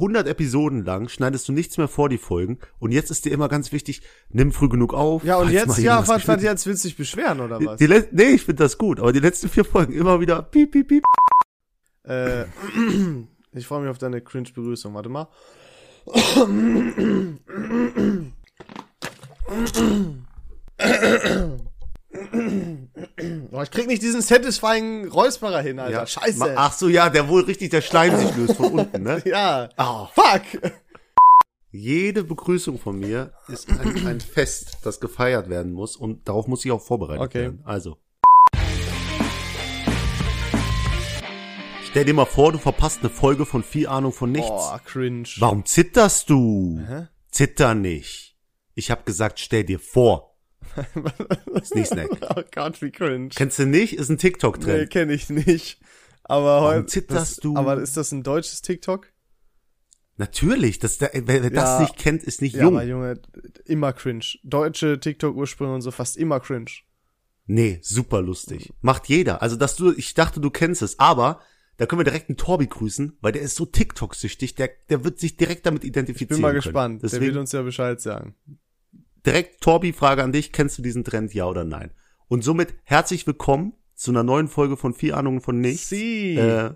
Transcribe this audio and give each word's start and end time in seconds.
100 0.00 0.26
Episoden 0.26 0.84
lang 0.84 1.08
schneidest 1.08 1.46
du 1.48 1.52
nichts 1.52 1.76
mehr 1.76 1.88
vor 1.88 2.08
die 2.08 2.18
Folgen 2.18 2.58
und 2.78 2.92
jetzt 2.92 3.10
ist 3.10 3.26
dir 3.26 3.32
immer 3.32 3.48
ganz 3.48 3.70
wichtig, 3.70 4.02
nimm 4.30 4.52
früh 4.52 4.68
genug 4.68 4.94
auf. 4.94 5.22
Ja, 5.24 5.36
und 5.36 5.50
jetzt, 5.50 5.78
ja, 5.78 6.06
was, 6.08 6.16
geschnitten- 6.16 6.44
jetzt 6.44 6.66
willst 6.66 6.84
du 6.84 6.88
dich 6.88 6.96
beschweren, 6.96 7.40
oder 7.40 7.64
was? 7.64 7.76
Die, 7.76 7.86
die, 7.86 8.02
nee, 8.10 8.30
ich 8.30 8.44
finde 8.44 8.64
das 8.64 8.78
gut, 8.78 8.98
aber 8.98 9.12
die 9.12 9.20
letzten 9.20 9.48
vier 9.48 9.64
Folgen 9.64 9.92
immer 9.92 10.20
wieder 10.20 10.42
piep, 10.42 10.72
piep, 10.72 10.88
piep. 10.88 11.04
Äh, 12.04 12.44
ich 13.52 13.66
freue 13.66 13.82
mich 13.82 13.90
auf 13.90 13.98
deine 13.98 14.22
Cringe-Begrüßung. 14.22 14.94
Warte 14.94 15.10
mal. 15.10 15.28
Oh, 23.52 23.62
ich 23.62 23.70
krieg 23.70 23.86
nicht 23.86 24.02
diesen 24.02 24.22
satisfying 24.22 25.08
Räusperer 25.08 25.60
hin, 25.60 25.78
Alter. 25.78 26.06
Scheiße. 26.06 26.38
Ma- 26.38 26.52
Ach 26.56 26.72
so, 26.72 26.88
ja, 26.88 27.08
der 27.10 27.28
wohl 27.28 27.42
richtig 27.44 27.70
der 27.70 27.82
Schleim 27.82 28.16
sich 28.16 28.34
löst 28.36 28.56
von 28.56 28.72
unten, 28.72 29.02
ne? 29.02 29.22
ja. 29.26 29.68
Oh. 29.76 30.06
Fuck. 30.14 30.72
Jede 31.70 32.24
Begrüßung 32.24 32.78
von 32.78 32.98
mir 32.98 33.32
ist 33.48 33.68
ein, 33.70 34.06
ein 34.06 34.20
Fest, 34.20 34.78
das 34.84 34.98
gefeiert 35.00 35.48
werden 35.48 35.72
muss 35.72 35.96
und 35.96 36.28
darauf 36.28 36.46
muss 36.48 36.64
ich 36.64 36.72
auch 36.72 36.82
vorbereitet 36.82 37.22
Okay. 37.26 37.40
werden. 37.42 37.62
Also. 37.64 37.96
Stell 41.90 42.04
dir 42.04 42.14
mal 42.14 42.24
vor, 42.24 42.52
du 42.52 42.58
verpasst 42.58 43.00
eine 43.00 43.10
Folge 43.10 43.44
von 43.46 43.62
viel 43.64 43.88
Ahnung 43.88 44.12
von 44.12 44.30
nichts. 44.30 44.48
Boah, 44.48 44.80
cringe. 44.84 45.28
Warum 45.38 45.64
zitterst 45.64 46.30
du? 46.30 46.80
Hä? 46.86 47.06
Zitter 47.30 47.74
nicht. 47.74 48.36
Ich 48.74 48.90
hab 48.90 49.04
gesagt, 49.06 49.40
stell 49.40 49.64
dir 49.64 49.80
vor. 49.80 50.29
Ist 51.60 51.74
nicht 51.74 51.88
Snack. 51.88 52.08
Oh 52.36 52.42
Gott, 52.54 52.80
wie 52.82 52.90
cringe. 52.90 53.28
Kennst 53.34 53.58
du 53.58 53.66
nicht? 53.66 53.94
Ist 53.96 54.08
ein 54.08 54.14
Nee, 54.14 54.18
TikTok-Trend. 54.18 54.90
kenne 54.90 55.12
ich 55.12 55.28
nicht. 55.30 55.80
Aber 56.24 56.60
heute. 56.62 56.86
zitterst 56.86 57.32
das, 57.32 57.36
du? 57.36 57.56
Aber 57.56 57.80
ist 57.80 57.96
das 57.96 58.12
ein 58.12 58.22
deutsches 58.22 58.62
TikTok? 58.62 59.08
Natürlich, 60.16 60.78
das, 60.78 60.98
der, 60.98 61.10
wer, 61.14 61.42
wer 61.42 61.50
das 61.50 61.70
Ja. 61.70 61.80
nicht 61.80 61.96
kennt, 61.96 62.22
ist 62.22 62.42
nicht 62.42 62.54
Ja, 62.54 62.64
jung. 62.64 62.74
aber 62.76 62.84
Junge, 62.84 63.20
immer 63.64 63.92
cringe. 63.92 64.24
Deutsche 64.44 65.00
TikTok-Ursprünge 65.00 65.74
und 65.74 65.80
so 65.80 65.90
fast 65.90 66.16
immer 66.18 66.40
cringe. 66.40 66.70
Nee, 67.46 67.78
super 67.82 68.20
lustig. 68.22 68.72
Macht 68.80 69.08
jeder. 69.08 69.42
Also, 69.42 69.56
dass 69.56 69.76
du, 69.76 69.92
ich 69.92 70.14
dachte, 70.14 70.40
du 70.40 70.50
kennst 70.50 70.82
es, 70.82 70.98
aber 70.98 71.40
da 71.78 71.86
können 71.86 72.00
wir 72.00 72.04
direkt 72.04 72.28
einen 72.28 72.36
Torbi 72.36 72.66
grüßen, 72.66 73.16
weil 73.22 73.32
der 73.32 73.40
ist 73.42 73.56
so 73.56 73.64
TikTok-süchtig, 73.64 74.54
der, 74.54 74.70
der 74.90 75.02
wird 75.04 75.18
sich 75.18 75.36
direkt 75.38 75.64
damit 75.64 75.82
identifizieren. 75.84 76.36
Bin 76.36 76.42
mal 76.42 76.48
können. 76.50 76.62
gespannt. 76.62 77.02
Der 77.02 77.08
Deswegen 77.08 77.26
wird 77.32 77.36
uns 77.38 77.52
ja 77.52 77.62
Bescheid 77.62 78.00
sagen. 78.00 78.34
Direkt 79.26 79.60
Torbi, 79.60 79.92
Frage 79.92 80.22
an 80.22 80.32
dich, 80.32 80.52
kennst 80.52 80.78
du 80.78 80.82
diesen 80.82 81.04
Trend, 81.04 81.34
ja 81.34 81.46
oder 81.46 81.64
nein? 81.64 81.92
Und 82.28 82.44
somit 82.44 82.74
herzlich 82.84 83.26
willkommen 83.26 83.74
zu 83.94 84.10
einer 84.10 84.22
neuen 84.22 84.48
Folge 84.48 84.76
von 84.76 84.94
Vier 84.94 85.16
Ahnungen 85.16 85.40
von 85.40 85.60
Nichts. 85.60 85.88
Sie. 85.88 86.36
Äh, 86.36 86.74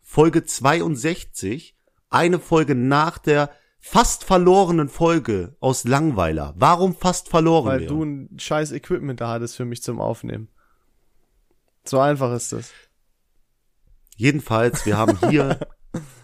Folge 0.00 0.44
62, 0.44 1.76
eine 2.10 2.38
Folge 2.38 2.74
nach 2.74 3.18
der 3.18 3.50
fast 3.78 4.24
verlorenen 4.24 4.88
Folge 4.88 5.56
aus 5.60 5.84
Langweiler. 5.84 6.54
Warum 6.56 6.94
fast 6.94 7.28
verloren? 7.28 7.66
weil 7.66 7.80
Leon? 7.80 7.96
du 7.96 8.04
ein 8.04 8.38
scheiß 8.38 8.72
Equipment 8.72 9.20
da 9.20 9.28
hattest 9.28 9.56
für 9.56 9.64
mich 9.64 9.82
zum 9.82 10.00
Aufnehmen. 10.00 10.48
So 11.84 11.98
einfach 11.98 12.32
ist 12.32 12.52
das. 12.52 12.70
Jedenfalls, 14.16 14.84
wir 14.86 14.98
haben 14.98 15.18
hier 15.30 15.58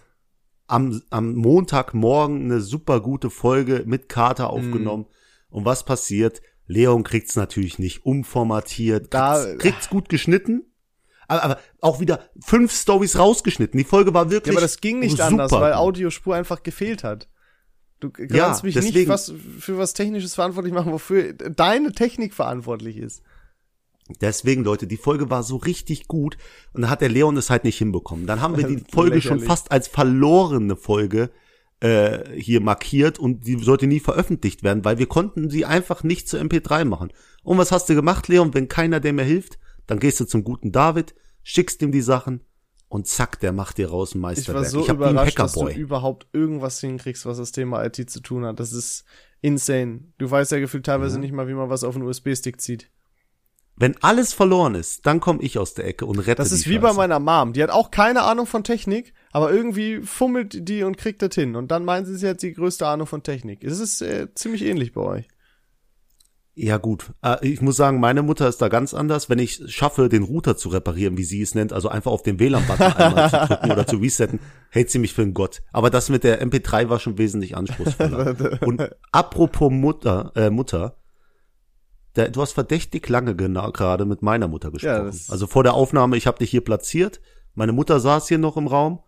am, 0.67 1.03
am 1.11 1.35
Montagmorgen 1.35 2.45
eine 2.45 2.61
super 2.61 3.01
gute 3.01 3.31
Folge 3.31 3.83
mit 3.87 4.09
Kater 4.09 4.51
aufgenommen. 4.51 5.07
Und 5.51 5.65
was 5.65 5.85
passiert? 5.85 6.41
Leon 6.67 7.03
kriegt's 7.03 7.35
natürlich 7.37 7.79
nicht 7.79 8.05
umformatiert, 8.05 9.13
Da- 9.15 9.43
kriegt's, 9.45 9.63
kriegt's 9.63 9.89
gut 9.89 10.09
geschnitten. 10.09 10.65
Aber, 11.27 11.43
aber 11.45 11.59
auch 11.81 12.01
wieder 12.01 12.29
fünf 12.45 12.73
Stories 12.73 13.19
rausgeschnitten. 13.19 13.77
Die 13.77 13.85
Folge 13.85 14.15
war 14.15 14.25
Ja, 14.27 14.31
wirklich 14.31 14.55
aber 14.55 14.63
das 14.63 14.81
ging 14.81 14.99
nicht 15.01 15.13
super 15.13 15.25
anders, 15.27 15.53
weil. 15.53 15.75
Audiospur 15.75 16.35
einfach 16.35 16.63
gefehlt 16.63 17.05
hat. 17.05 17.29
Du 18.01 18.11
kannst 18.11 18.35
Ja, 18.35 18.49
mich 18.63 18.75
nicht 18.77 18.89
deswegen- 18.89 19.11
was, 19.11 19.33
für 19.59 19.77
was 19.77 19.93
Technisches 19.93 20.35
verantwortlich 20.37 20.73
machen, 20.73 20.93
wofür 20.93 21.33
deine 21.35 21.93
Technik 21.93 22.33
verantwortlich 22.33 22.97
ist. 22.97 23.23
Deswegen, 24.23 24.65
Leute, 24.65 24.87
die 24.87 24.97
Folge 24.97 25.29
war 25.29 25.43
so 25.43 25.57
richtig 25.57 26.09
gut 26.09 26.39
und 26.73 26.81
da 26.83 26.89
hat 26.89 27.03
der 27.03 27.11
Leon 27.11 27.37
es 27.37 27.51
halt 27.51 27.65
nicht 27.65 27.77
hinbekommen. 27.77 28.27
Dann 28.27 28.41
haben 28.41 28.57
wir 28.57 28.67
die. 28.67 28.83
Folge 28.91 29.21
schon 29.21 29.41
fast 29.41 29.71
als 29.71 29.87
verlorene 29.89 30.77
Folge 30.77 31.31
äh, 31.81 32.31
hier 32.39 32.61
markiert 32.61 33.19
und 33.19 33.47
die 33.47 33.59
sollte 33.63 33.87
nie 33.87 34.01
veröffentlicht 34.01 34.63
werden, 34.63 34.85
weil 34.85 34.99
wir 34.99 35.07
konnten 35.07 35.49
sie 35.51 35.65
einfach 35.65 36.03
nicht 36.03 36.29
zu 36.29 36.37
MP3 36.39 36.85
machen. 36.85 37.13
Und 37.43 37.59
was 37.59 37.71
hast 37.73 37.89
du 37.89 37.95
gemacht, 37.95 38.29
Leon? 38.29 38.55
Wenn 38.55 38.69
keiner 38.69 39.01
dir 39.01 39.13
mehr 39.13 39.25
hilft, 39.25 39.59
dann 39.87 39.99
gehst 40.01 40.19
du 40.21 40.25
zum 40.25 40.45
guten 40.45 40.73
David, 40.73 41.15
schickst 41.43 41.81
ihm 41.83 41.93
die 41.93 42.03
Sachen 42.03 42.43
und 42.89 43.07
zack, 43.07 43.39
der 43.41 43.53
macht 43.53 43.79
dir 43.79 43.91
raus 43.91 44.15
ein 44.15 44.19
Ich 44.19 44.23
Meisterwerk. 44.23 44.65
war 44.65 44.71
so 44.71 44.85
ein 44.87 44.95
überrascht, 44.97 45.39
dass 45.39 45.53
du 45.53 45.69
überhaupt 45.69 46.27
irgendwas 46.33 46.81
hinkriegst, 46.81 47.27
was 47.27 47.39
das 47.39 47.53
Thema 47.53 47.85
IT 47.85 48.11
zu 48.11 48.21
tun 48.21 48.45
hat. 48.45 48.59
Das 48.61 48.73
ist 48.73 49.05
insane. 49.41 50.01
Du 50.19 50.31
weißt 50.31 50.53
ja 50.53 50.59
gefühlt 50.59 50.85
teilweise 50.87 51.19
nicht 51.21 51.33
mal, 51.33 51.49
wie 51.49 51.55
man 51.55 51.71
was 51.71 51.85
auf 51.85 51.95
einen 51.95 52.07
USB-Stick 52.07 52.61
zieht. 52.61 52.91
Wenn 53.77 53.97
alles 54.03 54.33
verloren 54.33 54.75
ist, 54.75 55.07
dann 55.07 55.21
komme 55.21 55.41
ich 55.43 55.57
aus 55.59 55.75
der 55.75 55.87
Ecke 55.87 56.05
und 56.07 56.19
rette 56.19 56.35
Das 56.43 56.51
ist 56.51 56.67
wie 56.69 56.79
bei 56.79 56.89
Scheiße. 56.89 56.97
meiner 56.97 57.21
Mom. 57.21 57.53
Die 57.53 57.63
hat 57.63 57.71
auch 57.71 57.93
keine 57.93 58.23
Ahnung 58.23 58.47
von 58.47 58.65
Technik, 58.65 59.15
aber 59.33 59.53
irgendwie 59.53 60.01
fummelt 60.03 60.69
die 60.69 60.83
und 60.83 60.97
kriegt 60.97 61.23
das 61.23 61.35
hin. 61.35 61.57
Und 61.57 61.71
dann 61.71 61.85
meint 61.85 62.07
sie, 62.07 62.17
sie 62.17 62.29
hat 62.29 62.43
die 62.43 62.53
größte 62.55 62.87
Ahnung 62.87 63.07
von 63.07 63.23
Technik. 63.23 63.63
Es 63.65 63.79
ist 63.81 64.01
äh, 64.03 64.29
ziemlich 64.35 64.63
ähnlich 64.65 64.93
bei 64.93 65.01
euch. 65.03 65.29
Ja 66.61 66.77
gut, 66.79 67.13
Äh, 67.23 67.37
ich 67.47 67.61
muss 67.61 67.77
sagen, 67.77 68.01
meine 68.01 68.23
Mutter 68.23 68.49
ist 68.49 68.61
da 68.61 68.69
ganz 68.69 68.93
anders. 68.93 69.31
Wenn 69.31 69.39
ich 69.39 69.63
schaffe, 69.73 70.09
den 70.09 70.25
Router 70.25 70.57
zu 70.57 70.71
reparieren, 70.71 71.17
wie 71.17 71.23
sie 71.23 71.41
es 71.41 71.55
nennt, 71.55 71.73
also 71.73 71.89
einfach 71.89 72.11
auf 72.11 72.25
den 72.25 72.41
WLAN-Button 72.41 72.93
einmal 72.95 73.31
zu 73.31 73.37
drücken 73.47 73.71
oder 73.71 73.87
zu 73.87 73.97
resetten, 73.99 74.41
hält 74.71 74.91
sie 74.91 74.99
mich 74.99 75.15
für 75.15 75.23
einen 75.23 75.35
Gott. 75.35 75.63
Aber 75.73 75.89
das 75.91 76.09
mit 76.09 76.25
der 76.25 76.43
MP3 76.45 76.89
war 76.89 76.99
schon 76.99 77.17
wesentlich 77.17 77.57
anspruchsvoller. 77.57 78.59
Und 78.67 78.91
apropos 79.13 79.71
Mutter, 79.71 80.33
äh, 80.35 80.51
Mutter, 80.51 80.97
der, 82.17 82.31
du 82.31 82.41
hast 82.43 82.53
verdächtig 82.55 83.09
lange 83.09 83.37
gerade 83.37 84.05
mit 84.05 84.23
meiner 84.23 84.49
Mutter 84.49 84.73
gesprochen. 84.73 85.07
das- 85.07 85.31
also 85.31 85.47
vor 85.47 85.63
der 85.63 85.75
Aufnahme, 85.75 86.17
ich 86.17 86.27
habe 86.27 86.39
dich 86.39 86.51
hier 86.51 86.65
platziert, 86.65 87.21
meine 87.55 87.73
Mutter 87.73 88.01
saß 88.01 88.27
hier 88.27 88.39
noch 88.39 88.57
im 88.57 88.67
Raum 88.67 88.99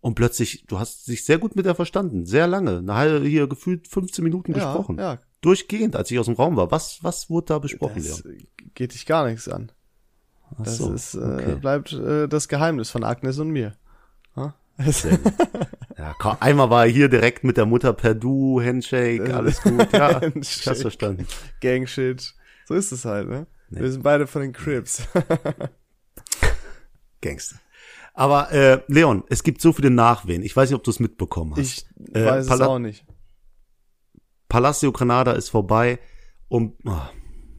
und 0.00 0.14
plötzlich, 0.14 0.64
du 0.66 0.78
hast 0.78 1.06
dich 1.08 1.24
sehr 1.24 1.38
gut 1.38 1.56
mit 1.56 1.66
ihr 1.66 1.74
verstanden, 1.74 2.24
sehr 2.26 2.46
lange, 2.46 2.78
eine 2.78 2.94
halbe 2.94 3.26
hier 3.26 3.46
gefühlt 3.48 3.86
15 3.88 4.22
Minuten 4.24 4.52
gesprochen. 4.52 4.98
Ja, 4.98 5.14
ja. 5.14 5.20
Durchgehend, 5.42 5.96
als 5.96 6.10
ich 6.10 6.18
aus 6.18 6.26
dem 6.26 6.34
Raum 6.34 6.56
war. 6.56 6.70
Was, 6.70 6.98
was 7.02 7.30
wurde 7.30 7.46
da 7.46 7.58
besprochen, 7.58 8.02
Das 8.04 8.24
Leon? 8.24 8.46
geht 8.74 8.92
dich 8.94 9.06
gar 9.06 9.26
nichts 9.26 9.48
an. 9.48 9.72
Ach 10.52 10.64
Das 10.64 10.76
so, 10.78 10.92
ist, 10.92 11.14
äh, 11.14 11.18
okay. 11.18 11.54
bleibt 11.56 11.92
äh, 11.92 12.28
das 12.28 12.48
Geheimnis 12.48 12.90
von 12.90 13.04
Agnes 13.04 13.38
und 13.38 13.50
mir. 13.50 13.74
Es- 14.76 15.06
Ja, 15.98 16.14
komm, 16.18 16.38
einmal 16.40 16.70
war 16.70 16.86
er 16.86 16.90
hier 16.90 17.10
direkt 17.10 17.44
mit 17.44 17.58
der 17.58 17.66
Mutter 17.66 17.92
per 17.92 18.14
Du, 18.14 18.62
Handshake, 18.62 19.34
alles 19.34 19.60
gut. 19.60 19.92
Ja, 19.92 20.22
ich 20.34 20.66
hab's 20.66 20.80
verstanden. 20.80 21.26
Gangshit. 21.60 22.34
So 22.66 22.72
ist 22.74 22.90
es 22.90 23.04
halt, 23.04 23.28
ne? 23.28 23.46
Wir 23.68 23.92
sind 23.92 24.02
beide 24.02 24.26
von 24.26 24.40
den 24.40 24.52
Crips. 24.54 25.02
Gangster. 27.20 27.56
Aber 28.20 28.52
äh, 28.52 28.82
Leon, 28.88 29.24
es 29.30 29.42
gibt 29.42 29.62
so 29.62 29.72
viele 29.72 29.88
Nachwehen. 29.90 30.42
Ich 30.42 30.54
weiß 30.54 30.68
nicht, 30.68 30.76
ob 30.76 30.84
du 30.84 30.90
es 30.90 31.00
mitbekommen 31.00 31.52
hast. 31.52 31.60
Ich 31.60 31.86
Äh, 32.14 32.26
weiß 32.26 32.44
es 32.44 32.48
Pala- 32.50 32.66
auch 32.66 32.78
nicht. 32.78 33.06
Palacio 34.46 34.92
Granada 34.92 35.32
ist 35.32 35.48
vorbei 35.48 35.98
und 36.48 36.74
oh, 36.84 37.00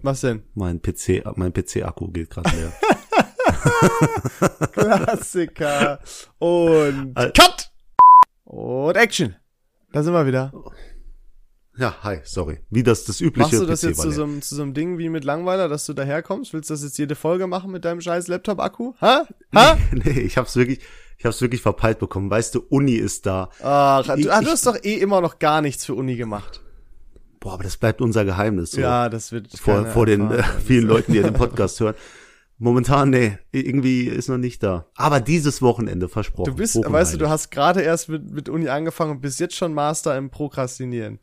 Was 0.03 0.21
denn? 0.21 0.43
mein 0.53 0.79
PC, 0.79 1.23
mein 1.35 1.51
PC-Akku 1.51 2.09
geht 2.11 2.29
gerade 2.29 2.51
leer. 2.55 2.73
Klassiker. 4.71 5.99
Und 6.37 7.17
Al- 7.17 7.33
Cut! 7.33 7.71
Und 8.43 8.95
Action. 8.97 9.35
Da 9.93 10.03
sind 10.03 10.13
wir 10.13 10.27
wieder. 10.27 10.51
Ja, 11.77 11.95
hi, 12.03 12.19
sorry. 12.23 12.59
Wie 12.69 12.83
das 12.83 13.05
das 13.05 13.21
übliche 13.21 13.55
Machst 13.57 13.61
du 13.61 13.65
das 13.65 13.81
PC 13.81 13.87
jetzt 13.87 14.01
zu 14.01 14.11
so, 14.11 14.23
einem, 14.23 14.41
zu 14.41 14.55
so 14.55 14.61
einem 14.61 14.73
Ding 14.73 14.97
wie 14.97 15.09
mit 15.09 15.23
Langweiler, 15.23 15.69
dass 15.69 15.85
du 15.85 15.93
daherkommst? 15.93 16.53
Willst 16.53 16.69
du 16.69 16.73
das 16.73 16.83
jetzt 16.83 16.97
jede 16.97 17.15
Folge 17.15 17.47
machen 17.47 17.71
mit 17.71 17.85
deinem 17.85 18.01
scheiß 18.01 18.27
Laptop-Akku? 18.27 18.93
Ha? 19.01 19.25
Ha? 19.55 19.77
nee, 19.91 20.19
ich 20.19 20.37
hab's 20.37 20.55
wirklich, 20.55 20.79
ich 21.17 21.25
hab's 21.25 21.41
wirklich 21.41 21.61
verpeilt 21.61 21.99
bekommen. 21.99 22.29
Weißt 22.29 22.55
du, 22.55 22.63
Uni 22.69 22.95
ist 22.95 23.25
da. 23.25 23.49
Ach, 23.61 24.01
Ich- 24.17 24.25
du, 24.25 24.31
ah, 24.33 24.41
du 24.41 24.47
hast 24.47 24.65
doch 24.67 24.77
eh 24.83 24.95
immer 24.95 25.21
noch 25.21 25.39
gar 25.39 25.61
nichts 25.61 25.85
für 25.85 25.93
Uni 25.95 26.15
gemacht. 26.15 26.61
Boah, 27.39 27.53
aber 27.53 27.63
das 27.63 27.77
bleibt 27.77 28.01
unser 28.01 28.23
Geheimnis. 28.25 28.71
So. 28.71 28.81
Ja, 28.81 29.09
das 29.09 29.31
wird 29.31 29.47
vor, 29.57 29.85
vor 29.87 30.05
den 30.05 30.29
äh, 30.29 30.43
vielen 30.63 30.85
Leuten, 30.87 31.13
die 31.13 31.21
den 31.21 31.33
Podcast 31.33 31.79
hören. 31.79 31.95
Momentan, 32.59 33.09
nee, 33.09 33.39
irgendwie 33.51 34.03
ist 34.03 34.29
noch 34.29 34.37
nicht 34.37 34.61
da. 34.61 34.85
Aber 34.95 35.19
dieses 35.19 35.63
Wochenende 35.63 36.07
versprochen. 36.07 36.51
Du 36.51 36.55
bist, 36.55 36.75
weißt 36.75 37.15
du, 37.15 37.17
du 37.17 37.29
hast 37.29 37.49
gerade 37.49 37.81
erst 37.81 38.09
mit, 38.09 38.29
mit 38.29 38.49
Uni 38.49 38.67
angefangen 38.69 39.09
und 39.11 39.21
bist 39.21 39.39
jetzt 39.39 39.55
schon 39.55 39.73
Master 39.73 40.15
im 40.15 40.29
Prokrastinieren. 40.29 41.17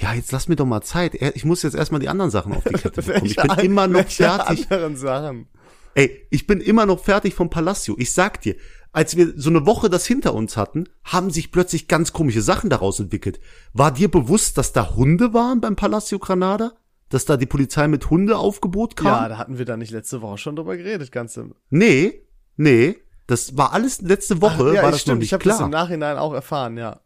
Ja, 0.00 0.12
jetzt 0.14 0.30
lass 0.32 0.48
mir 0.48 0.56
doch 0.56 0.66
mal 0.66 0.82
Zeit. 0.82 1.14
Ich 1.14 1.44
muss 1.44 1.62
jetzt 1.62 1.74
erstmal 1.74 2.00
die 2.00 2.08
anderen 2.08 2.30
Sachen 2.30 2.52
auf 2.52 2.64
die 2.64 2.72
Kette 2.74 3.02
bekommen. 3.02 3.26
Ich 3.26 3.36
bin 3.36 3.50
an- 3.50 3.58
immer 3.60 3.86
noch 3.86 4.08
fertig. 4.08 4.70
anderen 4.70 4.96
Sachen. 4.96 5.48
Ey, 5.94 6.26
ich 6.30 6.46
bin 6.46 6.60
immer 6.60 6.84
noch 6.84 7.02
fertig 7.02 7.34
vom 7.34 7.48
Palacio. 7.48 7.94
Ich 7.98 8.12
sag 8.12 8.40
dir, 8.42 8.56
als 8.92 9.16
wir 9.16 9.32
so 9.36 9.48
eine 9.48 9.64
Woche 9.64 9.88
das 9.88 10.04
hinter 10.06 10.34
uns 10.34 10.56
hatten, 10.58 10.84
haben 11.04 11.30
sich 11.30 11.50
plötzlich 11.50 11.88
ganz 11.88 12.12
komische 12.12 12.42
Sachen 12.42 12.68
daraus 12.68 13.00
entwickelt. 13.00 13.40
War 13.72 13.90
dir 13.92 14.10
bewusst, 14.10 14.58
dass 14.58 14.72
da 14.72 14.94
Hunde 14.94 15.32
waren 15.32 15.60
beim 15.62 15.76
Palacio 15.76 16.18
Granada? 16.18 16.72
Dass 17.08 17.24
da 17.24 17.36
die 17.36 17.46
Polizei 17.46 17.88
mit 17.88 18.10
Hundeaufgebot 18.10 18.96
kam? 18.96 19.06
Ja, 19.06 19.28
da 19.28 19.38
hatten 19.38 19.58
wir 19.58 19.64
da 19.64 19.76
nicht 19.76 19.92
letzte 19.92 20.20
Woche 20.22 20.38
schon 20.38 20.56
drüber 20.56 20.76
geredet, 20.76 21.12
ganze. 21.12 21.50
Nee, 21.70 22.22
nee. 22.56 22.96
Das 23.26 23.56
war 23.56 23.72
alles 23.72 24.02
letzte 24.02 24.40
Woche, 24.42 24.74
ja, 24.74 24.82
war 24.82 24.90
das 24.90 25.00
stimmt, 25.00 25.14
noch 25.16 25.18
nicht 25.20 25.26
ich 25.28 25.32
habe 25.32 25.42
klar. 25.42 25.58
das 25.58 25.64
im 25.64 25.70
Nachhinein 25.70 26.16
auch 26.18 26.32
erfahren, 26.34 26.76
ja. 26.76 27.00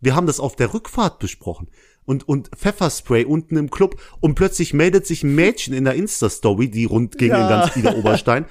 Wir 0.00 0.14
haben 0.14 0.26
das 0.26 0.40
auf 0.40 0.54
der 0.56 0.72
Rückfahrt 0.72 1.18
besprochen. 1.18 1.68
Und, 2.08 2.26
und 2.26 2.48
Pfefferspray 2.56 3.26
unten 3.26 3.58
im 3.58 3.70
Club 3.70 4.00
und 4.20 4.34
plötzlich 4.34 4.72
meldet 4.72 5.06
sich 5.06 5.22
ein 5.24 5.34
Mädchen 5.34 5.74
in 5.74 5.84
der 5.84 5.92
Insta-Story, 5.94 6.70
die 6.70 6.86
rund 6.86 7.18
ging 7.18 7.28
Ja. 7.32 7.42
in 7.42 7.48
ganz 7.50 7.76
Ida 7.76 7.92
Oberstein. 7.96 8.46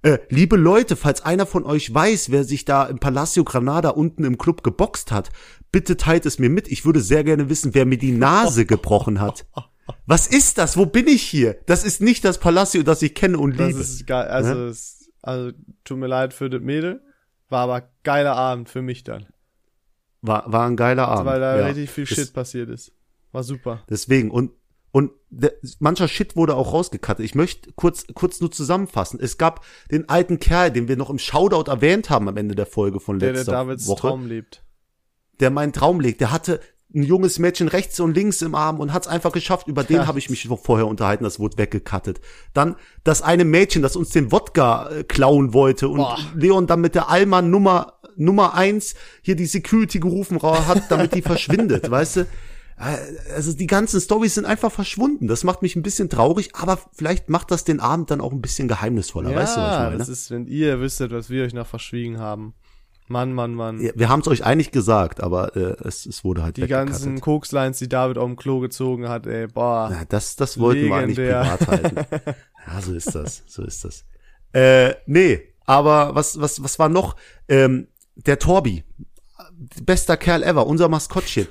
Äh, 0.00 0.20
liebe 0.30 0.56
Leute, 0.56 0.96
falls 0.96 1.20
einer 1.22 1.44
von 1.44 1.64
euch 1.64 1.92
weiß, 1.92 2.30
wer 2.30 2.44
sich 2.44 2.64
da 2.64 2.86
im 2.86 2.98
Palacio 2.98 3.44
Granada 3.44 3.90
unten 3.90 4.24
im 4.24 4.38
Club 4.38 4.62
geboxt 4.62 5.12
hat, 5.12 5.28
bitte 5.70 5.98
teilt 5.98 6.24
es 6.24 6.38
mir 6.38 6.48
mit. 6.48 6.66
Ich 6.68 6.86
würde 6.86 7.00
sehr 7.00 7.24
gerne 7.24 7.50
wissen, 7.50 7.74
wer 7.74 7.84
mir 7.84 7.98
die 7.98 8.12
Nase 8.12 8.64
gebrochen 8.66 9.20
hat. 9.20 9.44
Was 10.06 10.26
ist 10.26 10.56
das? 10.56 10.78
Wo 10.78 10.86
bin 10.86 11.06
ich 11.06 11.22
hier? 11.22 11.58
Das 11.66 11.84
ist 11.84 12.00
nicht 12.00 12.24
das 12.24 12.38
Palacio, 12.40 12.82
das 12.84 13.02
ich 13.02 13.14
kenne 13.14 13.36
und 13.38 13.60
Das 13.60 13.68
liebe. 13.68 13.80
ist 13.80 14.06
geil. 14.06 14.28
Also, 14.28 14.64
es, 14.68 15.10
also 15.20 15.52
tut 15.84 15.98
mir 15.98 16.06
leid 16.06 16.32
für 16.32 16.48
das 16.48 16.62
Mädel. 16.62 17.02
War 17.50 17.64
aber 17.64 17.82
geiler 18.02 18.34
Abend 18.34 18.70
für 18.70 18.80
mich 18.80 19.04
dann. 19.04 19.26
War, 20.26 20.50
war 20.50 20.66
ein 20.66 20.76
geiler 20.76 21.06
Abend. 21.08 21.26
weil 21.26 21.40
da 21.40 21.58
ja. 21.58 21.66
richtig 21.66 21.90
viel 21.90 22.06
Das- 22.06 22.14
Shit 22.16 22.32
passiert 22.32 22.70
ist. 22.70 22.92
War 23.32 23.42
super. 23.42 23.82
Deswegen 23.90 24.30
und 24.30 24.52
und 24.90 25.10
der, 25.28 25.52
mancher 25.80 26.06
Shit 26.06 26.36
wurde 26.36 26.54
auch 26.54 26.72
rausgekattet. 26.72 27.24
Ich 27.24 27.34
möchte 27.34 27.72
kurz 27.72 28.06
kurz 28.14 28.40
nur 28.40 28.50
zusammenfassen. 28.52 29.18
Es 29.20 29.38
gab 29.38 29.64
den 29.90 30.08
alten 30.08 30.38
Kerl, 30.38 30.70
den 30.70 30.86
wir 30.86 30.96
noch 30.96 31.10
im 31.10 31.18
Shoutout 31.18 31.68
erwähnt 31.70 32.10
haben 32.10 32.28
am 32.28 32.36
Ende 32.36 32.54
der 32.54 32.66
Folge 32.66 33.00
von 33.00 33.18
Der, 33.18 33.30
der 33.32 33.38
letzter 33.40 33.52
Davids 33.52 33.86
Woche, 33.88 34.00
Traum 34.08 34.26
lebt. 34.28 34.62
der 35.40 35.50
meinen 35.50 35.72
Traum 35.72 35.98
legt. 36.00 36.20
Der 36.20 36.30
hatte 36.30 36.60
ein 36.94 37.02
junges 37.02 37.38
Mädchen 37.38 37.68
rechts 37.68 37.98
und 38.00 38.14
links 38.14 38.40
im 38.42 38.54
Arm 38.54 38.78
und 38.80 38.92
hat 38.92 39.02
es 39.02 39.08
einfach 39.08 39.32
geschafft. 39.32 39.66
Über 39.66 39.82
den 39.84 40.06
habe 40.06 40.18
ich 40.18 40.30
mich 40.30 40.48
vorher 40.62 40.86
unterhalten. 40.86 41.24
Das 41.24 41.38
wurde 41.40 41.58
weggekattet. 41.58 42.20
Dann 42.52 42.76
das 43.02 43.20
eine 43.22 43.44
Mädchen, 43.44 43.82
das 43.82 43.96
uns 43.96 44.10
den 44.10 44.30
Wodka 44.30 44.88
äh, 44.90 45.04
klauen 45.04 45.52
wollte 45.52 45.88
und 45.88 45.98
Boah. 45.98 46.18
Leon 46.34 46.66
dann 46.66 46.80
mit 46.80 46.94
der 46.94 47.08
Alma 47.08 47.42
Nummer 47.42 47.94
Nummer 48.16 48.54
eins 48.54 48.94
hier 49.22 49.34
die 49.34 49.46
Security 49.46 49.98
gerufen 49.98 50.40
hat, 50.40 50.84
damit 50.88 51.14
die 51.16 51.22
verschwindet, 51.32 51.90
weißt 51.90 52.16
du? 52.16 52.20
Äh, 52.20 52.26
Also 53.34 53.52
die 53.52 53.66
ganzen 53.66 54.00
Stories 54.00 54.34
sind 54.34 54.44
einfach 54.44 54.70
verschwunden. 54.70 55.26
Das 55.26 55.42
macht 55.42 55.62
mich 55.62 55.74
ein 55.74 55.82
bisschen 55.82 56.08
traurig, 56.08 56.50
aber 56.54 56.78
vielleicht 56.92 57.28
macht 57.28 57.50
das 57.50 57.64
den 57.64 57.80
Abend 57.80 58.12
dann 58.12 58.20
auch 58.20 58.30
ein 58.32 58.40
bisschen 58.40 58.68
geheimnisvoller. 58.68 59.30
Ja, 59.30 59.36
weißt 59.36 59.56
du, 59.56 59.60
was 59.60 59.72
ich 59.74 59.78
meine? 59.80 59.98
das 59.98 60.08
ist, 60.08 60.30
wenn 60.30 60.46
ihr 60.46 60.78
wüsstet, 60.78 61.10
was 61.10 61.28
wir 61.28 61.44
euch 61.44 61.54
noch 61.54 61.66
verschwiegen 61.66 62.20
haben. 62.20 62.54
Mann, 63.06 63.32
Mann, 63.34 63.54
Mann. 63.54 63.80
Ja, 63.80 63.92
wir 63.94 64.08
haben 64.08 64.20
es 64.20 64.28
euch 64.28 64.44
eigentlich 64.44 64.70
gesagt, 64.70 65.22
aber 65.22 65.56
äh, 65.56 65.76
es, 65.86 66.06
es 66.06 66.24
wurde 66.24 66.42
halt 66.42 66.56
die 66.56 66.66
ganzen 66.66 67.20
Kokslines, 67.20 67.78
die 67.78 67.88
David 67.88 68.16
auf 68.16 68.26
dem 68.26 68.36
Klo 68.36 68.60
gezogen 68.60 69.08
hat, 69.08 69.26
ey, 69.26 69.46
boah. 69.46 69.90
Ja, 69.92 70.04
das, 70.08 70.36
das 70.36 70.58
wollten 70.58 70.86
wir 70.86 70.94
eigentlich 70.94 71.18
Legendär. 71.18 71.56
privat 71.56 71.68
halten. 71.68 72.34
Ja, 72.66 72.80
so 72.80 72.94
ist 72.94 73.14
das, 73.14 73.42
so 73.46 73.62
ist 73.62 73.84
das. 73.84 74.04
Äh, 74.54 74.94
nee, 75.04 75.42
aber 75.66 76.14
was, 76.14 76.40
was, 76.40 76.62
was 76.62 76.78
war 76.78 76.88
noch? 76.88 77.14
Ähm, 77.46 77.88
der 78.16 78.38
Torbi, 78.38 78.84
bester 79.82 80.16
Kerl 80.16 80.42
ever, 80.42 80.66
unser 80.66 80.88
Maskottchen, 80.88 81.46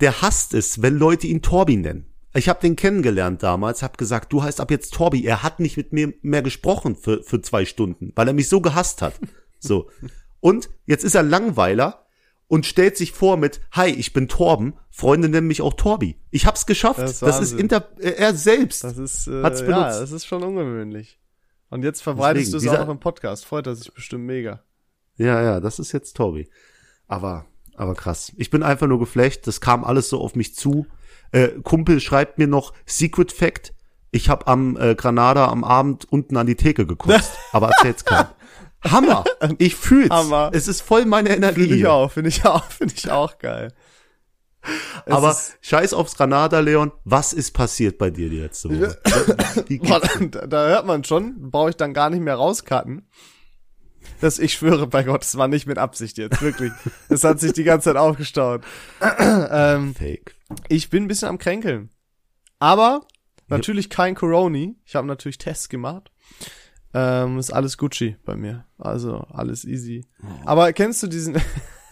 der 0.00 0.20
hasst 0.20 0.52
es, 0.52 0.82
wenn 0.82 0.98
Leute 0.98 1.26
ihn 1.28 1.40
Torbi 1.40 1.78
nennen. 1.78 2.06
Ich 2.34 2.48
habe 2.48 2.60
den 2.60 2.76
kennengelernt 2.76 3.42
damals, 3.42 3.82
habe 3.82 3.96
gesagt, 3.96 4.32
du 4.32 4.42
heißt 4.42 4.60
ab 4.60 4.70
jetzt 4.70 4.94
Torbi. 4.94 5.24
Er 5.24 5.42
hat 5.42 5.60
nicht 5.60 5.76
mit 5.76 5.92
mir 5.92 6.12
mehr 6.22 6.42
gesprochen 6.42 6.94
für, 6.94 7.22
für 7.22 7.40
zwei 7.40 7.64
Stunden, 7.64 8.12
weil 8.14 8.28
er 8.28 8.34
mich 8.34 8.48
so 8.48 8.60
gehasst 8.60 9.02
hat. 9.02 9.14
So. 9.58 9.90
Und 10.40 10.70
jetzt 10.86 11.04
ist 11.04 11.14
er 11.14 11.22
Langweiler 11.22 12.06
und 12.48 12.66
stellt 12.66 12.96
sich 12.96 13.12
vor 13.12 13.36
mit, 13.36 13.60
hi, 13.72 13.88
ich 13.90 14.12
bin 14.12 14.26
Torben, 14.28 14.74
Freunde 14.90 15.28
nennen 15.28 15.46
mich 15.46 15.62
auch 15.62 15.74
Torbi. 15.74 16.16
Ich 16.30 16.46
hab's 16.46 16.66
geschafft. 16.66 16.98
Das 16.98 17.20
Das, 17.20 17.36
ist 17.36 17.42
ist 17.42 17.52
Wahnsinn. 17.52 17.58
inter 17.60 17.88
äh, 18.00 18.10
er 18.16 18.34
selbst. 18.34 18.82
Das 18.84 18.98
ist, 18.98 19.28
äh, 19.28 19.42
Hat's 19.42 19.60
ja, 19.60 19.66
benutzt. 19.66 20.00
das 20.00 20.12
ist 20.12 20.26
schon 20.26 20.42
ungewöhnlich. 20.42 21.18
Und 21.68 21.84
jetzt 21.84 22.02
verbreitest 22.02 22.52
du 22.52 22.56
es 22.56 22.66
auch 22.66 22.78
noch 22.80 22.88
im 22.88 22.98
Podcast. 22.98 23.44
Freut 23.46 23.66
er 23.68 23.76
sich 23.76 23.92
bestimmt 23.94 24.24
mega. 24.26 24.64
Ja, 25.16 25.40
ja, 25.42 25.60
das 25.60 25.78
ist 25.78 25.92
jetzt 25.92 26.16
Torbi. 26.16 26.48
Aber, 27.06 27.44
aber 27.76 27.94
krass. 27.94 28.32
Ich 28.36 28.50
bin 28.50 28.62
einfach 28.64 28.88
nur 28.88 28.98
geflecht. 28.98 29.46
Das 29.46 29.60
kam 29.60 29.84
alles 29.84 30.08
so 30.08 30.20
auf 30.20 30.34
mich 30.34 30.56
zu. 30.56 30.86
Äh, 31.30 31.48
Kumpel 31.62 32.00
schreibt 32.00 32.38
mir 32.38 32.48
noch 32.48 32.72
Secret 32.86 33.30
Fact. 33.30 33.72
Ich 34.10 34.28
habe 34.28 34.48
am 34.48 34.76
äh, 34.76 34.96
Granada 34.96 35.46
am 35.48 35.62
Abend 35.62 36.10
unten 36.10 36.36
an 36.36 36.48
die 36.48 36.56
Theke 36.56 36.86
gekotzt. 36.86 37.30
aber 37.52 37.68
erzähl's 37.68 38.04
keinem. 38.04 38.26
Hammer. 38.82 39.24
Ich 39.58 39.74
fühl's. 39.74 40.10
Hammer. 40.10 40.50
Es 40.52 40.68
ist 40.68 40.80
voll 40.80 41.06
meine 41.06 41.30
Energie. 41.30 41.62
Finde 41.62 41.76
ich 41.76 41.86
auch, 41.86 42.12
finde 42.12 42.28
ich 42.28 42.44
auch, 42.44 42.64
finde 42.70 42.94
ich 42.96 43.10
auch 43.10 43.38
geil. 43.38 43.72
Es 45.06 45.12
Aber 45.12 45.36
scheiß 45.62 45.94
aufs 45.94 46.16
Granada, 46.16 46.60
Leon. 46.60 46.92
Was 47.04 47.32
ist 47.32 47.52
passiert 47.52 47.96
bei 47.96 48.10
dir 48.10 48.28
die 48.28 48.40
letzte 48.40 48.68
Woche? 48.68 49.00
Da, 50.30 50.46
da 50.46 50.68
hört 50.68 50.86
man 50.86 51.04
schon, 51.04 51.50
brauche 51.50 51.70
ich 51.70 51.76
dann 51.76 51.94
gar 51.94 52.10
nicht 52.10 52.20
mehr 52.20 52.34
rauscutten. 52.34 53.08
Das, 54.20 54.38
ich 54.38 54.52
schwöre 54.52 54.86
bei 54.86 55.02
Gott, 55.02 55.24
es 55.24 55.36
war 55.36 55.48
nicht 55.48 55.66
mit 55.66 55.78
Absicht 55.78 56.18
jetzt, 56.18 56.42
wirklich. 56.42 56.72
Es 57.08 57.24
hat 57.24 57.40
sich 57.40 57.52
die 57.52 57.64
ganze 57.64 57.90
Zeit 57.90 57.96
aufgestaut. 57.96 58.62
ähm, 59.18 59.94
Fake. 59.94 60.34
ich 60.68 60.90
bin 60.90 61.04
ein 61.04 61.08
bisschen 61.08 61.28
am 61.28 61.38
Kränkeln. 61.38 61.90
Aber 62.58 63.06
natürlich 63.48 63.88
kein 63.88 64.14
Coroni. 64.14 64.76
Ich 64.84 64.94
habe 64.94 65.06
natürlich 65.06 65.38
Tests 65.38 65.68
gemacht. 65.70 66.10
Ähm, 66.92 67.38
ist 67.38 67.52
alles 67.52 67.78
Gucci 67.78 68.16
bei 68.24 68.34
mir. 68.36 68.66
Also 68.78 69.18
alles 69.30 69.64
easy. 69.64 70.04
Aber 70.44 70.72
kennst 70.72 71.02
du 71.02 71.06
diesen, 71.06 71.36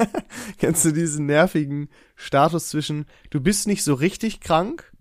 kennst 0.59 0.85
du 0.85 0.93
diesen 0.93 1.27
nervigen 1.27 1.89
Status 2.17 2.69
zwischen, 2.69 3.07
du 3.31 3.41
bist 3.41 3.67
nicht 3.67 3.85
so 3.85 3.95
richtig 3.95 4.41
krank, 4.41 4.93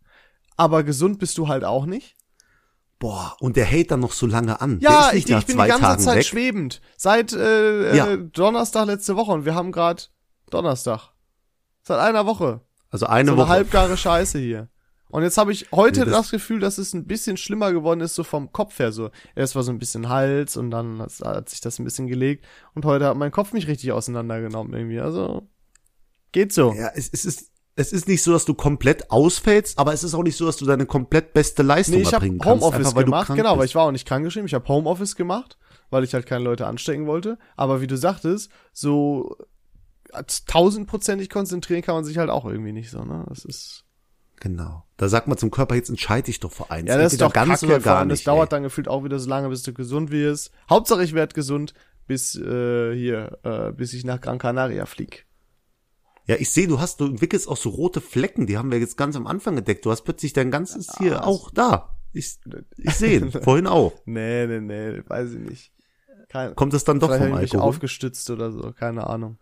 aber 0.55 0.83
gesund 0.83 1.17
bist 1.19 1.37
du 1.37 1.47
halt 1.47 1.63
auch 1.63 1.85
nicht? 1.85 2.15
Boah, 2.99 3.35
und 3.39 3.55
der 3.57 3.65
hält 3.65 3.91
dann 3.91 3.99
noch 3.99 4.11
so 4.11 4.25
lange 4.25 4.59
an. 4.59 4.79
der 4.79 4.89
Ja, 4.89 5.07
ist 5.09 5.13
nicht 5.13 5.29
ich, 5.29 5.35
ich 5.37 5.45
bin 5.45 5.57
die 5.57 5.67
ganze 5.67 5.81
Tagen 5.83 6.01
Zeit 6.01 6.15
weg. 6.17 6.25
schwebend. 6.25 6.81
Seit 6.97 7.31
äh, 7.33 7.95
Ja. 7.95 8.07
äh, 8.07 8.17
Donnerstag 8.17 8.87
letzte 8.87 9.15
Woche 9.15 9.31
und 9.31 9.45
wir 9.45 9.53
haben 9.55 9.71
gerade 9.71 10.03
Donnerstag. 10.49 11.09
Seit 11.83 11.99
einer 11.99 12.25
Woche. 12.25 12.61
Also 12.89 13.05
eine 13.05 13.27
so 13.29 13.33
eine 13.33 13.41
Woche. 13.43 13.49
halbgare 13.49 13.97
Scheiße 13.97 14.39
hier. 14.39 14.69
Und 15.09 15.23
jetzt 15.23 15.37
habe 15.37 15.51
ich 15.51 15.71
heute 15.71 16.01
Nee, 16.01 16.05
das, 16.07 16.15
das- 16.15 16.31
Gefühl, 16.31 16.59
dass 16.59 16.77
es 16.77 16.93
ein 16.93 17.05
bisschen 17.07 17.37
schlimmer 17.37 17.71
geworden 17.71 18.01
ist, 18.01 18.15
so 18.15 18.23
vom 18.23 18.51
Kopf 18.51 18.77
her. 18.79 18.91
So, 18.91 19.09
erst 19.35 19.55
war 19.55 19.63
so 19.63 19.71
ein 19.71 19.79
bisschen 19.79 20.09
Hals 20.09 20.57
und 20.57 20.69
dann 20.71 20.99
hat, 21.01 21.11
hat 21.23 21.49
sich 21.49 21.61
das 21.61 21.79
ein 21.79 21.85
bisschen 21.85 22.07
gelegt. 22.07 22.45
Und 22.75 22.85
heute 22.85 23.05
hat 23.05 23.17
mein 23.17 23.31
Kopf 23.31 23.53
mich 23.53 23.67
richtig 23.67 23.91
auseinandergenommen 23.93 24.73
irgendwie. 24.73 24.99
Also 24.99 25.47
geht 26.31 26.51
so. 26.53 26.73
Ja, 26.73 26.91
es, 26.93 27.09
es 27.11 27.25
ist 27.25 27.51
es 27.79 27.93
ist 27.93 28.07
nicht 28.07 28.23
so, 28.23 28.31
dass 28.33 28.43
du 28.45 28.55
komplett 28.55 29.11
ausfällst, 29.11 29.77
aber 29.77 29.93
es 29.93 30.03
ist 30.03 30.15
auch 30.15 30.23
nicht 30.23 30.35
so, 30.35 30.47
dass 30.47 30.57
du 30.57 30.65
deine 30.65 30.87
komplett 30.87 31.33
beste 31.33 31.61
Leistung 31.61 31.97
Nee, 31.97 32.01
ich 32.01 32.07
habe 32.07 32.15
erbringen 32.25 32.39
kannst. 32.39 32.63
Homeoffice 32.63 32.79
einfach, 32.87 32.95
weil 32.95 33.03
gemacht, 33.05 33.27
krank 33.27 33.37
genau, 33.37 33.55
bist. 33.57 33.69
ich 33.69 33.75
war 33.75 33.83
auch 33.85 33.91
nicht 33.91 34.07
krankgeschrieben. 34.07 34.47
Ich 34.47 34.55
habe 34.55 34.67
Homeoffice 34.67 35.15
gemacht, 35.15 35.59
weil 35.91 36.03
ich 36.03 36.15
halt 36.15 36.25
keine 36.25 36.43
Leute 36.43 36.65
anstecken 36.65 37.05
wollte. 37.05 37.37
Aber 37.55 37.79
wie 37.79 37.85
du 37.85 37.95
sagtest, 37.95 38.49
so 38.73 39.35
tausendprozentig 40.47 41.29
konzentrieren 41.29 41.81
kann 41.81 41.95
man 41.95 42.05
sich 42.05 42.17
halt 42.17 42.29
auch 42.29 42.45
irgendwie 42.45 42.71
nicht 42.71 42.89
so, 42.89 43.03
ne? 43.03 43.25
Das 43.29 43.45
ist 43.45 43.83
Genau. 44.39 44.83
Da 44.97 45.09
sagt 45.09 45.27
man 45.27 45.37
zum 45.37 45.51
Körper, 45.51 45.75
jetzt 45.75 45.89
entscheide 45.89 46.25
dich 46.25 46.39
doch 46.39 46.51
für 46.51 46.69
eins. 46.71 46.87
ja, 46.89 46.97
das 46.97 47.13
ist 47.13 47.21
doch 47.21 47.33
ganz 47.33 47.61
kacke, 47.61 47.65
oder 47.65 47.79
gar 47.79 48.05
nicht. 48.05 48.19
das 48.19 48.23
dauert 48.23 48.47
ey. 48.47 48.57
dann 48.57 48.63
gefühlt 48.63 48.87
auch 48.87 49.03
wieder 49.03 49.19
so 49.19 49.29
lange, 49.29 49.49
bis 49.49 49.63
du 49.63 49.73
gesund 49.73 50.11
wirst. 50.11 50.51
Hauptsache 50.69 51.03
ich 51.03 51.13
werde 51.13 51.33
gesund, 51.33 51.73
bis 52.07 52.35
äh, 52.35 52.95
hier, 52.95 53.39
äh, 53.43 53.71
bis 53.71 53.93
ich 53.93 54.05
nach 54.05 54.21
Gran 54.21 54.37
Canaria 54.37 54.85
flieg. 54.85 55.25
Ja, 56.25 56.35
ich 56.37 56.51
sehe, 56.51 56.67
du 56.67 56.79
hast, 56.79 56.99
du 56.99 57.05
entwickelst 57.05 57.47
auch 57.47 57.57
so 57.57 57.69
rote 57.69 58.01
Flecken, 58.01 58.47
die 58.47 58.57
haben 58.57 58.69
wir 58.71 58.79
jetzt 58.79 58.97
ganz 58.97 59.15
am 59.15 59.27
Anfang 59.27 59.57
entdeckt. 59.57 59.85
Du 59.85 59.91
hast 59.91 60.01
plötzlich 60.03 60.33
dein 60.33 60.51
ganzes 60.51 60.89
hier 60.97 61.25
auch 61.25 61.51
da. 61.51 61.95
Ich, 62.11 62.37
ich 62.77 62.93
sehe 62.95 63.31
vorhin 63.43 63.67
auch. 63.67 63.93
Nee, 64.05 64.45
nee, 64.47 64.59
nee, 64.59 65.01
weiß 65.07 65.33
ich 65.33 65.39
nicht. 65.39 65.71
Kein, 66.29 66.55
Kommt 66.55 66.73
das 66.73 66.83
dann 66.83 66.99
doch 66.99 67.07
vom 67.09 67.21
ich 67.21 67.29
mich 67.29 67.33
Alkohol? 67.53 67.61
aufgestützt 67.61 68.29
oder 68.29 68.51
so, 68.51 68.73
keine 68.73 69.07
Ahnung. 69.07 69.37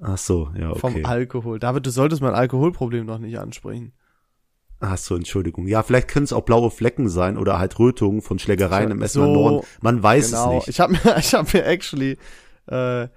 Ach 0.00 0.16
so, 0.18 0.50
ja, 0.56 0.74
Vom 0.76 0.94
okay. 0.94 1.04
Alkohol. 1.04 1.58
David, 1.58 1.84
du 1.84 1.90
solltest 1.90 2.22
mein 2.22 2.34
Alkoholproblem 2.34 3.06
doch 3.06 3.18
nicht 3.18 3.38
ansprechen. 3.38 3.92
Ach 4.80 4.96
so, 4.96 5.14
Entschuldigung. 5.14 5.66
Ja, 5.66 5.82
vielleicht 5.82 6.08
können 6.08 6.24
es 6.24 6.32
auch 6.32 6.42
blaue 6.42 6.70
Flecken 6.70 7.10
sein 7.10 7.36
oder 7.36 7.58
halt 7.58 7.78
Rötungen 7.78 8.22
von 8.22 8.38
Schlägereien 8.38 8.90
im 8.90 9.02
Essener 9.02 9.26
So, 9.26 9.34
Norden. 9.34 9.66
Man 9.82 10.02
weiß 10.02 10.30
genau. 10.30 10.48
es 10.48 10.54
nicht. 10.54 10.68
Ich 10.68 10.80
habe 10.80 10.94
mir, 10.94 11.16
ich 11.18 11.34
habe 11.34 11.48
mir 11.52 11.64
actually, 11.66 12.16
äh, 12.66 13.08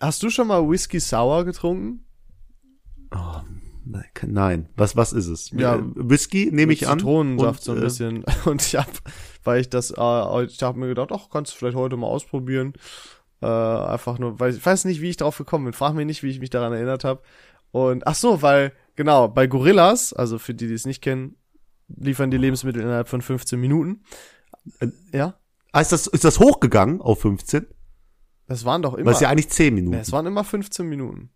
hast 0.00 0.22
du 0.22 0.30
schon 0.30 0.48
mal 0.48 0.68
Whisky 0.68 0.98
Sour 0.98 1.44
getrunken? 1.44 2.04
Nein, 4.26 4.68
was 4.76 4.96
was 4.96 5.12
ist 5.12 5.28
es? 5.28 5.50
Ja, 5.50 5.76
Äh, 5.76 5.82
Whisky 5.94 6.50
nehme 6.50 6.72
ich 6.72 6.88
an. 6.88 6.98
Zitronensaft 6.98 7.60
und, 7.60 7.64
so 7.64 7.72
ein 7.72 7.78
äh, 7.78 7.80
bisschen. 7.82 8.24
Und 8.44 8.62
ich 8.62 8.74
hab, 8.76 8.88
weil 9.44 9.60
ich 9.60 9.68
das, 9.68 9.90
äh, 9.90 10.44
ich 10.44 10.62
habe 10.62 10.78
mir 10.78 10.88
gedacht, 10.88 11.10
ach, 11.12 11.28
kannst 11.30 11.52
du 11.52 11.58
vielleicht 11.58 11.76
heute 11.76 11.96
mal 11.96 12.06
ausprobieren. 12.06 12.72
Äh, 13.42 13.46
einfach 13.46 14.18
nur, 14.18 14.40
weil 14.40 14.54
ich 14.54 14.64
weiß 14.64 14.86
nicht, 14.86 15.00
wie 15.00 15.10
ich 15.10 15.16
darauf 15.16 15.36
gekommen 15.36 15.64
bin. 15.64 15.74
Frag 15.74 15.94
mich 15.94 16.06
nicht, 16.06 16.22
wie 16.22 16.30
ich 16.30 16.40
mich 16.40 16.50
daran 16.50 16.72
erinnert 16.72 17.04
habe. 17.04 17.22
Und 17.72 18.06
ach 18.06 18.14
so, 18.14 18.40
weil 18.42 18.72
genau 18.96 19.28
bei 19.28 19.46
Gorillas, 19.46 20.12
also 20.12 20.38
für 20.38 20.54
die, 20.54 20.66
die 20.68 20.74
es 20.74 20.86
nicht 20.86 21.02
kennen, 21.02 21.36
liefern 21.88 22.30
die 22.30 22.36
Lebensmittel 22.38 22.82
innerhalb 22.82 23.08
von 23.08 23.22
15 23.22 23.60
Minuten. 23.60 24.02
Äh, 24.80 24.88
ja, 25.12 25.34
Ah, 25.72 25.80
ist 25.80 25.90
das 25.90 26.06
ist 26.06 26.24
das 26.24 26.38
hochgegangen 26.38 27.00
auf 27.00 27.20
15? 27.22 27.66
das 28.46 28.64
waren 28.64 28.80
doch 28.82 28.94
immer. 28.94 29.10
Was 29.10 29.20
ja 29.20 29.28
eigentlich 29.28 29.48
10 29.50 29.74
Minuten. 29.74 29.96
Nee, 29.96 30.02
es 30.02 30.12
waren 30.12 30.26
immer 30.26 30.44
15 30.44 30.86
Minuten. 30.88 31.30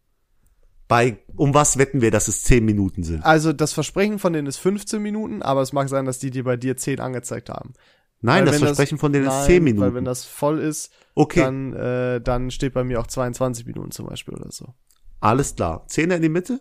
Bei 0.86 1.18
um 1.36 1.52
was 1.54 1.76
wetten 1.76 2.00
wir, 2.00 2.10
dass 2.10 2.28
es 2.28 2.44
10 2.44 2.64
Minuten 2.64 3.02
sind? 3.02 3.24
Also 3.24 3.52
das 3.52 3.72
Versprechen 3.72 4.18
von 4.18 4.32
denen 4.32 4.46
ist 4.46 4.58
15 4.58 5.02
Minuten, 5.02 5.42
aber 5.42 5.60
es 5.62 5.72
mag 5.72 5.88
sein, 5.88 6.04
dass 6.04 6.18
die 6.18 6.30
dir 6.30 6.44
bei 6.44 6.56
dir 6.56 6.76
10 6.76 7.00
angezeigt 7.00 7.50
haben. 7.50 7.74
Nein, 8.20 8.44
Weil 8.46 8.52
das 8.52 8.60
Versprechen 8.60 8.96
von 8.98 9.12
denen 9.12 9.26
ist 9.26 9.32
nein, 9.32 9.46
10 9.46 9.64
Minuten. 9.64 9.82
Weil 9.86 9.94
wenn 9.94 10.04
das 10.04 10.24
voll 10.24 10.58
ist, 10.60 10.90
okay, 11.14 11.40
dann, 11.40 11.72
äh, 11.74 12.20
dann 12.20 12.50
steht 12.50 12.72
bei 12.74 12.84
mir 12.84 13.00
auch 13.00 13.06
22 13.06 13.66
Minuten 13.66 13.90
zum 13.90 14.06
Beispiel 14.06 14.34
oder 14.34 14.50
so. 14.50 14.72
alles 15.20 15.56
klar. 15.56 15.84
Zehner 15.88 16.16
in 16.16 16.22
die 16.22 16.28
Mitte? 16.28 16.60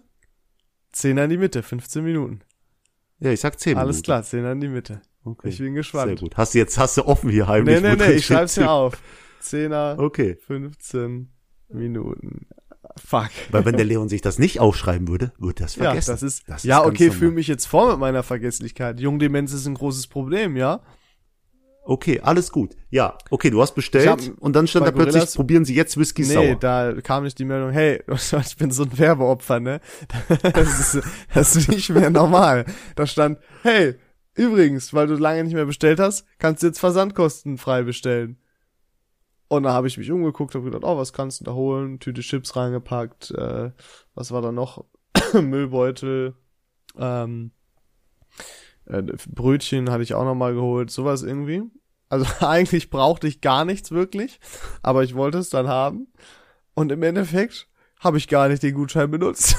Zehner 0.91 1.25
in 1.25 1.29
die 1.29 1.37
Mitte, 1.37 1.63
15 1.63 2.03
Minuten. 2.03 2.41
Ja, 3.19 3.31
ich 3.31 3.39
sag 3.39 3.59
10 3.59 3.71
Minuten. 3.71 3.85
Alles 3.85 4.01
klar, 4.01 4.23
Zehner 4.23 4.51
in 4.51 4.61
die 4.61 4.67
Mitte. 4.67 5.01
Okay. 5.23 5.49
Ich 5.49 5.57
bin 5.59 5.73
gespannt. 5.75 6.07
Sehr 6.07 6.15
gut. 6.27 6.37
Hast 6.37 6.53
du 6.53 6.57
jetzt, 6.59 6.77
hast 6.77 6.97
du 6.97 7.05
offen 7.05 7.29
hier 7.29 7.47
heimlich? 7.47 7.81
Nee, 7.81 7.95
nee, 7.95 7.95
nee, 8.07 8.11
ich 8.13 8.25
schreib's 8.25 8.57
mir 8.57 8.69
auf. 8.69 8.97
Zehner, 9.39 9.95
Okay. 9.99 10.35
15 10.47 11.29
Minuten. 11.69 12.47
Fuck. 12.97 13.29
Weil 13.51 13.65
wenn 13.65 13.75
der 13.75 13.85
Leon 13.85 14.09
sich 14.09 14.21
das 14.21 14.39
nicht 14.39 14.59
aufschreiben 14.59 15.07
würde, 15.07 15.31
würde 15.37 15.63
er 15.63 15.65
es 15.67 15.75
Ja, 15.75 15.83
vergessen. 15.85 16.11
das 16.11 16.23
ist, 16.23 16.43
Das 16.47 16.63
ja, 16.63 16.77
ganz 16.79 16.89
okay, 16.89 17.11
fühle 17.11 17.31
mich 17.31 17.47
jetzt 17.47 17.65
vor 17.67 17.91
mit 17.91 17.99
meiner 17.99 18.23
Vergesslichkeit. 18.23 18.99
Jungdemenz 18.99 19.51
ist 19.53 19.67
ein 19.67 19.75
großes 19.75 20.07
Problem, 20.07 20.55
ja? 20.57 20.81
Okay, 21.89 22.19
alles 22.19 22.51
gut. 22.51 22.75
Ja, 22.89 23.17
okay, 23.29 23.49
du 23.49 23.61
hast 23.61 23.73
bestellt 23.73 24.09
hab 24.09 24.19
und 24.39 24.57
dann 24.57 24.67
stand 24.67 24.85
da 24.85 24.91
plötzlich, 24.91 25.13
Gorillas- 25.23 25.35
probieren 25.35 25.63
Sie 25.63 25.73
jetzt 25.73 25.95
Whisky 25.95 26.23
Nee, 26.23 26.33
Sauer. 26.33 26.55
da 26.55 26.93
kam 27.01 27.23
nicht 27.23 27.39
die 27.39 27.45
Meldung, 27.45 27.71
hey, 27.71 28.03
ich 28.11 28.57
bin 28.57 28.71
so 28.71 28.83
ein 28.83 28.97
Werbeopfer, 28.97 29.61
ne? 29.61 29.79
Das 30.53 30.93
ist, 30.95 31.07
das 31.33 31.55
ist 31.55 31.69
nicht 31.69 31.89
mehr 31.89 32.09
normal. 32.09 32.65
Da 32.97 33.07
stand, 33.07 33.39
hey, 33.63 33.95
übrigens, 34.35 34.93
weil 34.93 35.07
du 35.07 35.15
lange 35.15 35.45
nicht 35.45 35.53
mehr 35.53 35.65
bestellt 35.65 36.01
hast, 36.01 36.25
kannst 36.39 36.61
du 36.61 36.67
jetzt 36.67 36.79
versandkostenfrei 36.79 37.83
bestellen. 37.83 38.37
Und 39.47 39.63
da 39.63 39.71
habe 39.71 39.87
ich 39.87 39.97
mich 39.97 40.11
umgeguckt, 40.11 40.55
habe 40.55 40.65
gedacht, 40.65 40.83
oh, 40.83 40.97
was 40.97 41.13
kannst 41.13 41.39
du 41.39 41.45
da 41.45 41.53
holen? 41.53 41.99
Tüte 41.99 42.19
Chips 42.19 42.57
reingepackt, 42.57 43.31
äh, 43.31 43.71
was 44.13 44.31
war 44.31 44.41
da 44.41 44.51
noch? 44.51 44.83
Müllbeutel, 45.33 46.35
ähm, 46.99 47.51
äh, 48.87 49.03
Brötchen 49.29 49.89
hatte 49.89 50.03
ich 50.03 50.13
auch 50.15 50.25
noch 50.25 50.35
mal 50.35 50.53
geholt, 50.53 50.91
sowas 50.91 51.23
irgendwie. 51.23 51.63
Also 52.09 52.25
eigentlich 52.45 52.89
brauchte 52.89 53.27
ich 53.27 53.41
gar 53.41 53.65
nichts 53.65 53.91
wirklich, 53.91 54.39
aber 54.81 55.03
ich 55.03 55.15
wollte 55.15 55.37
es 55.37 55.49
dann 55.49 55.67
haben. 55.67 56.07
Und 56.73 56.91
im 56.91 57.03
Endeffekt 57.03 57.67
habe 57.99 58.17
ich 58.17 58.27
gar 58.27 58.47
nicht 58.47 58.63
den 58.63 58.75
Gutschein 58.75 59.09
benutzt. 59.09 59.55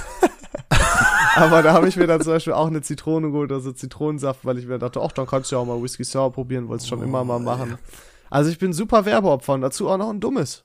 aber 1.34 1.62
da 1.62 1.72
habe 1.72 1.88
ich 1.88 1.96
mir 1.96 2.06
dann 2.06 2.20
zum 2.20 2.32
Beispiel 2.32 2.52
auch 2.52 2.68
eine 2.68 2.82
Zitrone 2.82 3.30
geholt, 3.30 3.50
also 3.50 3.72
Zitronensaft, 3.72 4.44
weil 4.44 4.58
ich 4.58 4.66
mir 4.66 4.78
dachte, 4.78 5.00
ach, 5.02 5.12
dann 5.12 5.26
kannst 5.26 5.50
du 5.50 5.56
ja 5.56 5.62
auch 5.62 5.66
mal 5.66 5.82
Whisky 5.82 6.04
Sour 6.04 6.32
probieren, 6.32 6.68
wollt's 6.68 6.86
schon 6.86 7.02
immer 7.02 7.24
mal 7.24 7.40
machen. 7.40 7.78
Also 8.30 8.50
ich 8.50 8.58
bin 8.58 8.72
super 8.72 9.04
Werbeopfer 9.04 9.54
und 9.54 9.62
dazu 9.62 9.88
auch 9.88 9.98
noch 9.98 10.10
ein 10.10 10.20
dummes. 10.20 10.64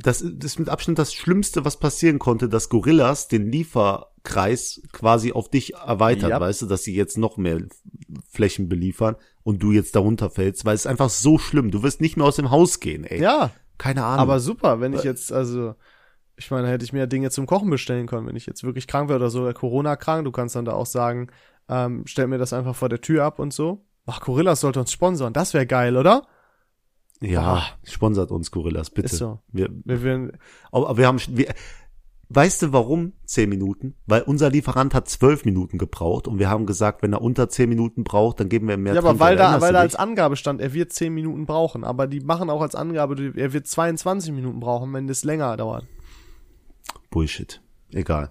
Das 0.00 0.20
ist 0.20 0.58
mit 0.60 0.68
Abstand 0.68 0.98
das 0.98 1.12
Schlimmste, 1.12 1.64
was 1.64 1.76
passieren 1.78 2.18
konnte, 2.20 2.48
dass 2.48 2.68
Gorillas 2.68 3.26
den 3.26 3.50
Lieferkreis 3.50 4.80
quasi 4.92 5.32
auf 5.32 5.48
dich 5.50 5.74
erweitert, 5.74 6.30
Ja. 6.30 6.40
weißt 6.40 6.62
du, 6.62 6.66
dass 6.66 6.84
sie 6.84 6.94
jetzt 6.94 7.18
noch 7.18 7.36
mehr 7.36 7.62
Flächen 8.30 8.68
beliefern 8.68 9.16
und 9.42 9.62
du 9.62 9.72
jetzt 9.72 9.96
darunter 9.96 10.30
fällst, 10.30 10.64
weil 10.64 10.74
es 10.74 10.82
ist 10.82 10.86
einfach 10.86 11.10
so 11.10 11.38
schlimm. 11.38 11.70
Du 11.70 11.82
wirst 11.82 12.00
nicht 12.00 12.16
mehr 12.16 12.26
aus 12.26 12.36
dem 12.36 12.50
Haus 12.50 12.80
gehen, 12.80 13.04
ey. 13.04 13.20
Ja, 13.20 13.50
Keine 13.76 14.04
Ahnung. 14.04 14.20
aber 14.20 14.40
super, 14.40 14.80
wenn 14.80 14.92
ich 14.92 15.02
jetzt, 15.02 15.32
also, 15.32 15.74
ich 16.36 16.50
meine, 16.50 16.68
hätte 16.68 16.84
ich 16.84 16.92
mir 16.92 17.06
Dinge 17.08 17.30
zum 17.30 17.46
Kochen 17.46 17.70
bestellen 17.70 18.06
können, 18.06 18.26
wenn 18.26 18.36
ich 18.36 18.46
jetzt 18.46 18.62
wirklich 18.64 18.86
krank 18.86 19.08
wäre 19.08 19.18
oder 19.18 19.30
so, 19.30 19.42
oder 19.42 19.54
Corona 19.54 19.96
krank, 19.96 20.24
du 20.24 20.30
kannst 20.32 20.54
dann 20.54 20.64
da 20.64 20.72
auch 20.74 20.86
sagen, 20.86 21.28
ähm, 21.68 22.02
stell 22.06 22.28
mir 22.28 22.38
das 22.38 22.52
einfach 22.52 22.76
vor 22.76 22.88
der 22.88 23.00
Tür 23.00 23.24
ab 23.24 23.38
und 23.38 23.52
so. 23.52 23.84
Ach, 24.06 24.20
Gorillas 24.20 24.60
sollte 24.60 24.80
uns 24.80 24.92
sponsern, 24.92 25.32
das 25.32 25.54
wäre 25.54 25.66
geil, 25.66 25.96
oder? 25.96 26.22
Ja, 27.20 27.62
sponsert 27.84 28.30
uns 28.30 28.50
Gorillas, 28.50 28.90
bitte. 28.90 29.06
Ist 29.06 29.18
so. 29.18 29.40
Wir, 29.48 29.68
Wir 29.84 30.02
werden, 30.02 30.32
aber 30.70 30.96
wir 30.96 31.06
haben, 31.06 31.20
wir, 31.28 31.52
weißt 32.28 32.62
du 32.62 32.72
warum 32.72 33.12
zehn 33.24 33.48
Minuten? 33.48 33.94
Weil 34.06 34.22
unser 34.22 34.50
Lieferant 34.50 34.94
hat 34.94 35.08
zwölf 35.08 35.44
Minuten 35.44 35.78
gebraucht 35.78 36.28
und 36.28 36.38
wir 36.38 36.48
haben 36.48 36.66
gesagt, 36.66 37.02
wenn 37.02 37.12
er 37.12 37.22
unter 37.22 37.48
zehn 37.48 37.68
Minuten 37.68 38.04
braucht, 38.04 38.40
dann 38.40 38.48
geben 38.48 38.68
wir 38.68 38.74
ihm 38.74 38.82
mehr 38.82 38.94
ja, 38.94 39.00
aber 39.00 39.18
weil 39.18 39.36
da, 39.36 39.60
weil 39.60 39.72
da 39.72 39.80
als 39.80 39.96
Angabe 39.96 40.36
stand, 40.36 40.60
er 40.60 40.72
wird 40.74 40.92
10 40.92 41.12
Minuten 41.12 41.46
brauchen, 41.46 41.84
aber 41.84 42.06
die 42.06 42.20
machen 42.20 42.50
auch 42.50 42.60
als 42.60 42.74
Angabe, 42.74 43.32
er 43.34 43.52
wird 43.52 43.66
22 43.66 44.32
Minuten 44.32 44.60
brauchen, 44.60 44.92
wenn 44.92 45.06
das 45.06 45.24
länger 45.24 45.56
dauert. 45.56 45.86
Bullshit. 47.10 47.60
Egal. 47.92 48.30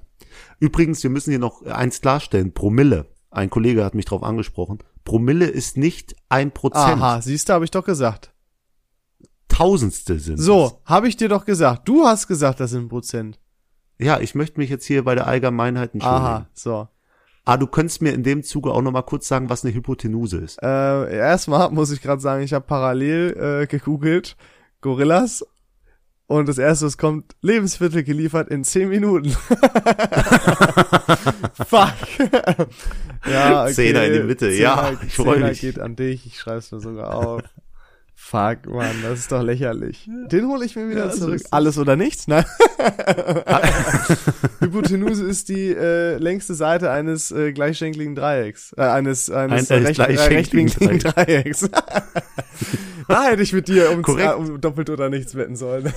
Übrigens, 0.60 1.02
wir 1.04 1.10
müssen 1.10 1.32
hier 1.32 1.40
noch 1.40 1.64
eins 1.66 2.02
klarstellen. 2.02 2.54
Promille. 2.54 3.08
Ein 3.32 3.50
Kollege 3.50 3.84
hat 3.84 3.96
mich 3.96 4.06
darauf 4.06 4.24
angesprochen. 4.24 4.80
Promille 5.04 5.46
ist 5.46 5.78
nicht 5.78 6.16
ein 6.30 6.52
Prozent. 6.52 7.02
Aha, 7.02 7.22
siehst 7.22 7.50
du, 7.50 7.54
habe 7.54 7.66
ich 7.66 7.72
doch 7.72 7.86
gesagt. 7.86 8.34
Tausendstel 9.58 10.20
sind. 10.20 10.38
So, 10.38 10.82
habe 10.86 11.08
ich 11.08 11.18
dir 11.18 11.30
doch 11.30 11.44
gesagt. 11.44 11.88
Du 11.88 12.06
hast 12.06 12.28
gesagt, 12.28 12.60
das 12.60 12.70
sind 12.70 12.90
Prozent. 12.90 13.40
Ja, 13.98 14.20
ich 14.20 14.36
möchte 14.36 14.60
mich 14.60 14.70
jetzt 14.70 14.86
hier 14.86 15.04
bei 15.04 15.16
der 15.16 15.26
Allgemeinheit 15.26 15.96
entschuldigen. 15.96 16.24
Aha, 16.24 16.48
so. 16.54 16.88
Ah, 17.44 17.58
du 17.58 17.66
könntest 17.66 18.04
mir 18.04 18.14
in 18.14 18.22
dem 18.22 18.44
Zuge 18.44 18.72
auch 18.72 18.84
noch 18.84 18.92
mal 18.92 19.02
kurz 19.02 19.28
sagen, 19.28 19.50
was 19.50 19.66
eine 19.66 19.74
Hypotenuse 19.74 20.38
ist. 20.38 20.62
Äh, 20.62 21.18
erstmal 21.18 21.72
muss 21.74 21.90
ich 21.90 22.04
gerade 22.04 22.22
sagen, 22.22 22.44
ich 22.44 22.54
habe 22.54 22.68
parallel 22.68 23.64
äh, 23.64 23.66
gegoogelt 23.66 24.38
Gorillas 24.82 25.44
und 26.28 26.48
das 26.48 26.60
erste, 26.60 26.86
was 26.86 27.00
kommt, 27.00 27.36
Lebensmittel 27.42 28.04
geliefert 28.04 28.50
in 28.50 28.64
10 28.64 28.90
Minuten. 28.90 29.30
Fuck. 31.54 31.96
ja, 33.26 33.64
okay. 33.64 33.74
Zehner 33.74 34.04
in 34.06 34.14
die 34.14 34.20
Mitte, 34.20 34.52
ja, 34.52 34.90
Zehner, 34.90 35.00
ich 35.04 35.16
freu 35.16 35.34
Zehner 35.36 35.54
geht 35.54 35.80
an 35.80 35.96
dich, 35.96 36.28
ich 36.28 36.38
schreib's 36.38 36.72
mir 36.72 36.80
sogar 36.80 37.16
auf. 37.16 37.42
Fuck, 38.30 38.66
Mann, 38.66 39.04
das 39.04 39.20
ist 39.20 39.32
doch 39.32 39.42
lächerlich. 39.42 40.04
Den 40.06 40.48
hole 40.48 40.66
ich 40.66 40.76
mir 40.76 40.90
wieder 40.90 41.06
Ja, 41.06 41.12
zurück. 41.12 41.42
Alles 41.50 41.78
oder 41.78 41.96
nichts? 41.96 42.28
Nein. 42.28 42.44
Hypotenuse 44.60 45.24
ist 45.24 45.48
die 45.48 45.70
äh, 45.74 46.18
längste 46.18 46.54
Seite 46.54 46.92
eines 46.92 47.32
äh, 47.32 47.54
gleichschenkligen 47.54 48.16
Dreiecks. 48.16 48.74
Äh, 48.76 48.82
eines 48.82 49.30
eines 49.30 49.72
Ein- 49.72 49.78
eines 49.78 49.88
recht, 49.88 50.00
äh, 50.00 50.14
gleichschenkligen 50.14 50.68
rechtwinkligen 50.68 51.00
Dreiecks. 51.00 51.70
da 53.08 53.24
hätte 53.24 53.44
ich 53.44 53.54
mit 53.54 53.70
dir 53.70 53.92
um, 53.92 54.04
äh, 54.20 54.34
um 54.34 54.60
doppelt 54.60 54.90
oder 54.90 55.10
nichts 55.10 55.34
wetten 55.36 55.56
sollen. 55.56 55.94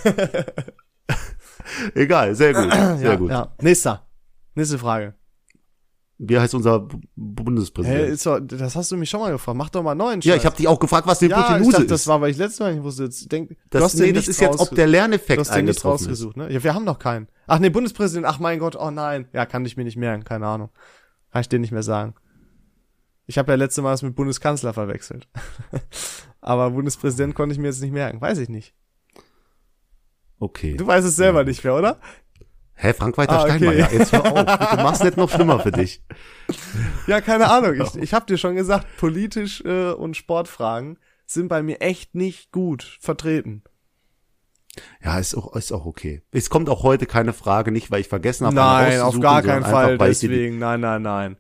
Egal, 1.97 2.37
sehr 2.37 2.55
gut, 2.55 2.73
sehr 2.73 3.11
ja, 3.11 3.17
gut. 3.17 3.31
Ja. 3.33 3.53
Nächster. 3.61 4.07
Nächste 4.55 4.79
Frage. 4.79 5.15
Wie 6.23 6.39
heißt 6.39 6.55
unser 6.55 6.81
B 6.81 6.97
Hä, 6.97 7.01
Bundespräsident? 7.17 8.11
ist 8.11 8.27
doch, 8.27 8.39
das 8.41 8.77
hast 8.77 8.93
du 8.93 8.97
mich 8.99 9.09
schon 9.09 9.21
mal 9.21 9.33
gefragt. 9.33 9.57
Mach 9.57 9.71
doch 9.71 9.83
mal 9.83 9.95
neuen 9.95 10.21
ja, 10.21 10.35
Scheiß. 10.35 10.43
ich 10.43 10.47
habe 10.47 10.57
dich 10.57 10.69
auch 10.69 10.79
gefragt, 10.79 11.07
was 11.07 11.23
eine 11.23 11.31
ja, 11.31 11.39
ich 11.39 11.45
Hypotenuse 11.47 11.71
dachte, 11.71 11.85
ist. 11.85 11.91
das 11.91 12.07
war, 12.09 12.21
weil 12.21 12.31
ich 12.31 12.37
letztes 12.37 12.61
Mal 12.61 12.75
nicht 12.75 12.85
wusste. 12.85 13.05
Jetzt 13.05 13.33
denk, 13.33 13.57
das, 13.71 13.81
du 13.81 13.85
hast 13.87 13.95
nee, 13.95 14.13
das 14.13 14.29
ist 14.29 14.39
jetzt, 14.39 14.61
ob 14.61 14.75
der 14.75 14.85
Du 14.85 14.93
Lerneffekt 14.93 15.41
hast 15.41 15.49
dir 15.49 15.63
nichts 15.63 15.79
eingetroffen 15.79 15.95
ist. 15.97 16.09
rausgesucht, 16.11 16.37
ne? 16.37 16.53
Ja, 16.53 16.63
wir 16.63 16.75
haben 16.75 16.85
noch 16.85 16.99
keinen. 16.99 17.29
Ach 17.47 17.59
nee, 17.59 17.71
Bundespräsident, 17.71 18.27
ach 18.27 18.39
mein 18.39 18.59
Gott, 18.59 18.77
oh 18.77 18.91
nein. 18.91 19.29
Ja, 19.33 19.47
kann 19.47 19.65
ich 19.65 19.79
mir 19.79 19.85
nicht 19.85 19.97
merken, 19.97 20.23
keine 20.25 20.47
Ahnung. 20.47 20.69
Kann 21.33 21.41
ich 21.41 21.49
dir 21.49 21.59
nicht 21.59 21.73
mehr 21.73 21.83
sagen. 21.83 22.15
Ich 23.27 23.39
habe 23.39 23.53
ja 23.53 23.57
letzte 23.57 23.81
Mal 23.81 23.93
das 23.93 24.03
mit 24.03 24.15
Bundeskanzler 24.15 24.75
verwechselt. 24.75 25.27
Aber 26.43 26.71
Bundespräsident 26.73 27.35
konnte 27.35 27.55
ich 27.55 27.59
mir 27.59 27.69
jetzt 27.69 27.81
nicht 27.81 27.93
merken. 27.93 28.21
Weiß 28.21 28.37
ich 28.39 28.51
nicht. 28.51 28.75
Okay. 30.39 30.77
Du 30.77 30.87
weißt 30.87 31.07
es 31.07 31.17
selber 31.17 31.45
nicht 31.45 31.65
mehr, 31.65 31.77
oder? 31.77 31.99
Hä, 32.83 32.95
Frank-Walter 32.95 33.41
Ah, 33.41 33.43
okay. 33.45 33.59
Steinmeier, 33.59 33.93
jetzt 33.93 34.13
hör 34.13 34.25
auf. 34.25 34.71
Du 34.77 34.83
machst 34.83 35.05
nicht 35.05 35.19
noch 35.19 35.29
schlimmer 35.31 35.61
für 35.61 35.71
dich. 35.71 36.03
Ja, 37.07 37.21
keine 37.21 37.51
Ahnung. 37.51 37.75
Ich, 37.75 37.95
ich 38.03 38.15
habe 38.15 38.25
dir 38.25 38.39
schon 38.39 38.55
gesagt, 38.55 38.87
politisch 38.97 39.63
äh, 39.67 39.91
und 39.91 40.17
Sportfragen 40.17 40.99
sind 41.27 41.49
bei 41.49 41.63
mir 41.63 41.83
echt 41.83 42.15
nicht 42.15 42.53
gut 42.53 42.99
vertreten. 43.01 43.63
Ja, 45.05 45.19
ist 45.19 45.35
auch, 45.35 45.55
ist 45.57 45.73
auch 45.73 45.85
okay. 45.85 46.23
Es 46.33 46.49
kommt 46.49 46.71
auch 46.71 46.83
heute 46.83 47.05
keine 47.05 47.35
Frage, 47.35 47.71
nicht 47.71 47.91
weil 47.91 48.01
ich 48.01 48.09
vergessen 48.09 48.47
habe. 48.47 48.57
Nein, 48.57 49.01
auf 49.01 49.21
gar 49.21 49.43
keinen 49.43 49.65
Fall 49.65 49.99
deswegen. 49.99 50.59
Nein, 50.59 50.81
nein, 50.81 51.03
nein. 51.03 51.37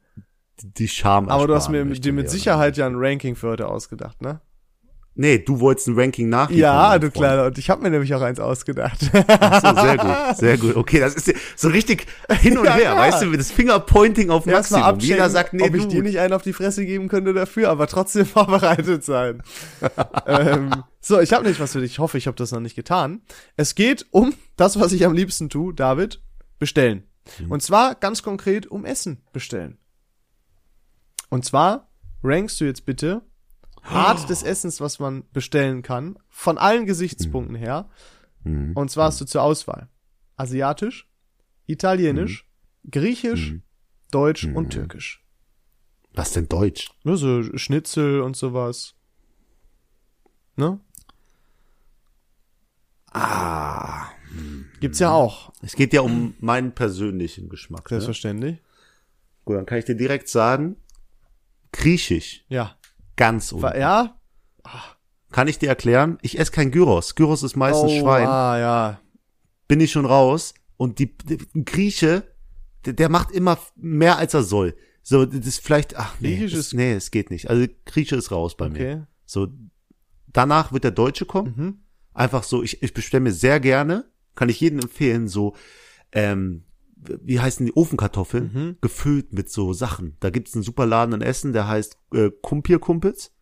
Die, 0.61 0.75
die 0.75 0.89
Scham 0.89 1.29
Aber 1.31 1.47
du 1.47 1.55
hast 1.55 1.71
mir 1.71 1.87
dir 1.87 2.13
mit. 2.13 2.29
Sicherheit 2.29 2.77
ja 2.77 2.87
ein 2.87 2.97
Ranking 2.97 3.35
für 3.35 3.49
heute 3.49 3.69
ausgedacht, 3.69 4.21
ne? 4.21 4.43
Nee, 5.17 5.38
du 5.38 5.61
wolltest 5.61 5.88
ein 5.88 5.99
Ranking 5.99 6.29
nachliefern. 6.29 6.61
Ja, 6.62 6.99
du. 6.99 7.11
Kleiner. 7.11 7.47
Und 7.47 7.59
ich 7.59 7.69
habe 7.69 7.83
mir 7.83 7.90
nämlich 7.90 8.14
auch 8.14 8.23
eins 8.23 8.38
ausgedacht. 8.40 9.11
Ach 9.29 9.61
so, 9.61 9.81
sehr 9.83 9.97
gut, 9.99 10.37
sehr 10.38 10.57
gut. 10.59 10.76
Okay, 10.76 11.00
das 11.00 11.14
ist 11.14 11.26
ja 11.26 11.35
so 11.57 11.69
richtig 11.69 12.07
hin 12.40 12.57
und 12.57 12.64
Ja, 12.64 12.75
her, 12.75 12.83
klar. 12.93 12.99
weißt 12.99 13.23
du, 13.23 13.33
wie 13.33 13.37
das 13.37 13.50
Fingerpointing 13.50 14.31
auf 14.31 14.47
Maximum. 14.47 14.83
abchecken, 14.83 15.09
Jeder 15.09 15.29
sagt, 15.29 15.52
nee, 15.52 15.64
ob 15.69 15.75
ich 15.75 15.83
du. 15.83 15.88
dir 15.88 16.02
nicht 16.02 16.21
einen 16.21 16.33
auf 16.33 16.43
die 16.43 16.52
Fresse 16.52 16.87
geben 16.87 17.09
könnte 17.09 17.35
dafür, 17.35 17.69
aber 17.71 17.87
trotzdem 17.88 18.25
vorbereitet 18.26 19.05
sein. 19.05 19.43
ähm, 20.26 20.71
so, 21.00 21.21
ich 21.21 21.33
habe 21.33 21.47
nicht 21.47 21.61
was 21.61 21.73
für 21.73 21.81
dich. 21.81 21.93
Ich 21.93 21.99
hoffe, 21.99 22.17
ich 22.17 22.26
habe 22.26 22.37
das 22.37 22.52
noch 22.52 22.61
nicht 22.61 22.76
getan. 22.76 23.21
Es 23.57 23.75
geht 23.75 24.07
um 24.12 24.33
das, 24.57 24.79
was 24.79 24.93
ich 24.93 25.05
am 25.05 25.12
liebsten 25.12 25.50
tue, 25.50 25.75
David, 25.75 26.23
bestellen. 26.59 27.02
Mhm. 27.40 27.50
Und 27.50 27.62
zwar 27.62 27.95
ganz 27.97 28.23
konkret 28.23 28.69
um 28.69 28.85
Essen 28.85 29.23
bestellen. 29.33 29.76
Und 31.29 31.45
zwar 31.45 31.88
rankst 32.23 32.61
du 32.61 32.64
jetzt 32.64 32.87
bitte 32.87 33.23
Art 33.83 34.29
des 34.29 34.43
Essens, 34.43 34.81
was 34.81 34.99
man 34.99 35.25
bestellen 35.33 35.83
kann, 35.83 36.19
von 36.29 36.59
allen 36.59 36.87
Gesichtspunkten 36.87 37.57
her. 37.57 37.89
Mhm. 38.45 38.73
Und 38.75 38.91
zwar 38.91 39.07
hast 39.07 39.21
du 39.21 39.25
zur 39.25 39.43
Auswahl 39.43 39.89
Asiatisch, 40.37 41.09
Italienisch, 41.67 42.47
Griechisch, 42.91 43.53
Mhm. 43.53 43.63
Deutsch 44.11 44.45
und 44.45 44.71
Türkisch. 44.71 45.25
Was 46.15 46.33
denn 46.33 46.49
Deutsch? 46.49 46.91
Ne, 47.05 47.17
so 47.17 47.43
Schnitzel 47.57 48.21
und 48.23 48.37
sowas. 48.37 48.95
Ne? 50.57 50.81
Ah. 53.13 54.09
Gibt's 54.81 54.99
ja 54.99 55.11
auch. 55.13 55.53
Es 55.63 55.75
geht 55.77 55.93
ja 55.93 56.01
um 56.01 56.35
meinen 56.41 56.73
persönlichen 56.73 57.49
Geschmack. 57.49 57.83
Ne? 57.91 57.97
Selbstverständlich. 58.01 58.59
Gut, 59.45 59.57
dann 59.57 59.67
kann 59.67 59.79
ich 59.79 59.85
dir 59.85 59.97
direkt 59.97 60.29
sagen, 60.29 60.77
Griechisch, 61.73 62.45
Ja. 62.49 62.77
Ganz 63.21 63.53
unten. 63.53 63.79
Ja, 63.79 64.17
Kann 65.31 65.47
ich 65.47 65.59
dir 65.59 65.69
erklären? 65.69 66.19
Ich 66.23 66.39
esse 66.39 66.50
kein 66.50 66.71
Gyros. 66.73 67.15
Gyros 67.15 67.43
ist 67.45 67.55
meistens 67.57 67.93
Schwein. 67.93 68.27
Ah, 68.27 68.59
ja. 68.59 69.00
Bin 69.69 69.81
ich 69.81 69.93
schon 69.93 70.07
raus. 70.07 70.55
Und 70.77 70.99
die, 70.99 71.17
die 71.17 71.39
Grieche, 71.65 72.25
der, 72.85 72.95
der 72.95 73.09
macht 73.11 73.31
immer 73.31 73.59
mehr 73.77 74.17
als 74.19 74.35
er 74.35 74.43
soll. 74.43 74.75
So, 75.03 75.25
das 75.27 75.47
ist 75.47 75.61
vielleicht, 75.61 75.97
ach 75.97 76.15
nee, 76.21 76.37
Griechisch 76.37 76.55
ist- 76.55 76.75
nee, 76.75 76.93
es 76.95 77.11
geht 77.11 77.31
nicht. 77.31 77.49
Also 77.50 77.67
Grieche 77.85 78.17
ist 78.17 78.33
raus 78.33 78.57
bei 78.57 78.69
mir. 78.69 78.81
Okay. 78.81 79.03
So, 79.27 79.49
danach 80.27 80.73
wird 80.73 80.85
der 80.85 80.91
Deutsche 80.91 81.27
kommen. 81.27 81.55
Mhm. 81.57 81.79
Einfach 82.15 82.43
so, 82.43 82.62
ich, 82.62 82.83
ich 82.83 82.93
bestelle 82.93 83.21
mir 83.23 83.33
sehr 83.33 83.61
gerne, 83.61 84.11
kann 84.35 84.49
ich 84.49 84.61
jedem 84.61 84.81
empfehlen, 84.81 85.29
so, 85.29 85.55
ähm, 86.12 86.65
wie 87.23 87.40
heißen 87.40 87.64
die 87.66 87.75
Ofenkartoffeln, 87.76 88.50
Mhm. 88.52 88.76
gefüllt 88.80 89.33
mit 89.33 89.50
so 89.50 89.73
Sachen. 89.73 90.16
Da 90.21 90.30
gibt's 90.30 90.54
einen 90.54 90.62
super 90.62 90.87
Laden 90.87 91.14
in 91.14 91.23
Essen, 91.23 91.52
der 91.52 91.66
heißt 91.69 91.97
äh, 92.14 92.30
Kumpierkumpels. 92.42 93.33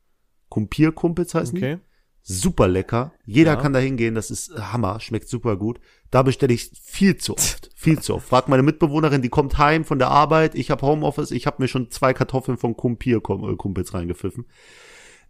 Kumpierkumpels 0.49 1.35
heißen 1.35 1.55
die. 1.57 1.63
Okay. 1.65 1.79
Super 2.23 2.69
lecker. 2.69 3.13
Jeder 3.25 3.53
Ja. 3.55 3.57
kann 3.57 3.73
da 3.73 3.79
hingehen, 3.79 4.15
das 4.15 4.31
ist 4.31 4.53
Hammer, 4.55 5.01
schmeckt 5.01 5.29
super 5.29 5.57
gut. 5.57 5.81
Da 6.11 6.23
bestelle 6.23 6.53
ich 6.53 6.71
viel 6.83 7.17
zu 7.17 7.33
oft, 7.35 7.71
viel 7.75 8.01
zu 8.01 8.15
oft. 8.17 8.29
Frag 8.29 8.49
meine 8.49 8.63
Mitbewohnerin, 8.63 9.23
die 9.23 9.31
kommt 9.31 9.57
heim 9.57 9.85
von 9.85 9.99
der 9.99 10.09
Arbeit, 10.09 10.55
ich 10.55 10.71
habe 10.71 10.87
Homeoffice, 10.87 11.31
ich 11.31 11.47
habe 11.47 11.63
mir 11.63 11.69
schon 11.69 11.91
zwei 11.91 12.13
Kartoffeln 12.13 12.59
von 12.59 12.77
Kumpierkumpels 12.77 13.95
reingepfiffen. 13.95 14.47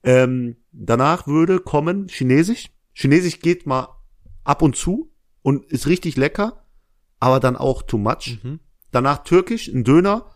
Ähm, 0.03 0.57
danach 0.73 1.27
würde 1.27 1.61
kommen 1.61 2.09
Chinesisch. 2.09 2.71
Chinesisch 2.95 3.41
geht 3.41 3.67
mal 3.67 3.89
ab 4.45 4.63
und 4.63 4.75
zu 4.77 5.13
und 5.43 5.65
ist 5.67 5.87
richtig 5.87 6.17
lecker, 6.17 6.65
aber 7.21 7.41
dann 7.41 7.57
auch 7.57 7.83
too 7.83 7.99
much. 7.99 8.39
Mhm. 8.43 8.61
Danach 8.91 9.25
Türkisch, 9.25 9.69
ein 9.69 9.85
Döner, 9.85 10.27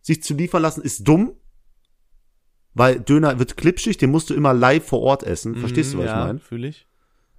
sich 0.00 0.22
zu 0.22 0.34
liefern 0.34 0.62
lassen, 0.62 0.82
ist 0.82 1.06
dumm. 1.06 1.36
Weil 2.74 3.00
Döner 3.00 3.38
wird 3.38 3.56
klipschig, 3.56 3.98
den 3.98 4.10
musst 4.10 4.30
du 4.30 4.34
immer 4.34 4.54
live 4.54 4.86
vor 4.86 5.00
Ort 5.00 5.22
essen. 5.24 5.54
Verstehst 5.56 5.92
du, 5.92 5.98
was 5.98 6.04
Mhm, 6.04 6.08
ja, 6.08 6.20
ich 6.20 6.26
meine? 6.26 6.38
fühle 6.38 6.68
ich. 6.68 6.86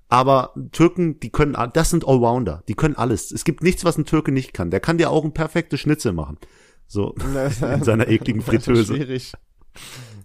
Aber 0.10 0.54
Türken, 0.72 1.20
die 1.20 1.32
können, 1.32 1.56
das 1.74 1.90
sind 1.90 2.08
Allrounder. 2.08 2.64
Die 2.68 2.76
können 2.76 2.96
alles. 2.96 3.32
Es 3.32 3.44
gibt 3.44 3.64
nichts, 3.64 3.84
was 3.84 3.98
ein 3.98 4.06
Türke 4.06 4.32
nicht 4.32 4.54
kann. 4.54 4.70
Der 4.70 4.80
kann 4.80 5.00
dir 5.00 5.10
auch 5.10 5.24
ein 5.24 5.34
perfektes 5.34 5.80
Schnitzel 5.80 6.14
machen. 6.14 6.38
So, 6.86 7.16
in 7.74 7.84
seiner 7.84 8.08
ekligen 8.10 8.44
Fritteuse. 8.44 8.96
Schwierig. 8.96 9.34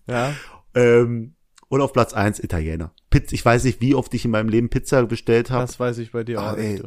Ja. 0.06 0.34
Ähm, 0.74 1.36
und 1.68 1.80
auf 1.80 1.94
Platz 1.94 2.12
eins 2.12 2.38
Italiener. 2.38 2.92
Pizza, 3.08 3.32
ich 3.32 3.42
weiß 3.42 3.64
nicht, 3.64 3.80
wie 3.80 3.94
oft 3.94 4.12
ich 4.12 4.26
in 4.26 4.30
meinem 4.30 4.50
Leben 4.50 4.68
Pizza 4.68 5.06
bestellt 5.06 5.50
habe. 5.50 5.62
Das 5.62 5.80
weiß 5.80 5.98
ich 5.98 6.12
bei 6.12 6.22
dir 6.24 6.38
Ah, 6.40 6.52
auch 6.52 6.56
ey. 6.58 6.72
nicht. 6.74 6.84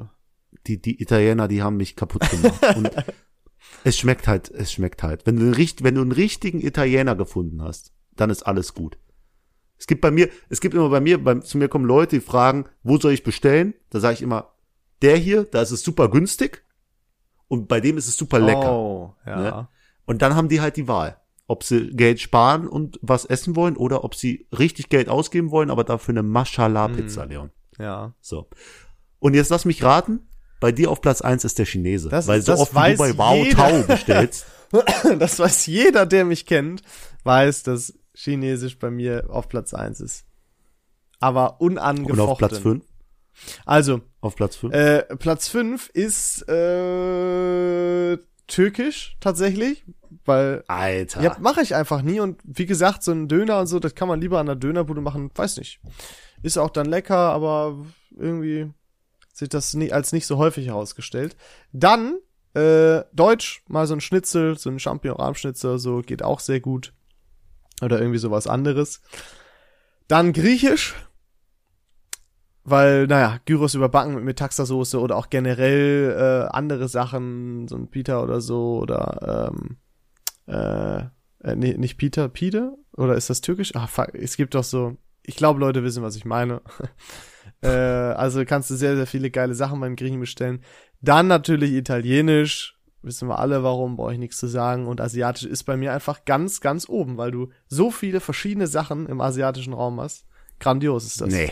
Die, 0.67 0.81
die 0.81 1.01
Italiener, 1.01 1.47
die 1.47 1.61
haben 1.63 1.77
mich 1.77 1.95
kaputt 1.95 2.29
gemacht. 2.29 2.61
und 2.75 2.91
es 3.83 3.97
schmeckt 3.97 4.27
halt, 4.27 4.49
es 4.51 4.71
schmeckt 4.71 5.01
halt. 5.03 5.25
Wenn 5.25 5.37
du, 5.37 5.43
einen, 5.43 5.53
richt- 5.53 5.83
wenn 5.83 5.95
du 5.95 6.01
einen 6.01 6.11
richtigen 6.11 6.61
Italiener 6.61 7.15
gefunden 7.15 7.61
hast, 7.61 7.93
dann 8.15 8.29
ist 8.29 8.43
alles 8.43 8.73
gut. 8.73 8.97
Es 9.77 9.87
gibt 9.87 10.01
bei 10.01 10.11
mir, 10.11 10.29
es 10.49 10.61
gibt 10.61 10.75
immer 10.75 10.89
bei 10.89 10.99
mir, 11.01 11.23
bei, 11.23 11.35
zu 11.39 11.57
mir 11.57 11.67
kommen 11.67 11.85
Leute, 11.85 12.17
die 12.17 12.21
fragen, 12.25 12.65
wo 12.83 12.99
soll 12.99 13.13
ich 13.13 13.23
bestellen? 13.23 13.73
Da 13.89 13.99
sage 13.99 14.13
ich 14.15 14.21
immer, 14.21 14.53
der 15.01 15.17
hier, 15.17 15.45
da 15.45 15.61
ist 15.63 15.71
es 15.71 15.81
super 15.81 16.09
günstig 16.09 16.63
und 17.47 17.67
bei 17.67 17.79
dem 17.79 17.97
ist 17.97 18.07
es 18.07 18.15
super 18.15 18.37
lecker. 18.39 18.71
Oh, 18.71 19.15
ja. 19.25 19.39
Ne? 19.41 19.67
Und 20.05 20.21
dann 20.21 20.35
haben 20.35 20.49
die 20.49 20.61
halt 20.61 20.77
die 20.77 20.87
Wahl, 20.87 21.19
ob 21.47 21.63
sie 21.63 21.89
Geld 21.89 22.19
sparen 22.19 22.67
und 22.67 22.99
was 23.01 23.25
essen 23.25 23.55
wollen 23.55 23.75
oder 23.75 24.03
ob 24.03 24.13
sie 24.13 24.47
richtig 24.55 24.89
Geld 24.89 25.09
ausgeben 25.09 25.49
wollen, 25.49 25.71
aber 25.71 25.83
dafür 25.83 26.13
eine 26.13 26.23
Mashallah-Pizza, 26.23 27.25
Leon. 27.25 27.49
Ja. 27.79 28.13
So. 28.21 28.47
Und 29.17 29.33
jetzt 29.33 29.49
lass 29.49 29.65
mich 29.65 29.81
raten, 29.81 30.27
bei 30.61 30.71
dir 30.71 30.89
auf 30.89 31.01
Platz 31.01 31.19
eins 31.21 31.43
ist 31.43 31.59
der 31.59 31.65
Chinese. 31.65 32.07
Das- 32.07 32.27
weil 32.27 32.41
so 32.41 32.53
das 32.53 32.61
oft 32.61 32.73
wie 32.73 32.91
du 32.93 32.97
bei 32.97 33.17
Wow 33.17 33.35
jeder. 33.45 33.57
Tau 33.57 33.81
bestellst. 33.83 34.45
Das 35.19 35.37
weiß 35.37 35.65
jeder, 35.65 36.05
der 36.05 36.23
mich 36.23 36.45
kennt, 36.45 36.81
weiß, 37.25 37.63
dass 37.63 37.93
Chinesisch 38.13 38.79
bei 38.79 38.89
mir 38.89 39.25
auf 39.29 39.49
Platz 39.49 39.73
eins 39.73 39.99
ist. 39.99 40.23
Aber 41.19 41.59
und 41.59 41.71
unangefochten. 41.73 42.21
auf 42.21 42.37
Platz 42.37 42.57
fünf. 42.59 42.85
Also, 43.65 43.99
Auf 44.21 44.35
Platz 44.37 44.55
fünf. 44.55 44.73
äh, 44.73 45.03
Platz 45.17 45.49
fünf 45.49 45.89
ist 45.93 46.47
äh, 46.47 48.17
türkisch 48.47 49.17
tatsächlich, 49.19 49.85
weil 50.25 50.63
Alter. 50.67 51.21
ja, 51.21 51.35
mache 51.39 51.61
ich 51.61 51.75
einfach 51.75 52.01
nie 52.01 52.19
und 52.19 52.39
wie 52.43 52.65
gesagt, 52.65 53.03
so 53.03 53.11
ein 53.11 53.27
Döner 53.27 53.59
und 53.59 53.67
so, 53.67 53.79
das 53.79 53.95
kann 53.95 54.07
man 54.07 54.21
lieber 54.21 54.39
an 54.39 54.45
der 54.47 54.55
Dönerbude 54.55 55.01
machen, 55.01 55.31
weiß 55.35 55.57
nicht. 55.57 55.79
Ist 56.43 56.57
auch 56.57 56.69
dann 56.69 56.85
lecker, 56.87 57.17
aber 57.17 57.85
irgendwie 58.17 58.71
sich 59.41 59.49
das 59.49 59.75
als 59.91 60.13
nicht 60.13 60.25
so 60.25 60.37
häufig 60.37 60.67
herausgestellt. 60.67 61.35
Dann 61.73 62.19
äh, 62.53 63.03
Deutsch, 63.13 63.63
mal 63.67 63.87
so 63.87 63.93
ein 63.93 64.01
Schnitzel, 64.01 64.57
so 64.57 64.69
ein 64.69 64.79
Champignon-Rahmschnitzel, 64.79 65.79
so 65.79 66.01
geht 66.01 66.23
auch 66.23 66.39
sehr 66.39 66.59
gut. 66.59 66.93
Oder 67.81 67.99
irgendwie 67.99 68.19
sowas 68.19 68.47
anderes. 68.47 69.01
Dann 70.07 70.33
Griechisch, 70.33 70.95
weil, 72.63 73.07
naja, 73.07 73.39
Gyros 73.45 73.73
überbacken 73.73 74.13
mit 74.15 74.23
Metaxa-Soße 74.23 74.99
oder 74.99 75.15
auch 75.15 75.29
generell 75.29 76.47
äh, 76.47 76.55
andere 76.55 76.87
Sachen, 76.87 77.67
so 77.67 77.75
ein 77.75 77.89
Pita 77.89 78.21
oder 78.21 78.41
so 78.41 78.79
oder 78.79 79.51
ähm, 79.51 79.77
äh, 80.47 81.03
äh, 81.43 81.55
nee, 81.55 81.75
nicht 81.77 81.97
Peter, 81.97 82.29
Pide? 82.29 82.77
Oder 82.95 83.15
ist 83.15 83.29
das 83.29 83.41
türkisch? 83.41 83.75
Ah, 83.75 83.87
fuck, 83.87 84.13
es 84.13 84.37
gibt 84.37 84.53
doch 84.53 84.63
so, 84.63 84.97
ich 85.23 85.35
glaube, 85.35 85.59
Leute 85.59 85.83
wissen, 85.83 86.03
was 86.03 86.15
ich 86.15 86.25
meine. 86.25 86.61
Äh, 87.61 87.67
also 87.67 88.43
kannst 88.45 88.69
du 88.69 88.75
sehr, 88.75 88.95
sehr 88.95 89.07
viele 89.07 89.31
geile 89.31 89.55
Sachen 89.55 89.79
beim 89.79 89.95
Griechen 89.95 90.19
bestellen. 90.19 90.63
Dann 91.01 91.27
natürlich 91.27 91.71
Italienisch, 91.73 92.77
wissen 93.01 93.27
wir 93.27 93.39
alle 93.39 93.63
warum, 93.63 93.95
brauche 93.97 94.13
ich 94.13 94.19
nichts 94.19 94.37
zu 94.37 94.47
sagen. 94.47 94.87
Und 94.87 95.01
Asiatisch 95.01 95.43
ist 95.45 95.63
bei 95.63 95.77
mir 95.77 95.93
einfach 95.93 96.25
ganz, 96.25 96.61
ganz 96.61 96.87
oben, 96.89 97.17
weil 97.17 97.31
du 97.31 97.49
so 97.67 97.91
viele 97.91 98.19
verschiedene 98.19 98.67
Sachen 98.67 99.07
im 99.07 99.21
asiatischen 99.21 99.73
Raum 99.73 99.99
hast. 99.99 100.25
Grandios 100.59 101.05
ist 101.05 101.21
das. 101.21 101.29
Nee. 101.33 101.51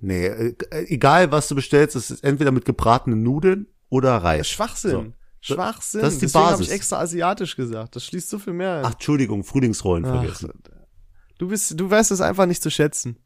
Nee. 0.00 0.26
äh, 0.26 0.54
Egal, 0.88 1.32
was 1.32 1.48
du 1.48 1.54
bestellst, 1.54 1.96
es 1.96 2.10
ist 2.10 2.24
entweder 2.24 2.52
mit 2.52 2.64
gebratenen 2.64 3.22
Nudeln 3.22 3.66
oder 3.88 4.16
Reis. 4.16 4.48
Schwachsinn. 4.48 5.14
Schwachsinn. 5.40 6.00
das 6.00 6.14
ist 6.14 6.22
die 6.22 6.26
Deswegen 6.26 6.44
habe 6.44 6.52
Basis. 6.56 6.66
ich 6.68 6.72
extra 6.74 6.98
asiatisch 7.00 7.56
gesagt. 7.56 7.94
Das 7.96 8.04
schließt 8.04 8.28
so 8.28 8.38
viel 8.38 8.52
mehr 8.52 8.78
ein. 8.78 8.84
Ach, 8.84 8.92
Entschuldigung, 8.94 9.44
Frühlingsrollen 9.44 10.04
Ach, 10.04 10.20
vergessen. 10.20 10.50
du 11.38 11.48
bist, 11.48 11.78
du 11.78 11.88
weißt 11.90 12.10
es 12.10 12.20
einfach 12.20 12.46
nicht 12.46 12.62
zu 12.62 12.70
schätzen. 12.70 13.18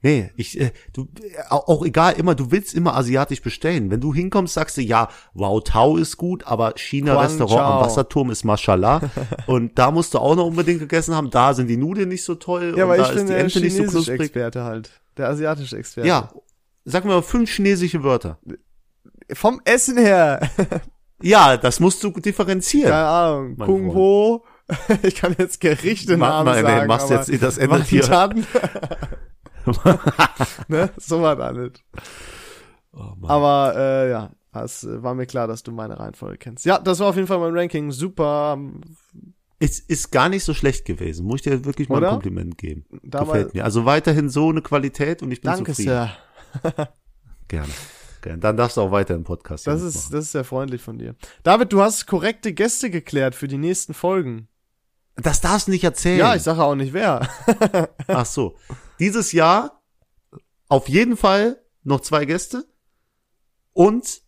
Nee, 0.00 0.30
ich, 0.36 0.60
äh, 0.60 0.70
du, 0.92 1.08
äh, 1.22 1.42
auch 1.50 1.84
egal, 1.84 2.12
immer, 2.18 2.36
du 2.36 2.52
willst 2.52 2.72
immer 2.72 2.96
asiatisch 2.96 3.42
bestellen. 3.42 3.90
Wenn 3.90 4.00
du 4.00 4.14
hinkommst, 4.14 4.54
sagst 4.54 4.76
du, 4.76 4.80
ja, 4.80 5.08
Wow 5.34 5.62
Tau 5.64 5.96
ist 5.96 6.16
gut, 6.16 6.46
aber 6.46 6.74
China-Restaurant 6.76 7.60
am. 7.60 7.80
Wasserturm 7.80 8.30
ist 8.30 8.44
Mashallah. 8.44 9.00
und 9.46 9.76
da 9.76 9.90
musst 9.90 10.14
du 10.14 10.18
auch 10.18 10.36
noch 10.36 10.46
unbedingt 10.46 10.78
gegessen 10.78 11.16
haben. 11.16 11.30
Da 11.30 11.52
sind 11.52 11.66
die 11.66 11.76
Nudeln 11.76 12.08
nicht 12.10 12.22
so 12.22 12.36
toll. 12.36 12.74
Ja, 12.76 12.84
und 12.84 12.90
aber 12.90 12.96
da 12.96 13.02
ich 13.04 13.08
ist 13.08 13.14
bin 13.16 13.26
die 13.26 13.32
der 13.32 13.40
Ente 13.40 13.60
nicht 13.60 13.76
so 13.76 13.82
knusprig. 13.84 14.20
Experte 14.20 14.62
halt. 14.62 14.90
Der 15.16 15.28
asiatische 15.30 15.76
Experte. 15.76 16.08
Ja, 16.08 16.30
sag 16.84 17.04
mir 17.04 17.10
mal 17.14 17.22
fünf 17.22 17.50
chinesische 17.50 18.04
Wörter. 18.04 18.38
Vom 19.32 19.60
Essen 19.64 19.98
her. 19.98 20.48
Ja, 21.20 21.56
das 21.56 21.80
musst 21.80 22.04
du 22.04 22.10
differenzieren. 22.10 22.92
Keine 22.92 23.06
Ahnung. 23.08 23.54
Mein 23.56 23.66
Kung 23.66 23.92
Po. 23.92 24.44
Ich 25.02 25.16
kann 25.16 25.34
jetzt 25.36 25.60
Gerichte 25.60 26.16
Namen 26.16 26.44
ma- 26.44 26.54
nee, 26.54 26.62
sagen. 26.62 26.86
machst 26.86 27.10
aber 27.10 27.24
jetzt 27.24 27.42
das 27.42 27.58
endet 27.58 27.86
hier. 27.86 28.04
Ne? 30.68 30.90
So 30.96 31.22
war 31.22 31.36
das 31.36 31.56
nicht. 31.56 31.84
Oh. 32.92 33.12
Aber 33.26 33.74
äh, 33.76 34.10
ja, 34.10 34.30
es 34.52 34.84
äh, 34.84 35.02
war 35.02 35.14
mir 35.14 35.26
klar, 35.26 35.46
dass 35.46 35.62
du 35.62 35.72
meine 35.72 35.98
Reihenfolge 35.98 36.38
kennst. 36.38 36.64
Ja, 36.64 36.78
das 36.78 36.98
war 37.00 37.08
auf 37.08 37.16
jeden 37.16 37.28
Fall 37.28 37.38
mein 37.38 37.56
Ranking. 37.56 37.90
Super. 37.92 38.58
Es 39.60 39.80
ist 39.80 40.10
gar 40.12 40.28
nicht 40.28 40.44
so 40.44 40.54
schlecht 40.54 40.84
gewesen. 40.84 41.26
Muss 41.26 41.36
ich 41.36 41.42
dir 41.42 41.64
wirklich 41.64 41.88
mal 41.88 41.98
Oder? 41.98 42.08
ein 42.08 42.12
Kompliment 42.14 42.58
geben. 42.58 42.84
Dabei- 43.02 43.24
Gefällt 43.38 43.54
mir. 43.54 43.64
Also 43.64 43.84
weiterhin 43.84 44.28
so 44.30 44.48
eine 44.50 44.62
Qualität 44.62 45.22
und 45.22 45.30
ich 45.32 45.40
bin 45.40 45.50
Danke 45.50 45.72
zufrieden. 45.72 45.88
sehr. 45.90 46.16
Gerne. 47.48 47.72
Gerne. 48.22 48.38
Dann 48.38 48.56
darfst 48.56 48.76
du 48.76 48.80
auch 48.82 48.90
weiter 48.90 49.14
im 49.14 49.24
Podcast 49.24 49.66
Das 49.66 49.80
ist, 49.82 50.12
das 50.12 50.24
ist 50.26 50.32
sehr 50.32 50.44
freundlich 50.44 50.82
von 50.82 50.98
dir. 50.98 51.14
David, 51.44 51.72
du 51.72 51.80
hast 51.80 52.06
korrekte 52.06 52.52
Gäste 52.52 52.90
geklärt 52.90 53.34
für 53.34 53.48
die 53.48 53.58
nächsten 53.58 53.94
Folgen. 53.94 54.48
Das 55.16 55.40
darfst 55.40 55.66
du 55.66 55.72
nicht 55.72 55.82
erzählen. 55.84 56.18
Ja, 56.18 56.34
ich 56.36 56.42
sage 56.42 56.62
auch 56.62 56.74
nicht 56.74 56.92
wer. 56.92 57.28
Ach 58.08 58.26
so. 58.26 58.56
Dieses 58.98 59.32
Jahr 59.32 59.82
auf 60.68 60.88
jeden 60.88 61.16
Fall 61.16 61.58
noch 61.84 62.00
zwei 62.00 62.24
Gäste 62.24 62.64
und 63.72 64.20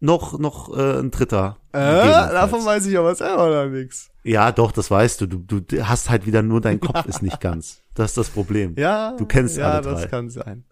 noch 0.00 0.38
noch 0.38 0.76
äh, 0.76 1.00
ein 1.00 1.10
dritter. 1.10 1.58
Äh, 1.72 1.78
davon 1.78 2.64
weiß 2.64 2.86
ich 2.86 2.96
aber 2.98 3.14
selber 3.14 3.64
noch 3.64 3.70
nix. 3.70 4.10
ja, 4.24 4.50
doch, 4.50 4.72
das 4.72 4.90
weißt 4.90 5.20
du. 5.20 5.26
du. 5.26 5.60
Du 5.60 5.86
hast 5.86 6.10
halt 6.10 6.26
wieder 6.26 6.42
nur 6.42 6.60
dein 6.60 6.80
Kopf 6.80 7.04
ist 7.06 7.22
nicht 7.22 7.40
ganz. 7.40 7.82
Das 7.94 8.12
ist 8.12 8.16
das 8.16 8.30
Problem. 8.30 8.74
Ja, 8.78 9.12
Du 9.16 9.26
kennst 9.26 9.56
ja, 9.58 9.72
alle 9.72 9.82
das 9.82 10.00
drei. 10.02 10.06
kann 10.08 10.30
sein. 10.30 10.64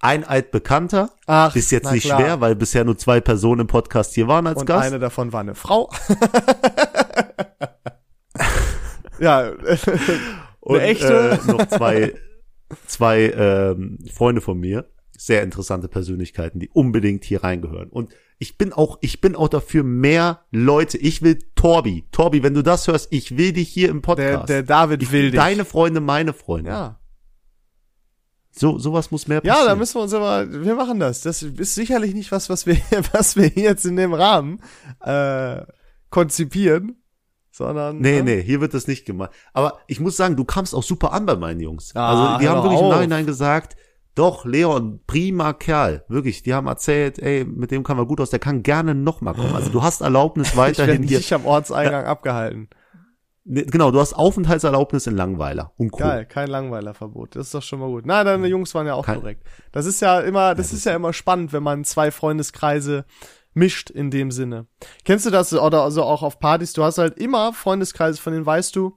Ein 0.00 0.24
altbekannter 0.24 1.10
Ach, 1.26 1.54
ist 1.56 1.70
jetzt 1.70 1.90
nicht 1.92 2.04
klar. 2.04 2.20
schwer, 2.20 2.40
weil 2.40 2.54
bisher 2.56 2.84
nur 2.84 2.98
zwei 2.98 3.20
Personen 3.20 3.62
im 3.62 3.66
Podcast 3.68 4.14
hier 4.14 4.28
waren 4.28 4.46
als 4.46 4.60
Und 4.60 4.66
Gast. 4.66 4.86
eine 4.86 4.98
davon 4.98 5.32
war 5.32 5.40
eine 5.40 5.54
Frau. 5.54 5.90
ja, 9.18 9.50
und 10.60 10.76
eine 10.78 10.86
echte. 10.86 11.38
Äh, 11.46 11.50
noch 11.50 11.66
zwei, 11.68 12.14
zwei 12.86 13.30
ähm, 13.36 13.98
Freunde 14.12 14.40
von 14.40 14.58
mir, 14.58 14.88
sehr 15.16 15.42
interessante 15.42 15.88
Persönlichkeiten, 15.88 16.60
die 16.60 16.68
unbedingt 16.70 17.24
hier 17.24 17.42
reingehören. 17.42 17.88
Und 17.88 18.12
ich 18.38 18.56
bin 18.56 18.72
auch, 18.72 18.98
ich 19.00 19.20
bin 19.20 19.34
auch 19.34 19.48
dafür 19.48 19.82
mehr 19.82 20.42
Leute. 20.52 20.96
Ich 20.98 21.22
will 21.22 21.38
Torbi, 21.56 22.04
Torbi, 22.12 22.42
wenn 22.44 22.54
du 22.54 22.62
das 22.62 22.86
hörst, 22.86 23.08
ich 23.12 23.36
will 23.36 23.52
dich 23.52 23.68
hier 23.68 23.88
im 23.88 23.96
der, 23.96 24.00
Podcast. 24.02 24.48
der 24.48 24.62
David 24.62 25.02
ich 25.02 25.10
will 25.10 25.30
dich. 25.32 25.40
deine 25.40 25.64
Freunde, 25.64 26.00
meine 26.00 26.32
Freunde. 26.32 26.70
ja. 26.70 26.94
So, 28.50 28.76
sowas 28.78 29.12
muss 29.12 29.28
mehr 29.28 29.40
Ja, 29.44 29.52
passieren. 29.52 29.68
da 29.68 29.76
müssen 29.76 29.94
wir 29.96 30.02
uns 30.02 30.12
aber, 30.14 30.50
wir 30.64 30.74
machen 30.74 30.98
das. 30.98 31.20
Das 31.20 31.42
ist 31.44 31.74
sicherlich 31.76 32.12
nicht 32.14 32.32
was, 32.32 32.48
was 32.50 32.66
wir, 32.66 32.76
was 33.12 33.36
wir 33.36 33.46
jetzt 33.48 33.84
in 33.84 33.94
dem 33.94 34.12
Rahmen 34.12 34.60
äh, 35.00 35.62
konzipieren, 36.10 36.96
sondern. 37.58 37.98
Nee, 37.98 38.22
ne? 38.22 38.36
nee, 38.36 38.42
hier 38.42 38.62
wird 38.62 38.72
das 38.72 38.86
nicht 38.86 39.04
gemacht. 39.04 39.30
Aber 39.52 39.78
ich 39.86 40.00
muss 40.00 40.16
sagen, 40.16 40.36
du 40.36 40.44
kamst 40.46 40.74
auch 40.74 40.82
super 40.82 41.12
an 41.12 41.26
bei 41.26 41.36
meinen 41.36 41.60
Jungs. 41.60 41.94
Ah, 41.94 42.08
also 42.32 42.38
die 42.40 42.48
haben 42.48 42.62
wirklich 42.62 42.80
im 42.80 42.86
auf. 42.86 42.94
Nachhinein 42.94 43.26
gesagt, 43.26 43.76
doch, 44.14 44.44
Leon, 44.46 45.00
prima 45.06 45.52
Kerl. 45.52 46.04
Wirklich, 46.08 46.42
die 46.42 46.54
haben 46.54 46.66
erzählt, 46.66 47.18
ey, 47.20 47.44
mit 47.44 47.70
dem 47.70 47.84
kann 47.84 47.96
man 47.96 48.06
gut 48.08 48.20
aus, 48.20 48.30
der 48.30 48.38
kann 48.40 48.62
gerne 48.62 48.94
noch 48.94 49.20
mal 49.20 49.34
kommen. 49.34 49.54
Also 49.54 49.70
du 49.70 49.82
hast 49.82 50.00
Erlaubnis 50.00 50.48
Ich 50.52 50.56
weiterhin 50.56 51.02
hier. 51.02 51.18
nicht 51.18 51.32
am 51.34 51.44
Ortseingang 51.44 52.06
abgehalten. 52.06 52.68
Nee, 53.44 53.62
Genau, 53.62 53.90
du 53.90 53.98
hast 54.00 54.12
Aufenthaltserlaubnis 54.14 55.06
in 55.06 55.16
Langweiler 55.16 55.72
und 55.76 55.90
Co. 55.92 55.98
Geil, 56.00 56.26
kein 56.26 56.48
Langweilerverbot. 56.48 57.36
Das 57.36 57.46
ist 57.46 57.54
doch 57.54 57.62
schon 57.62 57.78
mal 57.80 57.86
gut. 57.88 58.04
Nein, 58.06 58.26
deine 58.26 58.46
Jungs 58.48 58.74
waren 58.74 58.86
ja 58.86 58.94
auch 58.94 59.06
Kein- 59.06 59.20
korrekt. 59.20 59.42
Das 59.72 59.86
ist 59.86 60.00
ja 60.00 60.20
immer, 60.20 60.54
das 60.54 60.72
ist 60.72 60.84
ja 60.84 60.94
immer 60.96 61.12
spannend, 61.12 61.52
wenn 61.52 61.62
man 61.62 61.84
zwei 61.84 62.10
Freundeskreise 62.10 63.04
mischt 63.58 63.90
in 63.90 64.10
dem 64.10 64.30
Sinne. 64.30 64.66
Kennst 65.04 65.26
du 65.26 65.30
das 65.30 65.52
oder 65.52 65.82
also 65.82 66.02
auch 66.02 66.22
auf 66.22 66.38
Partys? 66.38 66.72
Du 66.72 66.82
hast 66.84 66.98
halt 66.98 67.18
immer 67.18 67.52
Freundeskreise, 67.52 68.20
von 68.20 68.32
denen 68.32 68.46
weißt 68.46 68.74
du 68.76 68.96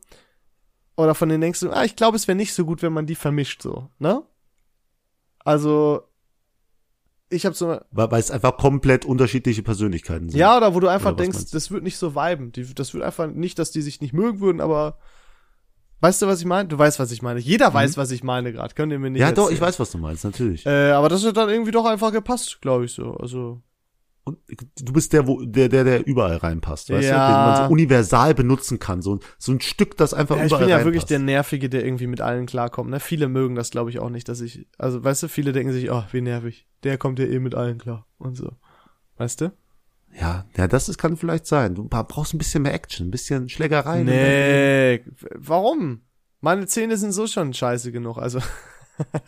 oder 0.96 1.16
von 1.16 1.30
denen 1.30 1.42
denkst 1.42 1.60
du, 1.62 1.72
ah, 1.72 1.84
ich 1.84 1.96
glaube, 1.96 2.16
es 2.18 2.28
wäre 2.28 2.36
nicht 2.36 2.54
so 2.54 2.66
gut, 2.66 2.82
wenn 2.82 2.94
man 2.94 3.06
die 3.06 3.16
vermischt 3.16 3.62
so, 3.62 3.90
ne? 4.00 4.22
Also 5.40 6.04
ich 7.30 7.46
habe 7.46 7.56
so 7.56 7.80
Weil, 7.92 8.12
weil 8.12 8.20
es 8.20 8.30
einfach 8.30 8.58
komplett 8.58 9.06
unterschiedliche 9.06 9.64
Persönlichkeiten 9.64 10.30
sind. 10.30 10.40
ja, 10.40 10.58
oder 10.58 10.76
wo 10.76 10.80
du 10.82 10.88
einfach 10.90 11.16
denkst, 11.16 11.50
das 11.52 11.72
wird 11.72 11.84
nicht 11.84 11.98
so 11.98 12.14
viben. 12.14 12.52
Die, 12.52 12.74
das 12.76 12.94
wird 12.94 13.04
einfach 13.04 13.28
nicht, 13.28 13.58
dass 13.58 13.72
die 13.72 13.82
sich 13.82 14.02
nicht 14.02 14.14
mögen 14.14 14.42
würden, 14.42 14.60
aber 14.60 14.98
weißt 16.02 16.22
du, 16.22 16.28
was 16.28 16.40
ich 16.42 16.46
meine? 16.46 16.68
Du 16.68 16.78
weißt, 16.78 17.00
was 17.00 17.12
ich 17.12 17.22
meine. 17.22 17.40
Jeder 17.40 17.74
weiß, 17.74 17.96
was 17.96 18.12
ich 18.12 18.24
meine 18.24 18.52
gerade. 18.52 18.76
Könnt 18.76 18.92
ihr 18.92 19.00
mir 19.00 19.10
nicht 19.10 19.22
Mhm. 19.22 19.28
Ja, 19.28 19.32
doch, 19.32 19.44
erzählen. 19.44 19.56
ich 19.56 19.62
weiß, 19.62 19.80
was 19.80 19.92
du 19.92 19.98
meinst, 19.98 20.26
natürlich. 20.26 20.66
Äh, 20.66 20.92
aber 20.92 21.08
das 21.08 21.26
hat 21.26 21.38
dann 21.38 21.50
irgendwie 21.50 21.72
doch 21.72 21.86
einfach 21.86 22.12
gepasst, 22.12 22.60
glaube 22.62 22.84
ich 22.86 22.92
so. 22.92 23.14
Also 23.14 23.62
du 24.80 24.94
bist 24.94 25.14
der, 25.14 25.28
wo, 25.28 25.42
der, 25.44 25.70
der, 25.70 25.84
der 25.84 26.06
überall 26.08 26.38
reinpasst, 26.38 26.90
weißt 26.90 27.08
Ja. 27.10 27.28
du? 27.28 27.34
Den 27.34 27.46
man 27.46 27.68
so 27.68 27.72
universal 27.74 28.34
benutzen 28.34 28.80
kann. 28.80 29.02
So, 29.02 29.20
so 29.38 29.52
ein 29.52 29.62
Stück, 29.62 29.98
das 29.98 30.14
einfach 30.14 30.38
ja, 30.38 30.44
ich 30.44 30.48
überall 30.48 30.62
bin 30.64 30.70
ja 30.70 30.76
reinpasst. 30.78 30.86
wirklich 30.94 31.06
der 31.06 31.20
Nervige, 31.20 31.70
der 31.70 31.84
irgendwie 31.86 32.08
mit 32.08 32.22
allen 32.22 32.46
klarkommt. 32.46 32.90
Ne? 32.90 33.00
Viele 33.00 33.28
mögen 33.28 33.56
das, 33.56 33.72
glaube 33.72 33.90
ich, 33.90 34.00
auch 34.00 34.10
nicht, 34.10 34.28
dass 34.30 34.42
ich. 34.42 34.68
Also, 34.78 35.04
weißt 35.04 35.24
du, 35.24 35.28
viele 35.28 35.52
denken 35.52 35.74
sich, 35.74 35.92
oh, 35.92 36.04
wie 36.12 36.22
nervig. 36.22 36.68
Der 36.84 36.98
kommt 36.98 37.20
ja 37.20 37.26
eh 37.26 37.40
mit 37.40 37.56
allen 37.56 37.78
klar 37.78 38.08
und 38.18 38.36
so. 38.36 38.52
Weißt 39.18 39.42
du? 39.42 39.52
Ja, 40.20 40.46
ja, 40.58 40.68
das 40.68 40.90
ist, 40.90 40.98
kann 40.98 41.16
vielleicht 41.16 41.46
sein. 41.46 41.76
Du 41.76 41.88
brauchst 41.88 42.34
ein 42.34 42.38
bisschen 42.38 42.64
mehr 42.64 42.74
Action, 42.74 43.08
ein 43.08 43.12
bisschen 43.12 43.48
Schlägerei. 43.50 44.04
Nee, 44.04 45.02
warum? 45.36 46.02
Meine 46.42 46.66
Zähne 46.66 46.98
sind 46.98 47.12
so 47.14 47.28
schon 47.28 47.54
scheiße 47.54 47.92
genug, 47.92 48.18
also. 48.18 48.40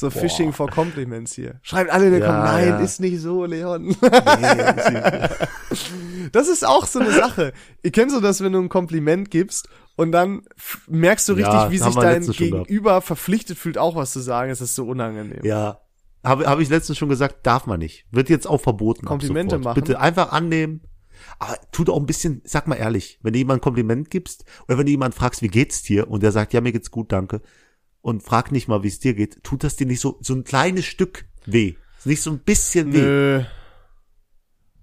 so 0.00 0.10
Fishing 0.10 0.52
for 0.52 0.68
Compliments 0.68 1.34
hier. 1.34 1.60
Schreibt 1.62 1.90
alle 1.90 2.06
in 2.06 2.12
den 2.12 2.22
Ja, 2.22 2.26
Kommentaren, 2.28 2.60
nein, 2.60 2.68
ja. 2.70 2.78
ist 2.80 3.00
nicht 3.00 3.20
so, 3.20 3.44
Leon. 3.44 3.84
Nee, 3.88 3.96
Das 6.32 6.48
ist 6.48 6.66
auch 6.66 6.86
so 6.86 6.98
eine 7.00 7.12
Sache. 7.12 7.52
Ihr 7.82 7.92
kennt 7.92 8.10
so 8.10 8.20
das, 8.20 8.42
wenn 8.42 8.52
du 8.52 8.60
ein 8.60 8.68
Kompliment 8.68 9.30
gibst 9.30 9.68
und 9.96 10.12
dann 10.12 10.42
merkst 10.88 11.28
du 11.28 11.34
richtig, 11.34 11.52
Ja, 11.52 11.70
wie 11.70 11.78
sich 11.78 11.94
dein 11.94 12.22
schon 12.24 12.34
gehabt. 12.34 12.68
Gegenüber 12.68 13.00
verpflichtet 13.00 13.58
fühlt, 13.58 13.78
auch 13.78 13.94
was 13.96 14.12
zu 14.12 14.20
sagen. 14.20 14.50
Es 14.50 14.60
ist 14.60 14.74
so 14.74 14.86
unangenehm. 14.86 15.44
ja. 15.44 15.80
Habe 16.22 16.44
hab 16.46 16.60
ich 16.60 16.68
letztens 16.68 16.98
schon 16.98 17.08
gesagt, 17.08 17.46
darf 17.46 17.64
man 17.64 17.78
nicht. 17.78 18.04
Wird 18.10 18.28
jetzt 18.28 18.46
auch 18.46 18.60
verboten. 18.60 19.06
Komplimente 19.06 19.58
machen. 19.58 19.76
Bitte 19.80 20.00
einfach 20.00 20.32
annehmen. 20.32 20.82
Aber 21.38 21.56
tut 21.72 21.88
auch 21.88 21.96
ein 21.96 22.04
bisschen, 22.04 22.42
sag 22.44 22.66
mal 22.68 22.74
ehrlich, 22.74 23.18
wenn 23.22 23.32
du 23.32 23.38
jemand 23.38 23.60
ein 23.60 23.62
Kompliment 23.62 24.10
gibst 24.10 24.44
oder 24.68 24.76
wenn 24.76 24.84
du 24.84 24.90
jemand 24.90 25.14
fragst, 25.14 25.40
wie 25.40 25.48
geht's 25.48 25.82
dir 25.82 26.10
und 26.10 26.22
der 26.22 26.30
sagt, 26.30 26.52
ja, 26.52 26.60
mir 26.60 26.72
geht's 26.72 26.90
gut, 26.90 27.10
danke 27.12 27.40
und 28.02 28.22
frag 28.22 28.52
nicht 28.52 28.68
mal, 28.68 28.82
wie 28.82 28.88
es 28.88 28.98
dir 28.98 29.14
geht, 29.14 29.42
tut 29.44 29.64
das 29.64 29.76
dir 29.76 29.86
nicht 29.86 30.00
so 30.00 30.18
so 30.20 30.34
ein 30.34 30.44
kleines 30.44 30.84
Stück 30.86 31.26
weh? 31.46 31.74
Nicht 32.04 32.22
so 32.22 32.30
ein 32.30 32.38
bisschen 32.38 32.92
weh. 32.92 33.00
Nö. 33.00 33.44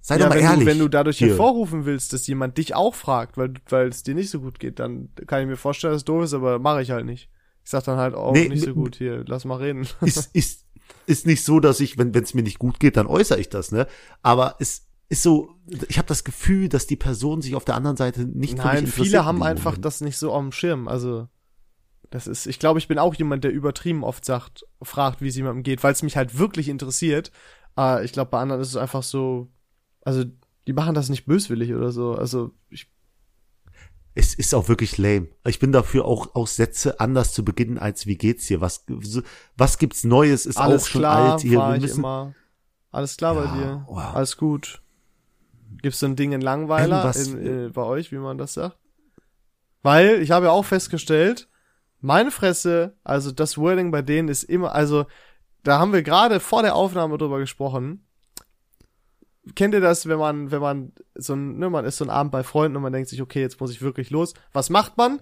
Sei 0.01 0.15
ja, 0.15 0.23
doch 0.23 0.29
mal 0.29 0.37
wenn, 0.37 0.45
ehrlich. 0.45 0.59
Du, 0.59 0.65
wenn 0.67 0.79
du 0.79 0.87
dadurch 0.87 1.17
Hier. 1.17 1.29
hervorrufen 1.29 1.85
willst, 1.85 2.13
dass 2.13 2.27
jemand 2.27 2.57
dich 2.57 2.75
auch 2.75 2.95
fragt, 2.95 3.37
weil 3.37 3.53
weil 3.69 3.89
es 3.89 4.03
dir 4.03 4.15
nicht 4.15 4.29
so 4.29 4.39
gut 4.39 4.59
geht, 4.59 4.79
dann 4.79 5.09
kann 5.25 5.41
ich 5.41 5.47
mir 5.47 5.57
vorstellen, 5.57 5.91
dass 5.93 6.01
es 6.01 6.05
doof 6.05 6.23
ist, 6.23 6.33
aber 6.33 6.59
mache 6.59 6.81
ich 6.81 6.91
halt 6.91 7.05
nicht. 7.05 7.29
Ich 7.63 7.71
sag 7.71 7.83
dann 7.83 7.97
halt 7.97 8.15
auch 8.15 8.31
Nee, 8.31 8.47
nicht 8.47 8.63
so 8.63 8.73
gut 8.73 8.95
hier, 8.95 9.25
lass 9.27 9.43
mal 9.43 9.57
reden. 9.57 9.85
ist, 10.01 10.33
ist, 10.33 10.65
ist 11.05 11.25
nicht 11.25 11.43
so, 11.43 11.59
dass 11.59 11.81
ich, 11.81 11.97
wenn 11.97 12.15
es 12.15 12.33
mir 12.33 12.43
nicht 12.43 12.59
gut 12.59 12.79
geht, 12.79 12.95
dann 12.95 13.07
äußere 13.07 13.39
ich 13.39 13.49
das, 13.49 13.73
ne? 13.73 13.87
Aber 14.21 14.55
es 14.59 14.87
ist 15.09 15.23
so, 15.23 15.49
ich 15.89 15.97
habe 15.97 16.07
das 16.07 16.23
Gefühl, 16.23 16.69
dass 16.69 16.87
die 16.87 16.95
Person 16.95 17.41
sich 17.41 17.55
auf 17.55 17.65
der 17.65 17.75
anderen 17.75 17.97
Seite 17.97 18.21
nicht 18.21 18.31
für 18.31 18.37
mich 18.37 18.55
Nein, 18.55 18.77
interessiert 18.77 19.07
viele 19.07 19.25
haben 19.25 19.43
einfach 19.43 19.77
das 19.77 19.99
nicht 19.99 20.17
so 20.17 20.37
dem 20.37 20.53
Schirm. 20.53 20.87
Also 20.87 21.27
das 22.09 22.27
ist, 22.27 22.45
ich 22.47 22.59
glaube, 22.59 22.79
ich 22.79 22.87
bin 22.87 22.99
auch 22.99 23.13
jemand, 23.15 23.43
der 23.43 23.51
übertrieben 23.51 24.03
oft 24.03 24.23
sagt, 24.25 24.65
fragt, 24.81 25.21
wie 25.21 25.27
es 25.27 25.35
jemandem 25.35 25.63
geht, 25.63 25.83
weil 25.83 25.93
es 25.93 26.03
mich 26.03 26.15
halt 26.17 26.37
wirklich 26.37 26.69
interessiert. 26.69 27.31
Aber 27.75 28.03
ich 28.03 28.11
glaube, 28.13 28.31
bei 28.31 28.39
anderen 28.39 28.61
ist 28.61 28.69
es 28.69 28.75
einfach 28.77 29.03
so, 29.03 29.47
also 30.01 30.23
die 30.67 30.73
machen 30.73 30.95
das 30.95 31.09
nicht 31.09 31.25
böswillig 31.25 31.73
oder 31.73 31.91
so. 31.91 32.13
Also 32.15 32.53
ich, 32.69 32.89
Es 34.15 34.33
ist 34.33 34.53
auch 34.55 34.67
wirklich 34.67 34.97
lame. 34.97 35.27
Ich 35.45 35.59
bin 35.59 35.71
dafür 35.71 36.05
auch, 36.05 36.33
auch 36.35 36.47
Sätze 36.47 36.99
anders 36.99 37.33
zu 37.33 37.43
beginnen 37.45 37.77
als 37.77 38.05
wie 38.07 38.17
geht's 38.17 38.45
hier? 38.47 38.61
Was, 38.61 38.85
was 39.57 39.77
gibt's 39.77 40.03
Neues? 40.03 40.45
Ist 40.45 40.57
alles 40.57 40.83
auch 40.83 40.87
schon 40.87 41.01
klar, 41.01 41.31
alt 41.33 41.41
hier. 41.41 41.59
war 41.59 41.73
Wir 41.73 41.81
müssen, 41.81 41.99
immer. 41.99 42.33
Alles 42.91 43.17
klar 43.17 43.35
Ja, 43.35 43.41
bei 43.45 43.57
dir. 43.59 43.85
wow. 43.87 44.15
Alles 44.15 44.37
gut. 44.37 44.81
Gibt's 45.81 45.99
so 45.99 46.05
ein 46.07 46.15
Ding 46.15 46.31
in 46.31 46.41
Langweiler 46.41 47.03
Irgendwas- 47.03 47.27
in, 47.27 47.65
äh, 47.67 47.69
bei 47.69 47.83
euch, 47.83 48.11
wie 48.11 48.17
man 48.17 48.37
das 48.37 48.53
sagt? 48.53 48.77
Weil 49.83 50.21
ich 50.21 50.31
habe 50.31 50.47
ja 50.47 50.51
auch 50.51 50.65
festgestellt, 50.65 51.47
meine 52.07 52.31
Fresse, 52.31 52.95
also 53.03 53.31
das 53.31 53.57
Wording 53.57 53.91
bei 53.91 54.01
denen 54.01 54.29
ist 54.29 54.43
immer, 54.43 54.73
also 54.73 55.05
da 55.63 55.77
haben 55.77 55.91
wir 55.91 56.01
gerade 56.01 56.39
vor 56.39 56.63
der 56.63 56.75
Aufnahme 56.75 57.17
drüber 57.17 57.37
gesprochen. 57.37 58.07
Kennt 59.55 59.73
ihr 59.73 59.81
das, 59.81 60.07
wenn 60.07 60.17
man, 60.17 60.49
wenn 60.49 60.61
man 60.61 60.93
so 61.15 61.33
ein, 61.33 61.57
ne, 61.57 61.69
man 61.69 61.85
ist 61.85 61.97
so 61.97 62.05
ein 62.05 62.09
Abend 62.09 62.31
bei 62.31 62.43
Freunden 62.43 62.77
und 62.77 62.83
man 62.83 62.93
denkt 62.93 63.09
sich, 63.09 63.21
okay, 63.21 63.41
jetzt 63.41 63.59
muss 63.59 63.71
ich 63.71 63.81
wirklich 63.81 64.09
los. 64.09 64.33
Was 64.53 64.69
macht 64.69 64.97
man? 64.97 65.19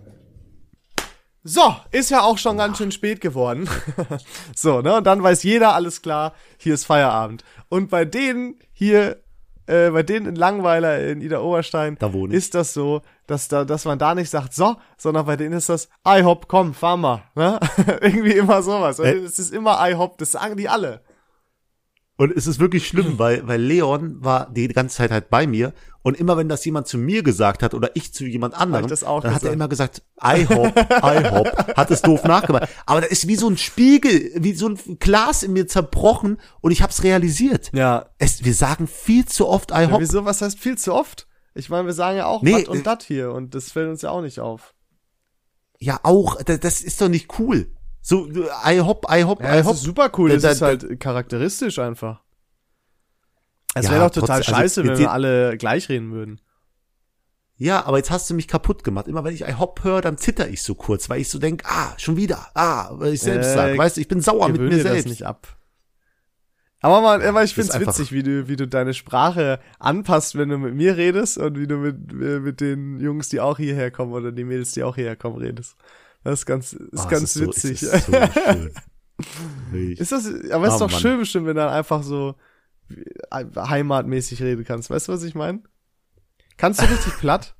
So, 1.44 1.76
ist 1.92 2.12
ja 2.12 2.22
auch 2.22 2.38
schon 2.38 2.58
ganz 2.58 2.78
schön 2.78 2.92
spät 2.92 3.20
geworden. 3.20 3.68
so, 4.56 4.82
ne? 4.82 4.96
Und 4.96 5.06
dann 5.06 5.22
weiß 5.22 5.44
jeder, 5.44 5.74
alles 5.74 6.02
klar, 6.02 6.34
hier 6.58 6.76
ist 6.76 6.86
Feierabend. 6.86 7.44
Und 7.70 7.90
bei 7.90 8.06
denen 8.06 8.60
hier, 8.74 9.24
äh, 9.68 9.90
bei 9.90 10.04
denen 10.04 10.28
in 10.28 10.36
Langweiler 10.36 11.00
in 11.00 11.22
Ida 11.22 11.40
Oberstein, 11.40 11.98
Da 12.00 12.12
ist 12.30 12.56
das 12.56 12.74
so, 12.74 13.02
dass 13.28 13.48
da, 13.48 13.66
dass 13.66 13.86
man 13.86 14.00
da 14.00 14.16
nicht 14.16 14.30
sagt, 14.30 14.54
so, 14.54 14.76
sondern 14.98 15.26
bei 15.26 15.36
denen 15.36 15.54
ist 15.54 15.70
das, 15.70 15.90
I 16.08 16.24
hop, 16.24 16.48
komm, 16.48 16.74
fahr 16.74 16.98
mal, 16.98 17.24
ne? 17.36 17.60
Irgendwie 18.02 18.34
immer 18.34 18.62
sowas. 18.62 19.00
Äh. 19.00 19.18
es 19.18 19.40
ist 19.40 19.54
immer 19.54 19.78
I 19.88 19.96
hop, 19.96 20.18
das 20.18 20.34
sagen 20.34 20.58
die 20.58 20.70
alle. 20.70 21.02
Und 22.18 22.32
es 22.32 22.48
ist 22.48 22.60
wirklich 22.60 22.88
schlimm, 22.88 23.20
weil, 23.20 23.46
weil 23.46 23.62
Leon 23.62 24.24
war 24.24 24.50
die 24.50 24.70
ganze 24.70 24.96
Zeit 24.96 25.12
halt 25.12 25.30
bei 25.30 25.48
mir 25.48 25.74
und 26.02 26.18
immer 26.18 26.38
wenn 26.38 26.48
das 26.48 26.64
jemand 26.64 26.88
zu 26.88 26.98
mir 26.98 27.24
gesagt 27.24 27.62
hat 27.62 27.74
oder 27.74 27.94
ich 27.96 28.14
zu 28.14 28.26
jemand 28.26 28.54
anderem, 28.54 28.88
das 28.88 29.02
dann 29.02 29.34
hat 29.34 29.44
er 29.44 29.52
immer 29.52 29.68
gesagt, 29.68 30.02
I 30.24 30.48
hop, 30.48 30.74
I 30.78 31.30
hop, 31.30 31.76
hat 31.76 31.92
es 31.92 32.02
doof 32.02 32.24
nachgemacht. 32.24 32.70
Aber 32.86 33.02
da 33.02 33.08
ist 33.08 33.28
wie 33.28 33.36
so 33.36 33.50
ein 33.50 33.58
Spiegel, 33.58 34.32
wie 34.36 34.54
so 34.54 34.70
ein 34.70 34.78
Glas 35.00 35.44
in 35.44 35.52
mir 35.52 35.68
zerbrochen 35.68 36.38
und 36.62 36.72
ich 36.72 36.82
hab's 36.82 37.04
realisiert. 37.04 37.72
Ja. 37.74 38.06
Es, 38.18 38.46
wir 38.46 38.54
sagen 38.54 38.88
viel 38.88 39.26
zu 39.26 39.48
oft 39.48 39.72
I 39.72 39.88
hop. 39.92 40.00
Wieso, 40.00 40.24
was 40.24 40.42
heißt 40.42 40.58
viel 40.58 40.78
zu 40.78 40.94
oft? 40.94 41.28
Ich 41.54 41.70
meine, 41.70 41.86
wir 41.86 41.94
sagen 41.94 42.18
ja 42.18 42.28
auch 42.28 42.42
Nee, 42.44 42.66
und 42.66 42.80
äh, 42.80 42.84
dat 42.84 43.04
hier 43.04 43.32
und 43.32 43.56
das 43.56 43.72
fällt 43.72 43.90
uns 43.90 44.02
ja 44.04 44.12
auch 44.12 44.22
nicht 44.22 44.40
auf. 44.40 44.74
Ja, 45.80 46.00
auch, 46.04 46.42
das, 46.44 46.62
das 46.62 46.82
ist 46.82 47.02
doch 47.02 47.10
nicht 47.10 47.40
cool. 47.40 47.75
So, 48.08 48.28
I 48.64 48.82
hop, 48.82 49.08
I 49.10 49.24
hop, 49.24 49.42
Ja, 49.42 49.56
I 49.56 49.58
das 49.58 49.66
hop. 49.66 49.74
ist 49.74 49.82
super 49.82 50.12
cool. 50.18 50.30
Da- 50.30 50.36
Das 50.36 50.44
da- 50.44 50.52
ist 50.52 50.62
halt 50.62 51.00
charakteristisch 51.00 51.80
einfach. 51.80 52.22
Es 53.74 53.86
Ja, 53.86 53.92
wäre 53.94 54.02
doch 54.06 54.12
total 54.12 54.42
trotzdem, 54.42 54.54
also 54.54 54.62
scheiße, 54.62 54.84
wenn 54.84 54.90
jetzt 54.92 55.00
wir 55.00 55.06
die- 55.08 55.12
alle 55.12 55.58
gleich 55.58 55.90
reden 55.90 56.12
würden. 56.12 56.40
Ja, 57.58 57.84
aber 57.86 57.98
jetzt 57.98 58.12
hast 58.12 58.30
du 58.30 58.36
mich 58.36 58.48
kaputt 58.48 58.84
gemacht. 58.84 59.08
Immer 59.08 59.24
wenn 59.24 59.34
ich 59.34 59.42
I 59.42 59.54
hop 59.58 59.84
höre, 59.84 60.02
dann 60.02 60.20
zitter 60.20 60.48
ich 60.48 60.62
so 60.62 60.76
kurz, 60.76 61.10
weil 61.10 61.20
ich 61.22 61.30
so 61.30 61.40
denk, 61.40 61.64
ah, 61.66 61.94
schon 61.98 62.16
wieder, 62.16 62.46
ah, 62.54 62.90
weil 62.92 63.14
ich 63.14 63.22
selbst 63.22 63.48
Äh, 63.48 63.56
sag, 63.56 63.78
weißt 63.78 63.98
du, 63.98 64.02
ich 64.02 64.08
bin 64.08 64.22
sauer 64.22 64.50
mit 64.50 64.62
mir 64.62 64.70
dir 64.70 64.84
das 64.84 64.92
selbst. 64.92 65.08
nicht 65.08 65.24
ab. 65.24 65.48
Aber 66.82 67.02
man, 67.02 67.24
aber 67.24 67.44
ich 67.44 67.56
das 67.56 67.68
find's 67.76 67.80
witzig, 67.88 68.12
wie 68.12 68.22
du, 68.22 68.48
wie 68.48 68.56
du 68.56 68.68
deine 68.68 68.94
Sprache 68.94 69.60
anpasst, 69.80 70.36
wenn 70.38 70.50
du 70.50 70.60
mit 70.60 70.76
mir 70.76 70.96
redest 70.96 71.40
und 71.40 71.58
wie 71.58 71.66
du 71.66 71.78
mit, 71.78 72.14
mit 72.14 72.62
den 72.62 73.00
Jungs, 73.00 73.30
die 73.30 73.40
auch 73.40 73.58
hierher 73.58 73.90
kommen 73.90 74.14
oder 74.14 74.32
die 74.32 74.44
Mädels, 74.44 74.74
die 74.74 74.84
auch 74.84 74.94
hierher 74.96 75.16
kommen, 75.16 75.38
redest. 75.38 75.76
Das 76.26 76.40
ist 76.40 76.46
ganz, 76.46 76.74
ist 76.74 77.00
Ah, 77.00 77.04
es 77.04 77.08
ganz 77.08 77.34
so- 77.34 77.42
witzig. 77.46 77.82
Es 77.82 77.94
ist 77.94 78.06
so 78.08 78.12
schön. 79.72 79.92
Ist 79.94 80.12
das, 80.12 80.26
aber 80.52 80.68
ist 80.68 80.74
Oh, 80.74 80.80
doch 80.80 80.92
Mann. 80.92 81.00
schön 81.00 81.20
bestimmt, 81.20 81.46
wenn 81.48 81.56
du 81.56 81.62
dann 81.62 81.74
einfach 81.74 82.04
so 82.04 82.36
äh, 83.32 83.46
heimatmäßig 83.56 84.42
reden 84.42 84.66
kannst. 84.66 84.90
Weißt 84.90 85.08
du, 85.08 85.14
was 85.14 85.24
ich 85.24 85.36
meine? 85.36 85.62
Kannst 86.58 86.82
du 86.82 86.86
richtig 86.86 87.14
platt? 87.20 87.56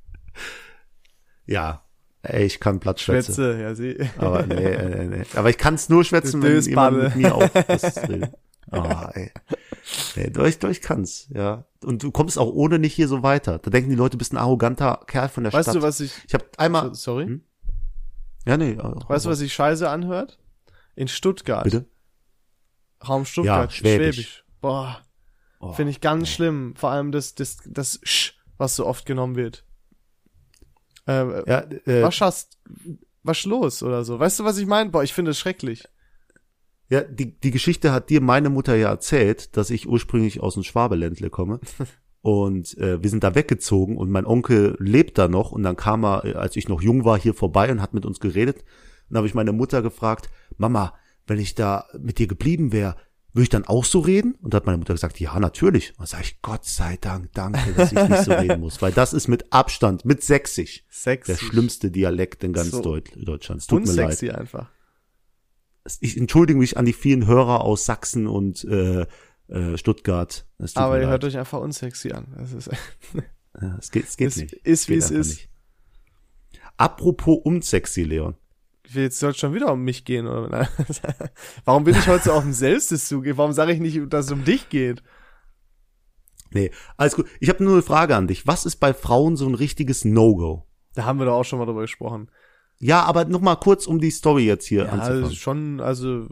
ja, 1.46 1.84
ey, 2.24 2.46
ich 2.46 2.60
kann 2.60 2.80
platt 2.80 3.00
schwätzen. 3.00 3.36
Schwätze, 3.36 3.62
ja, 3.62 3.76
sie. 3.76 3.98
Aber 4.18 4.46
nee, 4.46 4.56
äh, 4.56 5.06
nee, 5.08 5.18
nee. 5.18 5.24
Aber 5.36 5.50
ich 5.50 5.58
kann 5.58 5.76
es 5.76 5.90
nur 5.90 6.04
schwätzen, 6.04 6.42
wenn 6.42 6.60
jemand 6.62 6.98
mit 6.98 7.16
mir 7.16 7.36
auch 7.36 7.48
das 7.50 7.98
redet. 8.10 8.32
Ah, 8.72 9.12
ey. 9.14 9.32
Nee, 10.16 10.32
doch, 10.32 10.46
ich 10.70 10.82
kann's, 10.82 11.28
ja. 11.30 11.66
Und 11.84 12.02
du 12.02 12.10
kommst 12.12 12.40
auch 12.40 12.52
ohne 12.52 12.80
nicht 12.80 12.96
hier 12.96 13.08
so 13.08 13.22
weiter. 13.22 13.60
Da 13.60 13.70
denken 13.70 13.92
die 13.92 13.96
Leute, 13.96 14.14
du 14.14 14.18
bist 14.18 14.34
ein 14.34 14.38
arroganter 14.38 15.02
Kerl 15.06 15.30
von 15.30 15.44
der 15.44 15.54
Weißt 15.54 15.66
Stadt. 15.70 15.76
du, 15.76 15.82
was 15.84 16.00
ich, 16.00 16.12
ich 16.28 16.34
habe 16.34 16.46
einmal, 16.58 16.96
sorry? 16.96 17.26
Hm? 17.26 17.44
Ja, 18.46 18.58
nee. 18.58 18.78
auch- 18.80 19.10
Weißt 19.10 19.26
du, 19.26 19.30
was 19.30 19.40
sich 19.40 19.54
scheiße 19.54 19.90
anhört? 19.90 20.40
In 20.96 21.08
Stuttgart. 21.08 21.64
Bitte? 21.66 21.86
Raum 23.08 23.26
Stuttgart. 23.26 23.72
Ja, 23.72 23.76
Schwäbisch. 23.78 24.44
Boah, 24.62 25.02
Oh, 25.60 25.74
finde 25.74 25.92
ich 25.92 26.02
ganz 26.02 26.22
nee. 26.24 26.28
schlimm. 26.36 26.76
Vor 26.76 26.92
allem 26.92 27.12
das, 27.12 27.34
das, 27.36 27.58
das 27.66 28.00
Sch, 28.04 28.34
was 28.58 28.76
so 28.76 28.86
oft 28.86 29.06
genommen 29.06 29.36
wird. 29.36 29.66
Äh, 31.08 31.50
Ja, 31.50 31.60
äh, 31.86 32.04
was 32.04 32.20
hast, 32.22 32.58
was 33.24 33.46
los 33.46 33.82
oder 33.84 34.04
so? 34.04 34.20
Weißt 34.20 34.40
du, 34.40 34.44
was 34.44 34.58
ich 34.58 34.66
meine? 34.68 34.90
Boah, 34.90 35.04
ich 35.04 35.14
finde 35.14 35.32
es 35.32 35.40
schrecklich. 35.40 35.84
ja 36.90 37.02
die, 37.02 37.38
die 37.40 37.52
Geschichte 37.52 37.92
hat 37.92 38.10
dir 38.10 38.22
meine 38.22 38.50
Mutter 38.50 38.76
ja 38.76 38.90
erzählt, 38.90 39.56
dass 39.58 39.70
ich 39.70 39.88
ursprünglich 39.88 40.40
aus 40.42 40.54
dem 40.56 40.64
Schwabeländle 40.64 41.30
komme. 41.30 41.60
Und 42.26 42.76
äh, 42.80 43.04
wir 43.04 43.10
sind 43.12 43.24
da 43.24 43.36
weggezogen 43.36 43.98
und 43.98 44.10
mein 44.10 44.26
Onkel 44.26 44.76
lebt 44.80 45.20
da 45.20 45.28
noch 45.28 45.52
und 45.52 45.62
dann 45.62 45.76
kam 45.76 46.04
er, 46.04 46.26
äh, 46.26 46.34
als 46.34 46.56
ich 46.56 46.68
noch 46.68 46.82
jung 46.82 47.06
war, 47.06 47.20
hier 47.20 47.36
vorbei 47.36 47.72
und 47.72 47.84
hat 47.84 47.94
mit 47.94 48.04
uns 48.04 48.20
geredet. 48.20 48.62
Und 48.62 48.66
dann 49.12 49.18
habe 49.18 49.28
ich 49.28 49.36
meine 49.36 49.52
Mutter 49.52 49.84
gefragt, 49.84 50.32
Mama, 50.58 50.96
wenn 51.28 51.38
ich 51.40 51.54
da 51.54 51.86
mit 52.00 52.18
dir 52.18 52.26
geblieben 52.26 52.72
wäre, 52.72 52.96
würde 53.34 53.44
ich 53.44 53.50
dann 53.50 53.66
auch 53.66 53.86
so 53.86 54.00
reden? 54.00 54.34
Und 54.42 54.56
da 54.56 54.56
hat 54.56 54.66
meine 54.66 54.80
Mutter 54.80 54.96
gesagt, 54.96 55.20
ja, 55.20 55.40
natürlich. 55.40 55.92
Und 55.92 56.00
dann 56.00 56.08
sage 56.08 56.24
ich, 56.24 56.42
Gott 56.42 56.66
sei 56.66 56.98
Dank, 57.00 57.32
danke, 57.34 57.74
dass 57.74 57.92
ich 57.92 58.10
nicht 58.10 58.24
so 58.24 58.32
reden 58.34 58.60
muss. 58.60 58.82
Weil 58.82 58.92
das 58.92 59.14
ist 59.14 59.28
mit 59.28 59.54
Abstand, 59.54 60.04
mit 60.04 60.24
Sächsisch, 60.24 60.84
Sexy. 60.90 61.32
der 61.32 61.38
schlimmste 61.38 61.92
Dialekt 61.92 62.44
in 62.44 62.54
ganz 62.54 62.72
So. 62.72 62.82
Deut 62.82 63.12
Deutschland. 63.16 63.62
Es 63.62 63.68
tut 63.68 63.86
mir 63.86 63.94
leid. 63.94 64.24
Einfach. 64.32 64.72
Ich 66.00 66.18
entschuldige 66.18 66.58
mich 66.58 66.76
an 66.76 66.86
die 66.86 66.94
vielen 66.94 67.28
Hörer 67.28 67.62
aus 67.62 67.86
Sachsen 67.86 68.26
und 68.26 68.64
äh, 68.64 69.06
äh, 69.48 69.78
Stuttgart. 69.78 70.46
Es 70.58 70.74
tut 70.74 70.84
Aber 70.84 71.00
ihr 71.00 71.08
hört 71.08 71.24
euch 71.24 71.38
einfach 71.38 71.60
unsexy 71.60 72.12
an. 72.12 72.28
Das 72.38 72.54
ist, 72.54 72.70
Ja, 73.62 73.78
es 73.80 73.90
geht, 73.92 74.06
es 74.06 74.18
geht 74.18 74.28
ist, 74.28 74.38
nicht. 74.38 74.54
ist 74.54 74.90
wie 74.90 74.94
Geht 74.96 75.04
es 75.04 75.12
ist. 75.12 75.28
nicht. 75.30 75.50
Apropos 76.78 77.40
unsexy, 77.44 78.04
Leon. 78.04 78.36
Jetzt 78.90 79.20
soll 79.20 79.32
es 79.32 79.38
schon 79.38 79.54
wieder 79.54 79.72
um 79.72 79.82
mich 79.84 80.06
gehen, 80.06 80.28
oder? 80.28 80.68
Warum 81.66 81.86
bin 81.86 81.96
ich 81.96 82.06
heute 82.08 82.26
so 82.26 82.34
auf 82.34 82.44
dem 82.44 82.54
Selbstes 82.54 83.08
zugehe? 83.08 83.38
Warum 83.38 83.52
sage 83.54 83.72
ich 83.72 83.80
nicht, 83.80 84.00
dass 84.14 84.26
es 84.28 84.32
um 84.32 84.44
dich 84.44 84.70
geht? 84.70 85.02
Nee, 86.52 86.72
alles 86.98 87.16
gut. 87.16 87.28
Ich 87.40 87.50
habe 87.50 87.64
nur 87.64 87.74
eine 87.74 87.82
Frage 87.82 88.16
an 88.16 88.28
dich. 88.28 88.46
Was 88.46 88.66
ist 88.66 88.76
bei 88.78 88.94
Frauen 88.94 89.38
so 89.38 89.48
ein 89.48 89.56
richtiges 89.56 90.06
No-Go? 90.06 90.66
Da 90.94 91.06
haben 91.06 91.18
wir 91.20 91.26
doch 91.26 91.34
auch 91.34 91.44
schon 91.44 91.60
mal 91.60 91.66
drüber 91.66 91.82
gesprochen. 91.82 92.30
Ja, 92.78 93.04
aber 93.04 93.26
noch 93.26 93.42
mal 93.42 93.56
kurz, 93.56 93.88
um 93.88 94.00
die 94.00 94.12
Story 94.12 94.46
jetzt 94.46 94.66
hier 94.68 94.84
Ja, 94.86 94.90
anzufangen. 94.92 95.24
also 95.24 95.36
schon, 95.36 95.80
also 95.82 96.28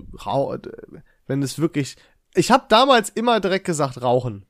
wenn 1.25 1.41
es 1.41 1.57
wirklich. 1.59 1.95
Ich 2.35 2.51
habe 2.51 2.65
damals 2.69 3.09
immer 3.09 3.39
direkt 3.39 3.65
gesagt, 3.65 4.01
rauchen. 4.01 4.45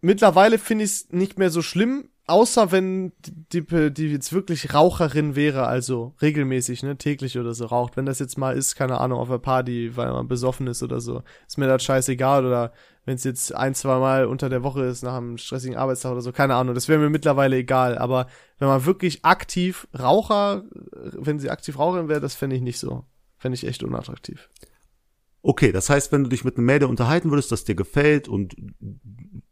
Mittlerweile 0.00 0.58
finde 0.58 0.84
ich 0.84 0.90
es 0.90 1.08
nicht 1.10 1.38
mehr 1.38 1.50
so 1.50 1.62
schlimm, 1.62 2.10
außer 2.26 2.72
wenn 2.72 3.12
die, 3.18 3.66
die, 3.66 3.92
die 3.92 4.08
jetzt 4.08 4.32
wirklich 4.32 4.74
Raucherin 4.74 5.36
wäre, 5.36 5.66
also 5.66 6.14
regelmäßig, 6.20 6.82
ne, 6.82 6.96
täglich 6.96 7.38
oder 7.38 7.54
so 7.54 7.66
raucht. 7.66 7.96
Wenn 7.96 8.06
das 8.06 8.18
jetzt 8.18 8.36
mal 8.36 8.56
ist, 8.56 8.74
keine 8.74 9.00
Ahnung, 9.00 9.18
auf 9.18 9.28
der 9.28 9.38
Party, 9.38 9.96
weil 9.96 10.10
man 10.12 10.28
besoffen 10.28 10.66
ist 10.66 10.82
oder 10.82 11.00
so, 11.00 11.22
ist 11.46 11.58
mir 11.58 11.66
das 11.66 11.84
scheißegal. 11.84 12.44
Oder 12.44 12.72
wenn 13.04 13.14
es 13.14 13.24
jetzt 13.24 13.54
ein, 13.54 13.74
zwei 13.74 13.98
Mal 13.98 14.26
unter 14.26 14.48
der 14.48 14.62
Woche 14.62 14.84
ist, 14.84 15.02
nach 15.02 15.14
einem 15.14 15.38
stressigen 15.38 15.76
Arbeitstag 15.76 16.12
oder 16.12 16.20
so, 16.20 16.32
keine 16.32 16.56
Ahnung, 16.56 16.74
das 16.74 16.88
wäre 16.88 16.98
mir 16.98 17.10
mittlerweile 17.10 17.56
egal. 17.56 17.98
Aber 17.98 18.26
wenn 18.58 18.68
man 18.68 18.84
wirklich 18.84 19.24
aktiv 19.24 19.86
Raucher, 19.96 20.64
wenn 20.72 21.38
sie 21.38 21.50
aktiv 21.50 21.78
Raucherin 21.78 22.08
wäre, 22.08 22.20
das 22.20 22.34
fände 22.34 22.56
ich 22.56 22.62
nicht 22.62 22.78
so. 22.78 23.04
Fände 23.38 23.54
ich 23.54 23.66
echt 23.66 23.82
unattraktiv. 23.82 24.48
Okay, 25.48 25.70
das 25.70 25.88
heißt, 25.90 26.10
wenn 26.10 26.24
du 26.24 26.28
dich 26.28 26.44
mit 26.44 26.56
einem 26.56 26.66
Mädel 26.66 26.88
unterhalten 26.88 27.30
würdest, 27.30 27.52
das 27.52 27.62
dir 27.64 27.76
gefällt 27.76 28.26
und 28.26 28.56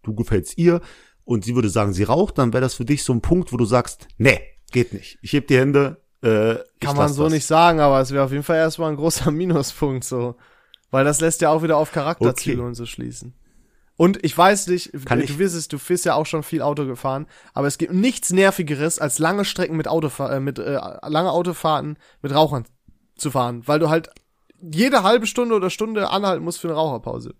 du 0.02 0.14
gefällst 0.14 0.58
ihr 0.58 0.80
und 1.24 1.44
sie 1.44 1.54
würde 1.54 1.68
sagen, 1.68 1.92
sie 1.92 2.02
raucht, 2.02 2.38
dann 2.38 2.52
wäre 2.52 2.62
das 2.62 2.74
für 2.74 2.84
dich 2.84 3.04
so 3.04 3.12
ein 3.12 3.20
Punkt, 3.20 3.52
wo 3.52 3.56
du 3.56 3.64
sagst, 3.64 4.08
nee, 4.18 4.40
geht 4.72 4.92
nicht. 4.92 5.18
Ich 5.22 5.32
heb 5.32 5.46
die 5.46 5.56
Hände. 5.56 6.02
Äh, 6.22 6.54
ich 6.54 6.80
Kann 6.80 6.96
man 6.96 7.12
so 7.12 7.24
das. 7.24 7.32
nicht 7.32 7.46
sagen, 7.46 7.78
aber 7.78 8.00
es 8.00 8.10
wäre 8.10 8.24
auf 8.24 8.32
jeden 8.32 8.42
Fall 8.42 8.56
erstmal 8.56 8.90
ein 8.90 8.96
großer 8.96 9.30
Minuspunkt 9.30 10.02
so. 10.04 10.34
Weil 10.90 11.04
das 11.04 11.20
lässt 11.20 11.40
ja 11.42 11.50
auch 11.50 11.62
wieder 11.62 11.76
auf 11.76 11.92
Charakterzüge 11.92 12.58
Okay. 12.58 12.66
und 12.66 12.74
so 12.74 12.86
schließen. 12.86 13.34
Und 13.96 14.24
ich 14.24 14.36
weiß 14.36 14.66
nicht, 14.66 14.90
Kann 15.04 15.18
du 15.20 15.24
ich- 15.24 15.38
wirst 15.38 15.54
es, 15.54 15.68
du 15.68 15.78
bist 15.78 16.04
ja 16.04 16.14
auch 16.14 16.26
schon 16.26 16.42
viel 16.42 16.60
Auto 16.62 16.86
gefahren, 16.86 17.26
aber 17.52 17.68
es 17.68 17.78
gibt 17.78 17.92
nichts 17.92 18.32
nervigeres 18.32 18.98
als 18.98 19.20
lange 19.20 19.44
Strecken 19.44 19.76
mit 19.76 19.86
Autofahr 19.86 20.32
äh, 20.32 20.40
mit 20.40 20.58
äh, 20.58 20.72
lange 21.06 21.30
Autofahrten 21.30 21.96
mit 22.20 22.34
Rauchern 22.34 22.64
zu 23.16 23.30
fahren, 23.30 23.62
weil 23.66 23.78
du 23.78 23.88
halt 23.90 24.10
jede 24.72 25.02
halbe 25.02 25.26
Stunde 25.26 25.54
oder 25.54 25.70
Stunde 25.70 26.10
anhalten 26.10 26.44
musst 26.44 26.60
für 26.60 26.68
eine 26.68 26.76
Raucherpause. 26.76 27.34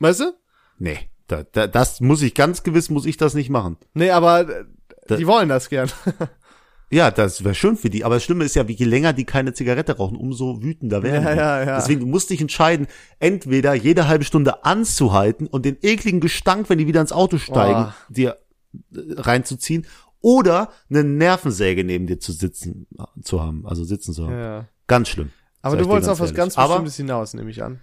Weißt 0.00 0.20
du? 0.20 0.32
Nee, 0.78 0.98
da, 1.26 1.42
da, 1.42 1.66
das 1.66 2.00
muss 2.00 2.22
ich 2.22 2.34
ganz 2.34 2.62
gewiss, 2.62 2.88
muss 2.90 3.06
ich 3.06 3.16
das 3.16 3.34
nicht 3.34 3.50
machen. 3.50 3.76
Nee, 3.94 4.10
aber 4.10 4.48
äh, 4.48 4.64
Da- 5.08 5.16
die 5.16 5.26
wollen 5.26 5.48
das 5.48 5.68
gern. 5.68 5.90
Ja, 6.90 7.10
das 7.10 7.44
wäre 7.44 7.54
schön 7.54 7.76
für 7.76 7.90
die. 7.90 8.02
Aber 8.06 8.14
das 8.14 8.24
Schlimme 8.24 8.44
ist 8.46 8.54
ja, 8.56 8.66
wie 8.66 8.72
je 8.72 8.86
länger 8.86 9.12
die 9.12 9.26
keine 9.26 9.52
Zigarette 9.52 9.98
rauchen, 9.98 10.16
umso 10.16 10.62
wütender 10.62 11.02
werden 11.02 11.22
Ja, 11.22 11.32
die. 11.32 11.38
ja, 11.38 11.64
ja. 11.66 11.76
Deswegen 11.76 12.00
du 12.00 12.06
musst 12.06 12.30
dich 12.30 12.40
entscheiden, 12.40 12.86
entweder 13.18 13.74
jede 13.74 14.08
halbe 14.08 14.24
Stunde 14.24 14.64
anzuhalten 14.64 15.46
und 15.46 15.66
den 15.66 15.76
ekligen 15.82 16.20
Gestank, 16.20 16.70
wenn 16.70 16.78
die 16.78 16.86
wieder 16.86 17.02
ins 17.02 17.12
Auto 17.12 17.36
steigen, 17.36 17.88
Oh. 17.90 17.92
dir 18.08 18.38
äh, 18.94 19.00
reinzuziehen, 19.18 19.86
oder 20.22 20.72
eine 20.88 21.04
Nervensäge 21.04 21.84
neben 21.84 22.06
dir 22.06 22.20
zu 22.20 22.32
sitzen 22.32 22.86
zu 23.22 23.42
haben, 23.42 23.66
also 23.66 23.84
sitzen 23.84 24.14
zu 24.14 24.24
haben. 24.24 24.38
ja. 24.38 24.68
Ganz 24.86 25.08
schlimm. 25.10 25.30
Aber 25.62 25.76
du 25.76 25.86
wolltest 25.86 26.10
auf 26.10 26.20
was 26.20 26.34
ganz 26.34 26.54
Bestimmtes 26.56 26.96
hinaus, 26.96 27.34
nehme 27.34 27.50
ich 27.50 27.62
an. 27.62 27.80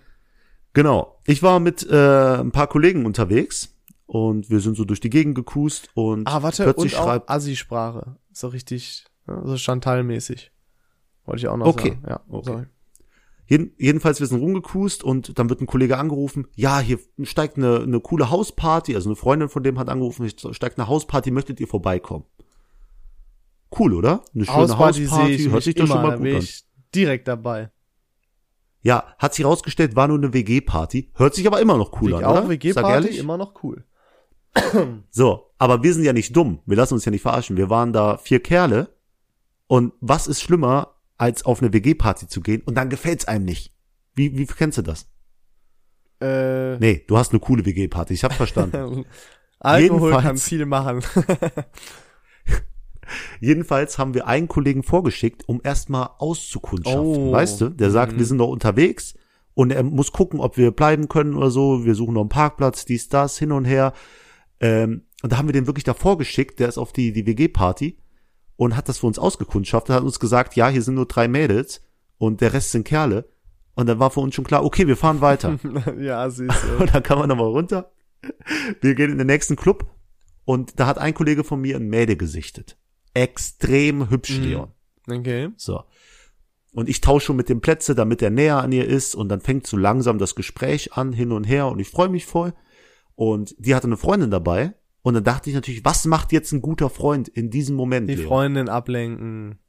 Genau. 0.74 1.20
Ich 1.26 1.42
war 1.44 1.60
mit 1.60 1.88
äh, 1.90 2.36
ein 2.38 2.52
paar 2.52 2.68
Kollegen 2.68 3.06
unterwegs 3.06 3.74
und 4.06 4.50
wir 4.50 4.60
sind 4.60 4.76
so 4.76 4.86
durch 4.86 5.00
die 5.00 5.10
Gegend 5.10 5.36
gecruised 5.36 5.90
und 5.94 6.28
Ah, 6.28 6.44
warte, 6.44 6.64
plötzlich 6.64 6.94
und 6.94 7.00
auch 7.00 7.06
schreibt 7.06 7.30
Assi-Sprache. 7.30 8.18
So 8.32 8.50
richtig, 8.50 9.06
ja, 9.28 9.42
so 9.46 9.56
Chantal-mäßig. 9.58 10.52
Wollte 11.26 11.40
ich 11.40 11.48
auch 11.48 11.58
noch 11.58 11.68
Okay. 11.68 11.90
sagen. 11.90 12.04
Ja, 12.08 12.20
Okay. 12.30 12.46
sorry. 12.52 12.66
Jeden, 13.48 13.72
jedenfalls, 13.78 14.20
wir 14.20 14.26
sind 14.28 14.40
rumgecruised 14.42 15.04
und 15.04 15.38
dann 15.38 15.50
wird 15.50 15.62
ein 15.62 15.68
Kollege 15.68 15.98
angerufen, 16.00 16.48
ja, 16.56 16.80
hier 16.80 16.98
steigt 17.24 17.58
eine, 17.58 17.82
eine 17.82 18.00
coole 18.00 18.32
Hausparty, 18.32 18.96
also 18.96 19.10
eine 19.10 19.16
Freundin 19.16 19.50
von 19.50 19.62
dem 19.62 19.78
hat 19.78 19.88
angerufen, 19.88 20.28
steigt 20.52 20.80
eine 20.80 20.88
Hausparty, 20.88 21.30
möchtet 21.30 21.60
ihr 21.60 21.68
vorbeikommen? 21.68 22.26
Cool, 23.78 23.94
oder? 23.94 24.24
Eine 24.34 24.46
schöne 24.46 24.58
Hausparty 24.58 25.06
Hausparty, 25.06 25.44
hört 25.50 25.64
sich 25.64 25.76
doch 25.76 25.86
schon 25.88 26.02
mal 26.02 26.18
gut 26.18 26.28
an. 26.34 26.48
Direkt 26.96 27.28
dabei. 27.28 27.70
Ja, 28.82 29.16
hat 29.18 29.34
sich 29.34 29.44
rausgestellt, 29.46 29.96
war 29.96 30.08
nur 30.08 30.18
eine 30.18 30.32
WG-Party, 30.34 31.12
hört 31.16 31.34
sich 31.34 31.48
aber 31.48 31.60
immer 31.60 31.76
noch 31.78 32.00
cool 32.02 32.12
ich 32.12 32.18
an, 32.18 32.24
auch 32.26 32.38
oder? 32.38 32.50
WG-Party 32.50 33.18
immer 33.18 33.38
noch 33.38 33.64
cool. 33.64 33.84
So, 35.10 35.52
aber 35.58 35.84
wir 35.84 35.94
sind 35.94 36.04
ja 36.04 36.14
nicht 36.14 36.36
dumm, 36.36 36.62
wir 36.66 36.78
lassen 36.78 36.94
uns 36.94 37.04
ja 37.06 37.12
nicht 37.12 37.24
verarschen, 37.24 37.58
wir 37.58 37.70
waren 37.70 37.92
da 37.94 38.18
vier 38.18 38.42
Kerle 38.42 38.96
und 39.68 39.94
was 40.02 40.28
ist 40.28 40.42
schlimmer, 40.42 40.96
als 41.18 41.44
auf 41.46 41.62
eine 41.62 41.74
WG-Party 41.74 42.28
zu 42.28 42.42
gehen 42.42 42.62
und 42.66 42.76
dann 42.76 42.90
gefällt's 42.90 43.26
einem 43.26 43.46
nicht? 43.46 43.74
Wie, 44.14 44.38
wie 44.38 44.46
kennst 44.46 44.78
du 44.78 44.82
das? 44.82 45.08
Äh, 46.22 46.78
Nee, 46.78 47.04
du 47.08 47.18
hast 47.18 47.32
eine 47.32 47.40
coole 47.40 47.66
WG-Party, 47.66 48.14
ich 48.14 48.24
hab 48.24 48.34
verstanden. 48.44 49.06
Alkohol 49.60 50.12
Jedenfalls- 50.12 50.24
kann 50.24 50.38
viel 50.38 50.66
machen. 50.66 51.04
Jedenfalls 53.40 53.98
haben 53.98 54.14
wir 54.14 54.28
einen 54.28 54.48
Kollegen 54.48 54.84
vorgeschickt, 54.84 55.48
um 55.48 55.62
erstmal 55.64 56.10
auszukundschaften. 56.18 57.02
Oh. 57.06 57.32
Weißt 57.32 57.62
du? 57.62 57.70
Der 57.70 57.92
sagt, 57.92 58.14
Mhm. 58.14 58.20
wir 58.20 58.26
sind 58.26 58.38
noch 58.38 58.48
unterwegs 58.50 59.16
und 59.54 59.72
er 59.72 59.84
muss 59.84 60.12
gucken, 60.12 60.40
ob 60.40 60.58
wir 60.58 60.72
bleiben 60.72 61.08
können 61.08 61.36
oder 61.36 61.50
so. 61.52 61.86
Wir 61.86 61.96
suchen 61.96 62.14
noch 62.14 62.22
einen 62.22 62.30
Parkplatz, 62.30 62.86
dies, 62.86 63.10
das, 63.10 63.38
hin 63.38 63.52
und 63.52 63.66
her. 63.66 63.94
Ähm, 64.60 65.04
und 65.24 65.32
da 65.32 65.38
haben 65.38 65.48
wir 65.48 65.54
den 65.54 65.68
wirklich 65.68 65.84
davor 65.84 66.18
geschickt, 66.18 66.60
der 66.60 66.68
ist 66.70 66.78
auf 66.78 66.94
die, 66.94 67.12
die 67.14 67.26
WG-Party 67.26 67.98
und 68.58 68.76
hat 68.78 68.88
das 68.90 69.00
für 69.00 69.08
uns 69.08 69.20
ausgekundschaftet, 69.20 69.96
hat 69.96 70.04
uns 70.04 70.20
gesagt, 70.20 70.56
ja, 70.56 70.70
hier 70.70 70.82
sind 70.82 70.96
nur 70.96 71.08
drei 71.08 71.28
Mädels 71.28 71.82
und 72.18 72.42
der 72.42 72.54
Rest 72.54 72.72
sind 72.72 72.86
Kerle. 72.86 73.28
Und 73.78 73.88
dann 73.88 74.00
war 74.00 74.10
für 74.12 74.22
uns 74.22 74.34
schon 74.36 74.46
klar, 74.46 74.64
okay, 74.64 74.88
wir 74.88 74.96
fahren 74.96 75.20
weiter. 75.20 75.60
ja, 76.00 76.30
süß. 76.30 76.48
ey. 76.50 76.82
Und 76.82 76.94
dann 76.96 77.04
kann 77.04 77.20
man 77.20 77.28
nochmal 77.28 77.48
runter. 77.48 77.92
Wir 78.82 78.96
gehen 78.96 79.12
in 79.12 79.18
den 79.18 79.28
nächsten 79.28 79.58
Club 79.58 79.86
und 80.46 80.80
da 80.80 80.88
hat 80.88 80.98
ein 80.98 81.14
Kollege 81.14 81.44
von 81.44 81.60
mir 81.60 81.76
ein 81.76 81.90
Mädel 81.90 82.16
gesichtet. 82.16 82.78
Extrem 83.16 84.10
hübsch, 84.10 84.38
Mhm. 84.38 84.44
Leon. 84.44 84.72
Okay. 85.10 85.50
So. 85.58 85.84
Und 86.72 86.90
ich 86.90 87.02
tausche 87.02 87.28
schon 87.28 87.36
mit 87.38 87.50
dem 87.50 87.62
Plätze, 87.62 87.96
damit 87.96 88.22
er 88.22 88.30
näher 88.30 88.58
an 88.62 88.72
ihr 88.72 88.86
ist 88.86 89.16
und 89.16 89.30
dann 89.30 89.42
fängt 89.42 89.66
so 89.66 89.78
langsam 89.78 90.20
das 90.20 90.36
Gespräch 90.36 90.94
an, 90.94 91.14
hin 91.14 91.32
und 91.32 91.46
her 91.46 91.68
und 91.68 91.80
ich 91.80 91.90
freue 91.90 92.10
mich 92.10 92.26
voll. 92.26 92.54
Und 93.16 93.56
die 93.58 93.74
hatte 93.74 93.88
eine 93.88 93.98
Freundin 93.98 94.30
dabei 94.30 94.74
und 95.02 95.14
dann 95.14 95.24
dachte 95.24 95.50
ich 95.50 95.56
natürlich, 95.56 95.86
was 95.86 96.06
macht 96.06 96.34
jetzt 96.34 96.52
ein 96.52 96.62
guter 96.62 96.90
Freund 96.90 97.30
in 97.30 97.50
diesem 97.50 97.76
Moment? 97.76 98.10
Die 98.10 98.16
Leon? 98.16 98.28
Freundin 98.28 98.70
ablenken. 98.70 99.60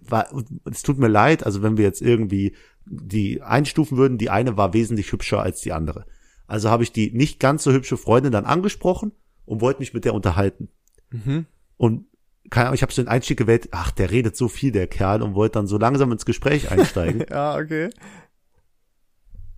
war, 0.00 0.28
es 0.70 0.82
tut 0.82 0.98
mir 0.98 1.08
leid, 1.08 1.44
also 1.46 1.62
wenn 1.62 1.78
wir 1.78 1.84
jetzt 1.84 2.02
irgendwie 2.02 2.54
die 2.84 3.40
einstufen 3.40 3.96
würden, 3.96 4.18
die 4.18 4.28
eine 4.30 4.56
war 4.58 4.74
wesentlich 4.74 5.10
hübscher 5.12 5.40
als 5.42 5.62
die 5.62 5.72
andere. 5.72 6.04
Also 6.46 6.68
habe 6.68 6.82
ich 6.82 6.92
die 6.92 7.12
nicht 7.12 7.40
ganz 7.40 7.62
so 7.62 7.72
hübsche 7.72 7.96
Freundin 7.96 8.32
dann 8.32 8.44
angesprochen 8.44 9.12
und 9.46 9.60
wollte 9.62 9.80
mich 9.80 9.94
mit 9.94 10.04
der 10.04 10.12
unterhalten. 10.14 10.68
Mhm. 11.10 11.46
Und 11.76 12.06
keine 12.48 12.66
Ahnung, 12.66 12.74
ich 12.74 12.82
habe 12.82 12.92
so 12.92 13.02
den 13.02 13.08
Einstieg 13.08 13.38
gewählt, 13.38 13.68
ach, 13.72 13.90
der 13.90 14.10
redet 14.10 14.36
so 14.36 14.48
viel, 14.48 14.72
der 14.72 14.86
Kerl, 14.86 15.22
und 15.22 15.34
wollte 15.34 15.54
dann 15.54 15.66
so 15.66 15.78
langsam 15.78 16.10
ins 16.12 16.24
Gespräch 16.24 16.70
einsteigen. 16.70 17.24
Ja, 17.30 17.56
okay. 17.56 17.90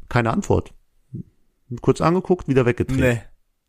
Keine 0.09 0.31
Antwort. 0.31 0.75
Kurz 1.81 2.01
angeguckt, 2.01 2.49
wieder 2.49 2.67
weggedreht. 2.67 2.99
Nee. 2.99 3.23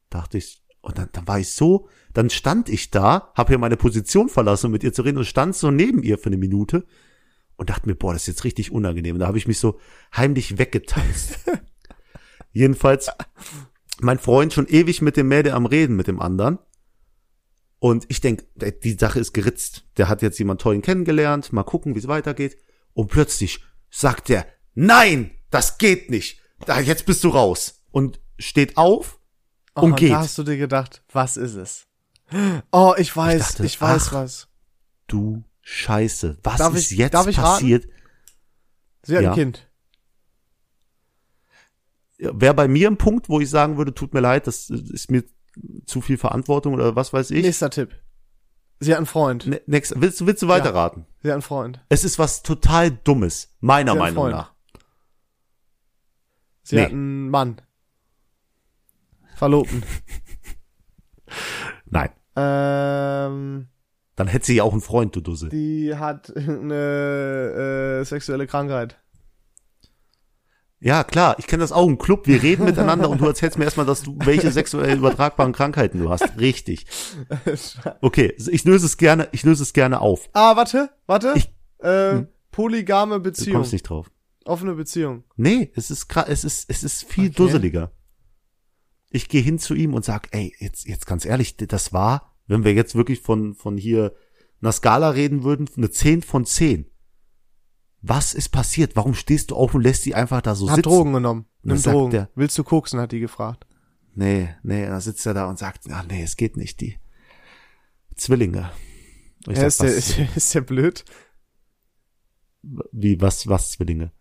Dachte 0.10 0.38
ich, 0.38 0.64
und 0.82 0.98
dann, 0.98 1.10
dann 1.14 1.28
war 1.28 1.40
ich 1.40 1.50
so, 1.54 1.88
dann 2.14 2.30
stand 2.30 2.68
ich 2.68 2.92
da, 2.92 3.32
habe 3.36 3.50
hier 3.50 3.58
meine 3.58 3.78
Position 3.78 4.28
verlassen, 4.28 4.66
um 4.68 4.72
mit 4.74 4.84
ihr 4.84 4.92
zu 4.92 5.04
reden 5.04 5.18
und 5.18 5.26
stand 5.26 5.56
so 5.56 5.72
neben 5.72 6.04
ihr 6.04 6.18
für 6.18 6.28
eine 6.28 6.38
Minute 6.38 6.86
und 7.56 7.70
dachte 7.70 7.88
mir, 7.88 7.96
boah, 7.96 8.12
das 8.12 8.24
ist 8.24 8.28
jetzt 8.28 8.44
richtig 8.44 8.72
unangenehm. 8.72 9.16
Und 9.16 9.20
da 9.20 9.28
habe 9.28 9.38
ich 9.38 9.48
mich 9.48 9.60
so 9.60 9.80
heimlich 10.16 10.58
weggetanzt. 10.58 11.40
Jedenfalls, 12.52 13.10
mein 14.02 14.20
Freund 14.20 14.52
schon 14.52 14.68
ewig 14.68 15.02
mit 15.02 15.16
dem 15.16 15.30
Mädel 15.30 15.54
am 15.54 15.66
Reden 15.66 15.96
mit 15.96 16.08
dem 16.08 16.20
anderen. 16.20 16.60
Und 17.84 18.06
ich 18.08 18.22
denk, 18.22 18.46
die 18.56 18.94
Sache 18.94 19.20
ist 19.20 19.34
geritzt. 19.34 19.84
Der 19.98 20.08
hat 20.08 20.22
jetzt 20.22 20.40
jemand 20.40 20.62
tollen 20.62 20.82
kennengelernt, 20.82 21.52
mal 21.52 21.64
gucken, 21.64 21.96
wie 21.96 22.00
es 22.00 22.08
weitergeht. 22.08 22.56
Und 22.94 23.08
plötzlich 23.10 23.62
sagt 23.90 24.30
er, 24.30 24.48
nein, 24.74 25.32
das 25.50 25.80
geht 25.80 26.10
nicht. 26.10 26.40
Da, 26.66 26.80
jetzt 26.80 27.06
bist 27.06 27.26
du 27.26 27.28
raus. 27.28 27.84
Und 27.92 28.22
steht 28.40 28.78
auf 28.78 29.20
und 29.74 29.92
oh, 29.92 29.96
geht. 29.96 30.12
Da 30.14 30.20
hast 30.20 30.38
du 30.38 30.44
dir 30.44 30.56
gedacht, 30.56 31.04
was 31.12 31.36
ist 31.36 31.56
es? 31.56 31.86
Oh, 32.72 32.94
ich 32.98 33.14
weiß, 33.18 33.60
ich, 33.60 33.76
dachte, 33.76 33.82
weiß 33.82 34.08
ach, 34.08 34.14
was. 34.14 34.48
Du 35.08 35.44
Scheiße. 35.60 36.38
Was 36.42 36.60
Darf 36.60 36.76
ist 36.76 36.90
ich- 36.90 36.98
jetzt 37.00 37.14
ich 37.28 37.38
raten? 37.38 37.42
passiert? 37.42 37.90
Sie 39.02 39.18
hat 39.18 39.24
Ja. 39.24 39.32
ein 39.32 39.36
Kind. 39.36 39.70
Wäre 42.18 42.54
bei 42.54 42.70
mir 42.70 42.90
ein 42.90 42.96
Punkt, 42.98 43.28
wo 43.28 43.42
ich 43.42 43.50
sagen 43.50 43.76
würde, 43.76 43.94
tut 43.94 44.14
mir 44.14 44.22
leid, 44.22 44.48
das 44.48 44.70
ist 44.70 45.12
mir 45.12 45.26
zu 45.86 46.02
viel 46.02 46.18
Verantwortung 46.18 46.74
oder 46.74 46.96
was 46.96 47.14
weiß 47.14 47.32
ich. 47.32 47.44
Nächster 47.44 47.70
Tipp. 47.70 47.96
Sie 48.80 48.92
hat 48.92 48.98
einen 48.98 49.06
Freund. 49.06 49.46
Ne- 49.48 49.62
Next, 49.68 49.94
willst, 49.96 50.20
du- 50.22 50.26
willst 50.28 50.42
du 50.42 50.48
weiterraten? 50.48 51.06
Sie 51.22 51.30
hat 51.30 51.34
einen 51.34 51.42
Freund. 51.42 51.84
Es 51.90 52.04
ist 52.04 52.20
was 52.20 52.44
total 52.44 52.92
Dummes, 52.92 53.56
meiner 53.60 53.96
Meinung 53.96 54.24
Freund. 54.24 54.36
nach. 54.36 54.54
Sie 56.64 56.76
Nee. 56.76 56.84
hat 56.84 56.92
einen 56.92 57.30
Mann. 57.30 57.62
Verlobten. 59.36 59.84
Nein. 61.86 62.10
ähm, 62.36 63.68
Dann 64.16 64.28
hätte 64.28 64.46
sie 64.46 64.56
ja 64.56 64.64
auch 64.64 64.72
einen 64.74 64.82
Freund, 64.82 65.16
du 65.16 65.22
Dussel. 65.22 65.50
die 65.50 65.96
hat 65.96 66.32
eine 66.36 68.00
äh, 68.02 68.06
sexuelle 68.06 68.48
Krankheit. 68.48 69.00
Ja, 70.84 71.04
klar, 71.06 71.36
ich 71.40 71.48
kenne 71.48 71.62
das 71.62 71.72
auch 71.72 71.88
im 71.88 71.98
Club. 71.98 72.28
Wir 72.28 72.44
reden 72.44 72.66
miteinander 72.66 73.10
und 73.10 73.22
du 73.22 73.26
erzählst 73.26 73.58
mir 73.58 73.64
erstmal, 73.64 73.86
dass 73.86 74.02
du 74.04 74.18
welche 74.20 74.52
sexuell 74.52 74.98
übertragbaren 74.98 75.54
Krankheiten 75.54 76.00
du 76.00 76.10
hast. 76.10 76.38
Richtig. 76.40 76.86
Okay, 78.02 78.34
ich 78.38 78.64
löse 78.66 78.86
es 78.86 78.98
gerne, 78.98 79.30
ich 79.32 79.44
löse 79.44 79.64
es 79.64 79.72
gerne 79.74 80.02
auf. 80.02 80.30
ah, 80.34 80.56
warte, 80.58 80.90
warte. 81.08 81.34
Ich- 81.36 81.50
äh, 81.80 82.12
Hm. 82.14 82.28
polygame 82.52 83.16
Du 83.16 83.22
Beziehung. 83.24 83.56
kommst 83.58 83.72
nicht 83.74 83.84
drauf. 83.84 84.12
Offene 84.46 84.74
Beziehung. 84.76 85.24
Nee, 85.38 85.72
es 85.76 85.90
ist 85.90 86.08
es 86.28 86.44
ist 86.44 86.70
es 86.70 86.84
ist 86.84 87.04
viel 87.06 87.26
Okay. 87.28 87.36
dusseliger. 87.36 87.92
Ich 89.10 89.30
gehe 89.30 89.42
hin 89.42 89.60
zu 89.60 89.74
ihm 89.76 89.94
und 89.94 90.04
sag, 90.04 90.28
ey, 90.32 90.54
jetzt 90.60 90.86
jetzt 90.88 91.06
ganz 91.06 91.26
ehrlich, 91.26 91.56
das 91.56 91.94
war, 91.94 92.36
wenn 92.48 92.64
wir 92.66 92.74
jetzt 92.74 92.96
wirklich 92.96 93.22
von 93.22 93.54
von 93.54 93.78
hier 93.78 94.14
einer 94.62 94.72
Skala 94.74 95.10
reden 95.12 95.44
würden, 95.44 95.70
eine 95.78 95.90
10 95.92 96.22
von 96.22 96.46
10. 96.46 96.90
Was 98.06 98.34
ist 98.34 98.50
passiert? 98.50 98.96
Warum 98.98 99.14
stehst 99.16 99.52
du 99.52 99.56
auf 99.56 99.74
und 99.74 99.82
lässt 99.82 100.04
sie 100.04 100.14
einfach 100.14 100.42
da 100.42 100.56
so 100.56 100.70
hat 100.70 100.76
sitzen? 100.76 100.90
Drogen 100.90 101.14
genommen. 101.14 101.46
Nimm 101.64 101.82
Drogen. 101.82 102.12
der- 102.12 102.30
Willst 102.36 102.58
du 102.58 102.64
koksen, 102.66 103.00
hat 103.00 103.14
die 103.14 103.22
gefragt. 103.22 103.66
Nee, 104.14 104.50
nee, 104.62 104.86
da 104.86 105.00
sitzt 105.00 105.26
er 105.26 105.34
da 105.34 105.50
und 105.50 105.58
sagt, 105.58 105.86
ach 105.90 106.06
nee, 106.08 106.22
es 106.22 106.36
geht 106.36 106.58
nicht, 106.58 106.82
die 106.82 106.98
Zwillinge. 108.16 108.70
Ich 109.48 109.58
Ja, 109.58 109.70
sag, 109.70 109.88
ist, 109.88 110.18
der, 110.18 110.28
ist, 110.28 110.36
ist 110.36 110.54
der 110.54 110.62
blöd? 110.62 111.06
wie, 112.92 113.20
was, 113.22 113.48
was 113.48 113.72
Zwillinge? 113.72 114.12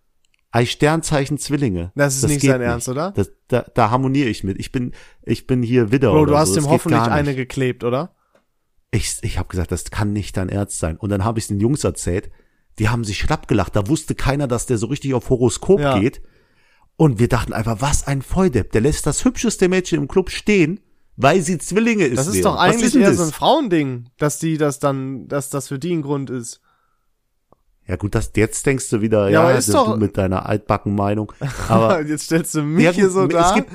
Ei 0.51 0.67
Sternzeichen 0.67 1.39
Zwillinge. 1.39 1.93
Das 1.95 2.17
ist 2.17 2.27
nicht 2.29 2.41
geht 2.41 2.51
sein 2.51 2.61
Ernst, 2.61 2.89
oder? 2.89 3.13
Das, 3.13 3.31
da, 3.49 3.63
da 3.75 3.91
harmoniere 3.91 4.29
ich 4.29 4.45
mit. 4.45 4.59
Ich 4.59 4.71
bin, 4.71 4.93
ich 5.23 5.47
bin 5.47 5.63
hier 5.63 5.91
Widder. 5.93 6.13
Bro, 6.13 6.27
du 6.27 6.37
hast 6.37 6.51
so. 6.51 6.57
ihm 6.61 6.65
Das 6.65 6.73
hoffentlich 6.73 7.01
nicht. 7.01 7.11
eine 7.11 7.35
geklebt, 7.35 7.85
oder? 7.85 8.15
Ich, 8.91 9.17
ich 9.23 9.39
habe 9.39 9.49
gesagt, 9.49 9.73
das 9.73 9.85
kann 9.91 10.13
nicht 10.13 10.37
dein 10.37 10.51
Ernst 10.51 10.79
sein. 10.79 10.99
Und 10.99 11.09
dann 11.11 11.25
habe 11.25 11.39
ich 11.39 11.47
den 11.47 11.59
Jungs 11.61 11.85
erzählt, 11.85 12.31
die 12.79 12.89
haben 12.89 13.05
sich 13.05 13.19
schlapp 13.19 13.49
gelacht. 13.49 13.77
Da 13.77 13.87
wusste 13.89 14.15
keiner, 14.15 14.47
dass 14.49 14.67
der 14.67 14.79
so 14.79 14.87
richtig 14.87 15.15
auf 15.15 15.29
Horoskop 15.31 15.81
Ja. 15.81 15.99
geht. 15.99 16.23
Und 16.97 17.19
wir 17.19 17.29
dachten 17.29 17.53
einfach, 17.53 17.81
was 17.81 18.07
ein 18.07 18.23
Volldepp. 18.23 18.73
Der 18.73 18.81
lässt 18.83 19.07
das 19.07 19.25
hübscheste 19.25 19.69
Mädchen 19.69 19.99
im 20.01 20.09
Club 20.09 20.31
stehen, 20.31 20.81
weil 21.17 21.41
sie 21.41 21.59
Zwillinge 21.59 22.05
ist. 22.05 22.19
Das 22.19 22.27
ist 22.29 22.45
doch 22.45 22.57
eigentlich 22.57 22.85
ist 22.85 22.95
eher 22.97 23.09
das? 23.09 23.17
so 23.19 23.25
ein 23.25 23.33
Frauending, 23.33 24.07
dass 24.19 24.39
die 24.39 24.57
das 24.59 24.79
dann, 24.79 25.27
dass 25.29 25.51
das 25.51 25.69
für 25.69 25.79
die 25.79 25.93
ein 25.95 26.03
Grund 26.03 26.31
ist. 26.31 26.61
Ja 27.87 27.97
gut, 27.97 28.15
das, 28.15 28.31
jetzt 28.37 28.65
denkst 28.67 28.89
du 28.91 29.01
wieder, 29.01 29.29
Ja, 29.29 29.51
ja, 29.51 29.57
ist 29.59 29.69
du 29.69 29.73
doch- 29.73 29.97
mit 29.97 30.17
deiner 30.17 30.47
altbacken 30.47 30.95
Meinung. 30.95 31.33
Aber 31.69 32.01
Jetzt 32.03 32.25
stellst 32.27 32.55
du 32.55 32.63
mich 32.63 32.85
ja, 32.85 32.93
hier 32.93 33.11
so 33.11 33.25
es 33.25 33.33
da. 33.33 33.55
gibt, 33.55 33.71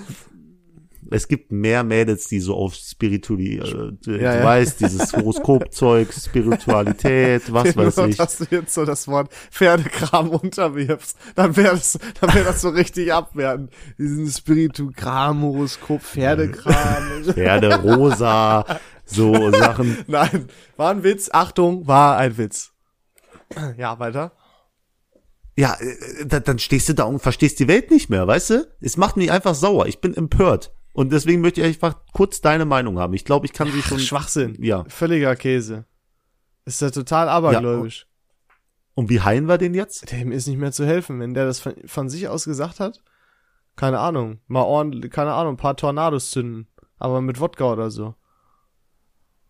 es 1.12 1.28
gibt 1.28 1.52
mehr 1.52 1.84
Mädels, 1.84 2.28
die 2.28 2.40
so 2.40 2.56
auf 2.56 2.76
Spirituali, 2.76 3.58
äh, 3.60 3.92
du 4.04 4.12
Ja, 4.12 4.36
ja. 4.36 4.44
weißt, 4.44 4.80
dieses 4.80 5.14
Horoskopzeug, 5.14 6.14
Spiritualität, 6.14 7.52
was 7.52 7.76
Nur 7.76 7.86
weiß 7.86 7.98
noch, 7.98 8.08
ich. 8.08 8.18
dass 8.18 8.38
du 8.38 8.46
jetzt 8.50 8.74
so 8.74 8.86
das 8.86 9.08
Wort 9.08 9.32
Pferdekram 9.52 10.30
unterwirfst, 10.30 11.18
dann 11.36 11.56
wäre 11.56 11.76
das, 11.76 11.98
dann 12.20 12.34
wäre 12.34 12.46
das 12.46 12.62
so 12.62 12.70
richtig 12.70 13.14
abwertend. 13.14 13.72
Diesen 13.98 14.28
Spiritugram, 14.30 15.42
Horoskop, 15.42 16.02
Pferdekram. 16.02 17.24
Pferde, 17.24 17.76
rosa, 17.82 18.66
so 19.06 19.52
Sachen. 19.52 19.98
Nein, 20.08 20.48
war 20.76 20.92
ein 20.92 21.04
Witz. 21.04 21.30
Achtung, 21.32 21.88
war 21.88 22.18
ein 22.18 22.38
Witz. 22.38 22.72
Ja, 23.78 23.98
weiter. 24.00 24.34
Ja, 25.58 25.76
äh, 25.80 26.26
da, 26.26 26.40
dann 26.40 26.60
stehst 26.60 26.90
du 26.90 26.94
da 26.94 27.06
und 27.06 27.20
verstehst 27.20 27.60
die 27.60 27.68
Welt 27.68 27.90
nicht 27.90 28.10
mehr, 28.10 28.28
weißt 28.28 28.50
du? 28.52 28.68
Es 28.82 28.98
macht 28.98 29.18
mich 29.18 29.32
einfach 29.32 29.56
sauer. 29.56 29.88
Ich 29.88 30.02
bin 30.02 30.14
empört. 30.16 30.72
Und 30.98 31.12
deswegen 31.12 31.42
möchte 31.42 31.62
ich 31.62 31.68
einfach 31.68 31.96
kurz 32.12 32.42
deine 32.42 32.66
Meinung 32.66 32.98
haben. 32.98 33.14
Ich 33.14 33.24
glaube, 33.24 33.46
ich 33.46 33.54
kann 33.54 33.72
sie 33.72 33.84
schon. 33.84 34.00
Schwachsinn. 34.00 34.58
Ja. 34.60 34.84
Völliger 34.88 35.36
Käse. 35.36 35.86
Ist 36.66 36.82
ja 36.82 36.90
total 36.90 37.30
abergläubisch. 37.30 38.08
Und 38.96 39.08
wie 39.12 39.22
heilen 39.22 39.46
wir 39.48 39.60
den 39.60 39.76
jetzt? 39.76 40.12
Dem 40.12 40.32
ist 40.32 40.48
nicht 40.48 40.58
mehr 40.58 40.72
zu 40.72 40.88
helfen, 40.88 41.20
wenn 41.20 41.36
der 41.36 41.46
das 41.46 41.60
von, 41.60 41.76
von 41.86 42.10
sich 42.10 42.28
aus 42.28 42.46
gesagt 42.46 42.80
hat. 42.80 43.04
Keine 43.76 44.00
Ahnung. 44.00 44.40
Mal 44.48 44.64
ordentlich, 44.64 45.12
keine 45.12 45.34
Ahnung, 45.34 45.54
ein 45.54 45.58
paar 45.58 45.78
Tornados 45.78 46.32
zünden. 46.32 46.68
Aber 46.98 47.22
mit 47.22 47.40
Wodka 47.40 47.72
oder 47.74 47.92
so. 47.92 48.16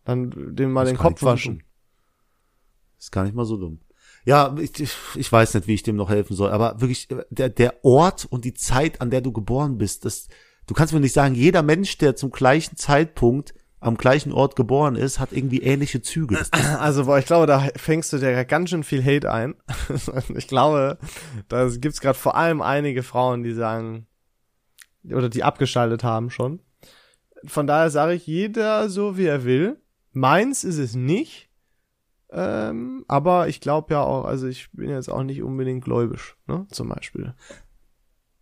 Dann 0.04 0.54
dem 0.54 0.70
mal 0.70 0.82
Das 0.84 0.90
den 0.92 0.98
Kopf 0.98 1.22
waschen. 1.22 1.62
Ist 2.98 3.10
gar 3.10 3.24
nicht 3.24 3.34
mal 3.34 3.46
so 3.46 3.56
dumm. 3.56 3.80
Ja, 4.26 4.54
ich, 4.58 4.78
ich- 4.80 4.94
ich 5.14 5.32
weiß 5.32 5.54
nicht, 5.54 5.66
wie 5.66 5.72
ich 5.74 5.82
dem 5.82 5.96
noch 5.96 6.10
helfen 6.10 6.36
soll, 6.36 6.50
aber 6.50 6.78
wirklich, 6.82 7.08
der, 7.30 7.48
der 7.48 7.82
Ort 7.86 8.26
und 8.28 8.44
die 8.44 8.52
Zeit, 8.52 9.00
an 9.00 9.08
der 9.10 9.22
du 9.22 9.32
geboren 9.32 9.78
bist, 9.78 10.04
das, 10.04 10.28
du 10.68 10.74
kannst 10.74 10.94
mir 10.94 11.00
nicht 11.00 11.14
sagen, 11.14 11.34
jeder 11.34 11.62
Mensch, 11.62 11.98
der 11.98 12.14
zum 12.14 12.30
gleichen 12.30 12.76
Zeitpunkt 12.76 13.54
am 13.80 13.96
gleichen 13.96 14.32
Ort 14.32 14.56
geboren 14.56 14.96
ist, 14.96 15.18
hat 15.20 15.32
irgendwie 15.32 15.62
ähnliche 15.62 16.02
Züge. 16.02 16.38
Also, 16.78 17.06
boah, 17.06 17.18
ich 17.18 17.26
glaube, 17.26 17.46
da 17.46 17.68
fängst 17.76 18.12
du 18.12 18.18
dir 18.18 18.44
ganz 18.44 18.70
schön 18.70 18.84
viel 18.84 19.04
Hate 19.04 19.32
ein. 19.32 19.54
ich 20.36 20.46
glaube, 20.46 20.98
da 21.48 21.68
gibt's 21.68 22.00
gerade 22.00 22.18
vor 22.18 22.36
allem 22.36 22.60
einige 22.60 23.02
Frauen, 23.02 23.42
die 23.42 23.52
sagen, 23.52 24.06
oder 25.04 25.28
die 25.28 25.44
abgeschaltet 25.44 26.04
haben 26.04 26.30
schon. 26.30 26.60
Von 27.44 27.66
daher 27.66 27.90
sage 27.90 28.14
ich, 28.14 28.26
jeder 28.26 28.88
so 28.88 29.16
wie 29.16 29.26
er 29.26 29.44
will. 29.44 29.80
Meins 30.12 30.64
ist 30.64 30.78
es 30.78 30.94
nicht. 30.94 31.48
Ähm, 32.30 33.04
aber 33.08 33.48
ich 33.48 33.60
glaube 33.60 33.94
ja 33.94 34.02
auch, 34.02 34.24
also 34.24 34.48
ich 34.48 34.70
bin 34.72 34.90
jetzt 34.90 35.08
auch 35.08 35.22
nicht 35.22 35.42
unbedingt 35.42 35.84
gläubisch, 35.84 36.36
ne, 36.46 36.66
zum 36.70 36.90
Beispiel. 36.90 37.34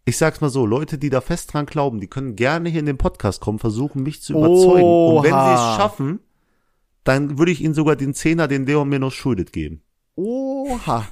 Ich 0.09 0.17
sag's 0.17 0.41
mal 0.41 0.49
so, 0.51 0.65
Leute, 0.65 0.97
die 0.99 1.11
da 1.11 1.21
fest 1.21 1.53
dran 1.53 1.67
glauben, 1.67 2.01
die 2.01 2.07
können 2.07 2.37
gerne 2.37 2.69
hier 2.71 2.81
in 2.81 2.87
den 2.87 2.97
Podcast 2.97 3.41
kommen, 3.41 3.59
versuchen 3.59 4.03
mich 4.03 4.23
zu 4.23 4.33
überzeugen. 4.35 4.83
Und 4.87 5.25
wenn 5.25 5.31
sie 5.33 5.37
Oha. 5.37 5.73
es 5.73 5.77
schaffen, 5.77 6.21
dann 7.05 7.39
würde 7.39 7.53
ich 7.53 7.61
ihnen 7.61 7.75
sogar 7.75 7.97
den 7.97 8.15
Zehner, 8.15 8.49
den 8.49 8.67
Leon 8.67 8.89
mir 8.89 8.99
noch 9.01 9.13
schuldet, 9.13 9.53
geben. 9.53 9.83
Oha. 10.15 11.07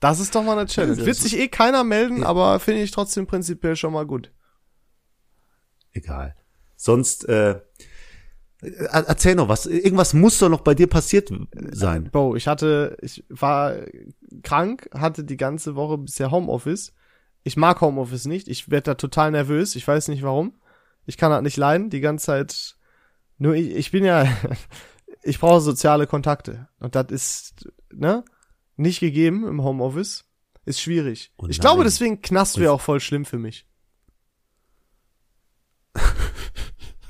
Das 0.00 0.18
ist 0.18 0.34
doch 0.34 0.42
mal 0.42 0.58
eine 0.58 0.66
Challenge. 0.66 1.04
Wird 1.06 1.16
sich 1.16 1.38
eh 1.38 1.48
keiner 1.48 1.84
melden, 1.84 2.22
Ja. 2.22 2.26
aber 2.26 2.58
finde 2.58 2.82
ich 2.82 2.90
trotzdem 2.90 3.26
prinzipiell 3.26 3.76
schon 3.76 3.92
mal 3.92 4.06
gut. 4.06 4.32
Egal. 5.92 6.34
Sonst, 6.76 7.28
äh, 7.28 7.60
er- 8.62 9.04
erzähl 9.08 9.34
noch 9.34 9.48
was. 9.48 9.66
Irgendwas 9.66 10.14
muss 10.14 10.38
doch 10.38 10.48
noch 10.48 10.60
bei 10.62 10.74
dir 10.74 10.86
passiert 10.86 11.30
sein. 11.72 12.08
Bro, 12.10 12.36
ich 12.36 12.46
hatte, 12.46 12.96
ich 13.02 13.24
war 13.28 13.74
krank, 14.42 14.88
hatte 14.94 15.24
die 15.24 15.36
ganze 15.36 15.74
Woche 15.76 15.98
bisher 15.98 16.30
Homeoffice. 16.30 16.92
Ich 17.42 17.56
mag 17.56 17.80
Homeoffice 17.80 18.26
nicht. 18.26 18.48
Ich 18.48 18.70
werde 18.70 18.84
da 18.84 18.94
total 18.94 19.30
nervös. 19.30 19.76
Ich 19.76 19.86
weiß 19.86 20.08
nicht 20.08 20.22
warum. 20.22 20.54
Ich 21.06 21.16
kann 21.16 21.30
das 21.30 21.42
nicht 21.42 21.56
leiden. 21.56 21.90
Die 21.90 22.00
ganze 22.00 22.26
Zeit. 22.26 22.76
Nur 23.38 23.54
ich, 23.54 23.74
ich 23.74 23.90
bin 23.90 24.04
ja, 24.04 24.26
ich 25.22 25.38
brauche 25.38 25.60
soziale 25.60 26.06
Kontakte. 26.06 26.68
Und 26.78 26.94
das 26.94 27.06
ist, 27.10 27.72
ne, 27.92 28.24
nicht 28.76 29.00
gegeben 29.00 29.46
im 29.46 29.62
Homeoffice. 29.62 30.24
Ist 30.66 30.80
schwierig. 30.80 31.32
Oh 31.38 31.46
ich 31.48 31.58
glaube, 31.58 31.84
deswegen 31.84 32.20
Knast 32.20 32.58
wäre 32.58 32.72
auch 32.72 32.80
voll 32.80 33.00
schlimm 33.00 33.24
für 33.24 33.38
mich. 33.38 33.66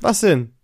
Was 0.01 0.21
denn? 0.21 0.55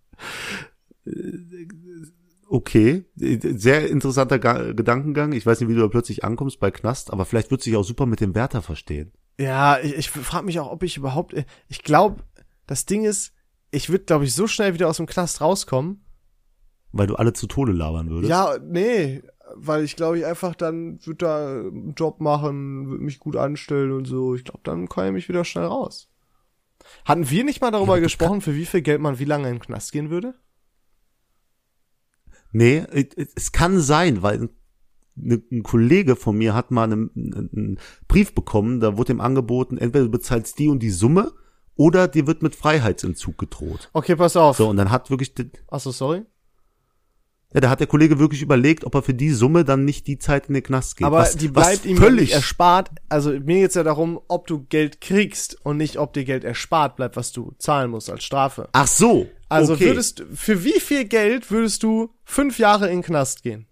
Okay, 2.48 3.04
sehr 3.16 3.90
interessanter 3.90 4.38
Ga 4.38 4.72
Gedankengang. 4.72 5.32
Ich 5.32 5.44
weiß 5.44 5.60
nicht, 5.60 5.68
wie 5.68 5.74
du 5.74 5.80
da 5.80 5.88
plötzlich 5.88 6.24
ankommst 6.24 6.60
bei 6.60 6.70
Knast, 6.70 7.12
aber 7.12 7.24
vielleicht 7.24 7.50
wird 7.50 7.60
sich 7.60 7.76
auch 7.76 7.82
super 7.82 8.06
mit 8.06 8.20
dem 8.20 8.36
Wärter 8.36 8.62
verstehen. 8.62 9.12
Ja, 9.38 9.78
ich, 9.80 9.94
ich 9.94 10.10
frage 10.10 10.46
mich 10.46 10.58
auch, 10.60 10.70
ob 10.70 10.82
ich 10.82 10.96
überhaupt. 10.96 11.34
Ich 11.68 11.82
glaube, 11.82 12.24
das 12.66 12.86
Ding 12.86 13.04
ist, 13.04 13.32
ich 13.70 13.90
würde, 13.90 14.04
glaube 14.04 14.24
ich, 14.24 14.34
so 14.34 14.46
schnell 14.46 14.74
wieder 14.74 14.88
aus 14.88 14.96
dem 14.96 15.06
Knast 15.06 15.40
rauskommen. 15.40 16.04
Weil 16.92 17.06
du 17.06 17.16
alle 17.16 17.32
zu 17.34 17.46
Tode 17.46 17.72
labern 17.72 18.08
würdest. 18.08 18.30
Ja, 18.30 18.56
nee, 18.62 19.22
weil 19.54 19.84
ich 19.84 19.96
glaube 19.96 20.18
ich 20.18 20.24
einfach 20.26 20.54
dann 20.54 20.98
würde 21.04 21.18
da 21.18 21.48
einen 21.58 21.94
Job 21.94 22.20
machen, 22.20 22.88
würde 22.88 23.04
mich 23.04 23.18
gut 23.18 23.36
anstellen 23.36 23.92
und 23.92 24.06
so. 24.06 24.34
Ich 24.34 24.44
glaube, 24.44 24.60
dann 24.62 24.88
komme 24.88 25.08
ich 25.08 25.12
mich 25.12 25.28
wieder 25.28 25.44
schnell 25.44 25.64
raus. 25.66 26.08
Hatten 27.04 27.28
wir 27.28 27.44
nicht 27.44 27.60
mal 27.60 27.70
darüber 27.70 27.96
Ja, 27.96 28.02
gesprochen, 28.02 28.40
für 28.40 28.54
wie 28.54 28.64
viel 28.66 28.80
Geld 28.82 29.00
man 29.00 29.18
wie 29.18 29.24
lange 29.24 29.48
in 29.48 29.56
den 29.56 29.60
Knast 29.60 29.92
gehen 29.92 30.08
würde? 30.08 30.34
Nee, 32.52 32.84
es- 32.90 33.28
es 33.34 33.52
kann 33.52 33.80
sein, 33.80 34.22
weil 34.22 34.48
ein, 35.16 35.28
ne- 35.28 35.42
ein 35.50 35.62
Kollege 35.62 36.16
von 36.16 36.36
mir 36.36 36.54
hat 36.54 36.70
mal 36.70 36.84
einen, 36.84 37.10
einen 37.14 37.78
Brief 38.08 38.34
bekommen, 38.34 38.80
da 38.80 38.96
wurde 38.96 39.12
ihm 39.12 39.20
angeboten, 39.20 39.78
entweder 39.78 40.04
du 40.04 40.10
bezahlst 40.10 40.58
die 40.58 40.68
und 40.68 40.80
die 40.82 40.90
Summe 40.90 41.32
oder 41.74 42.08
dir 42.08 42.26
wird 42.26 42.42
mit 42.42 42.54
Freiheitsentzug 42.54 43.36
gedroht. 43.38 43.90
Okay, 43.92 44.16
pass 44.16 44.36
auf. 44.36 44.56
So, 44.56 44.68
und 44.68 44.76
dann 44.76 44.90
hat 44.90 45.10
wirklich, 45.10 45.34
Achso, 45.68 45.90
sorry. 45.90 46.22
ja, 47.52 47.60
da 47.60 47.68
hat 47.68 47.80
der 47.80 47.86
Kollege 47.86 48.18
wirklich 48.18 48.40
überlegt, 48.40 48.84
ob 48.84 48.94
er 48.94 49.02
für 49.02 49.12
die 49.14 49.30
Summe 49.30 49.64
dann 49.64 49.84
nicht 49.84 50.06
die 50.06 50.18
Zeit 50.18 50.48
in 50.48 50.54
den 50.54 50.62
Knast 50.62 50.96
geht. 50.96 51.06
Aber 51.06 51.18
was, 51.18 51.36
die 51.36 51.54
was 51.54 51.66
bleibt 51.66 51.84
ihm 51.84 51.98
völlig 51.98 52.32
erspart. 52.32 52.90
Also 53.10 53.30
mir 53.30 53.60
geht's 53.60 53.74
ja 53.74 53.82
darum, 53.82 54.20
ob 54.28 54.46
du 54.46 54.64
Geld 54.64 55.00
kriegst 55.02 55.58
und 55.64 55.76
nicht, 55.76 55.98
ob 55.98 56.14
dir 56.14 56.24
Geld 56.24 56.44
erspart 56.44 56.96
bleibt, 56.96 57.16
was 57.16 57.32
du 57.32 57.52
zahlen 57.58 57.90
musst 57.90 58.10
als 58.10 58.24
Strafe. 58.24 58.68
Ach 58.72 58.86
so. 58.86 59.28
Also 59.48 59.74
okay. 59.74 59.86
würdest 59.86 60.24
für 60.32 60.64
wie 60.64 60.80
viel 60.80 61.04
Geld 61.04 61.50
würdest 61.50 61.82
du 61.82 62.10
fünf 62.24 62.58
Jahre 62.58 62.86
in 62.86 62.98
den 62.98 63.02
Knast 63.02 63.42
gehen? 63.42 63.66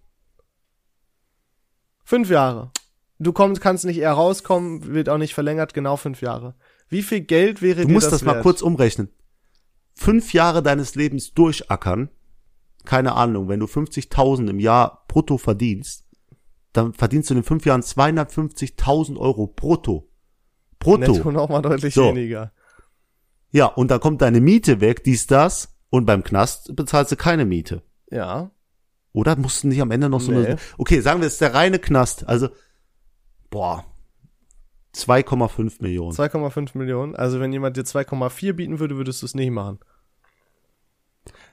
Fünf 2.05 2.29
Jahre. 2.29 2.71
Du 3.19 3.33
kommst, 3.33 3.61
kannst 3.61 3.83
nicht 3.85 3.97
eher 3.97 4.11
rauskommen, 4.13 4.93
wird 4.93 5.09
auch 5.09 5.17
nicht 5.17 5.33
verlängert, 5.33 5.73
genau 5.73 5.97
fünf 5.97 6.21
Jahre. 6.21 6.55
Wie 6.87 7.01
viel 7.01 7.21
Geld 7.21 7.61
wäre 7.61 7.81
Du 7.81 7.87
dir 7.87 7.93
musst 7.93 8.05
das 8.07 8.13
das 8.19 8.23
mal 8.23 8.35
wert? 8.35 8.43
kurz 8.43 8.61
umrechnen. 8.61 9.09
Fünf 9.95 10.33
Jahre 10.33 10.61
deines 10.61 10.95
Lebens 10.95 11.33
durchackern, 11.33 12.09
keine 12.83 13.13
Ahnung, 13.13 13.47
wenn 13.49 13.59
du 13.59 13.65
50.000 13.65 14.49
im 14.49 14.59
Jahr 14.59 15.05
brutto 15.07 15.37
verdienst, 15.37 16.05
dann 16.73 16.93
verdienst 16.93 17.29
du 17.29 17.33
in 17.33 17.39
den 17.39 17.45
fünf 17.45 17.65
Jahren 17.65 17.81
250.000 17.81 19.17
Euro 19.17 19.47
brutto. 19.47 20.07
Brutto. 20.77 21.13
Netto 21.13 21.31
noch 21.31 21.49
mal 21.49 21.61
deutlich 21.61 21.93
So. 21.93 22.09
weniger. 22.09 22.51
Ja, 23.51 23.67
und 23.67 23.89
dann 23.89 24.01
kommt 24.01 24.21
deine 24.21 24.41
Miete 24.41 24.81
weg, 24.81 25.03
dies, 25.05 25.25
das, 25.27 25.73
und 25.89 26.05
beim 26.05 26.23
Knast 26.23 26.75
bezahlst 26.75 27.13
du 27.13 27.15
keine 27.15 27.45
Miete. 27.45 27.81
Ja. 28.11 28.51
Oder 29.15 29.35
musst 29.37 29.63
du 29.63 29.67
nicht 29.69 29.81
am 29.81 29.91
Ende 29.91 30.09
noch 30.09 30.19
so 30.21 30.31
Nee. 30.31 30.45
eine, 30.45 30.55
okay, 30.77 30.99
sagen 30.99 31.21
wir, 31.21 31.27
es 31.27 31.33
ist 31.33 31.41
der 31.41 31.53
reine 31.53 31.79
Knast, 31.79 32.27
also, 32.27 32.49
boah, 33.49 33.85
2,5 34.93 35.81
Millionen. 35.81 36.13
2,5 36.15 36.77
Millionen. 36.77 37.15
Also 37.15 37.39
wenn 37.39 37.51
jemand 37.51 37.75
dir 37.75 37.83
2,4 37.83 38.53
bieten 38.53 38.79
würde, 38.79 38.95
würdest 38.97 39.21
du 39.21 39.25
es 39.25 39.35
nicht 39.35 39.51
machen. 39.51 39.79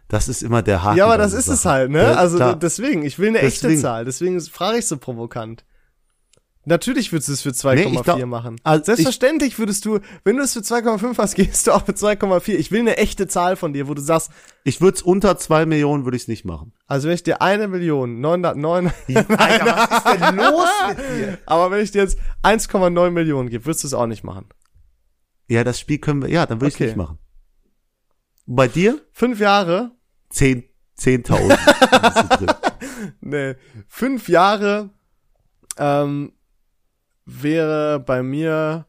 Das 0.08 0.28
ist 0.28 0.42
immer 0.42 0.62
der 0.62 0.82
Haken. 0.82 0.98
Ja, 0.98 1.06
aber 1.06 1.18
das 1.18 1.32
ist 1.32 1.48
es 1.48 1.62
Sachen. 1.62 1.72
halt, 1.72 1.90
ne? 1.90 2.16
Also 2.16 2.36
klar. 2.36 2.56
deswegen, 2.56 3.02
ich 3.02 3.18
will 3.18 3.28
eine 3.28 3.40
echte 3.40 3.62
Deswegen. 3.66 3.80
Zahl, 3.80 4.04
deswegen 4.04 4.40
frage 4.40 4.78
ich 4.78 4.86
so 4.86 4.96
provokant. 4.96 5.64
Natürlich 6.64 7.10
würdest 7.10 7.28
du 7.28 7.32
es 7.32 7.42
für 7.42 7.48
2,4 7.50 7.74
Nee, 8.14 8.20
ich 8.20 8.26
machen. 8.26 8.56
also 8.62 8.84
Selbstverständlich 8.84 9.58
würdest 9.58 9.84
du, 9.84 9.98
wenn 10.22 10.36
du 10.36 10.44
es 10.44 10.52
für 10.52 10.60
2,5 10.60 11.18
hast, 11.18 11.34
gehst 11.34 11.66
du 11.66 11.72
auch 11.72 11.84
für 11.84 11.92
2,4. 11.92 12.54
Ich 12.54 12.70
will 12.70 12.80
eine 12.80 12.98
echte 12.98 13.26
Zahl 13.26 13.56
von 13.56 13.72
dir, 13.72 13.88
wo 13.88 13.94
du 13.94 14.00
sagst, 14.00 14.30
Ich 14.62 14.80
würde 14.80 14.94
es 14.96 15.02
unter 15.02 15.36
zwei 15.38 15.66
Millionen 15.66 16.04
würde 16.04 16.16
ich 16.16 16.22
es 16.22 16.28
nicht 16.28 16.44
machen. 16.44 16.72
also 16.86 17.08
wenn 17.08 17.14
ich 17.16 17.24
dir 17.24 17.42
eine 17.42 17.66
Million 17.66 18.20
909, 18.20 18.92
Alter, 19.38 19.66
was 19.66 19.90
ist 19.98 20.20
denn 20.22 20.36
los 20.36 20.68
mit 20.88 20.98
dir? 20.98 21.38
aber 21.46 21.70
wenn 21.72 21.82
ich 21.82 21.90
dir 21.90 22.02
jetzt 22.02 22.18
1,9 22.44 23.10
Millionen 23.10 23.48
gebe, 23.50 23.66
würdest 23.66 23.82
du 23.82 23.88
es 23.88 23.94
auch 23.94 24.06
nicht 24.06 24.22
machen. 24.22 24.46
Ja, 25.48 25.64
das 25.64 25.80
Spiel 25.80 25.98
können 25.98 26.22
wir, 26.22 26.30
ja, 26.30 26.46
dann 26.46 26.60
würde 26.60 26.68
ich 26.68 26.74
Okay. 26.76 26.86
nicht 26.86 26.96
machen. 26.96 27.18
Und 28.46 28.54
bei 28.56 28.68
dir? 28.68 29.00
Fünf 29.12 29.40
Jahre, 29.40 29.90
Zehn, 30.30 30.62
zehntausend. 30.94 31.58
Das 31.90 32.16
ist 32.22 32.28
drin. 32.30 32.50
ne, 33.20 33.56
fünf 33.88 34.28
Jahre, 34.28 34.90
ähm, 35.76 36.32
wäre 37.40 38.00
bei 38.00 38.22
mir, 38.22 38.86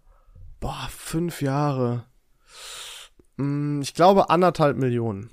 boah, 0.59 0.87
fünf 0.89 1.41
Jahre, 1.41 2.05
Hm, 3.37 3.81
ich 3.81 3.93
glaube 3.93 4.29
anderthalb 4.29 4.77
Millionen. 4.77 5.29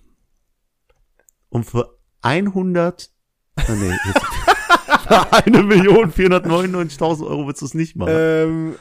Und 1.48 1.64
für 1.64 1.98
100, 2.22 3.10
ah, 3.56 3.62
nee, 3.68 3.90
jetzt, 4.06 5.44
für 5.44 5.62
Million 5.62 6.12
499.000 6.12 7.26
Euro 7.26 7.46
würdest 7.46 7.62
du 7.62 7.66
es 7.66 7.74
nicht 7.74 7.96
machen. 7.96 8.12
Ähm, 8.14 8.76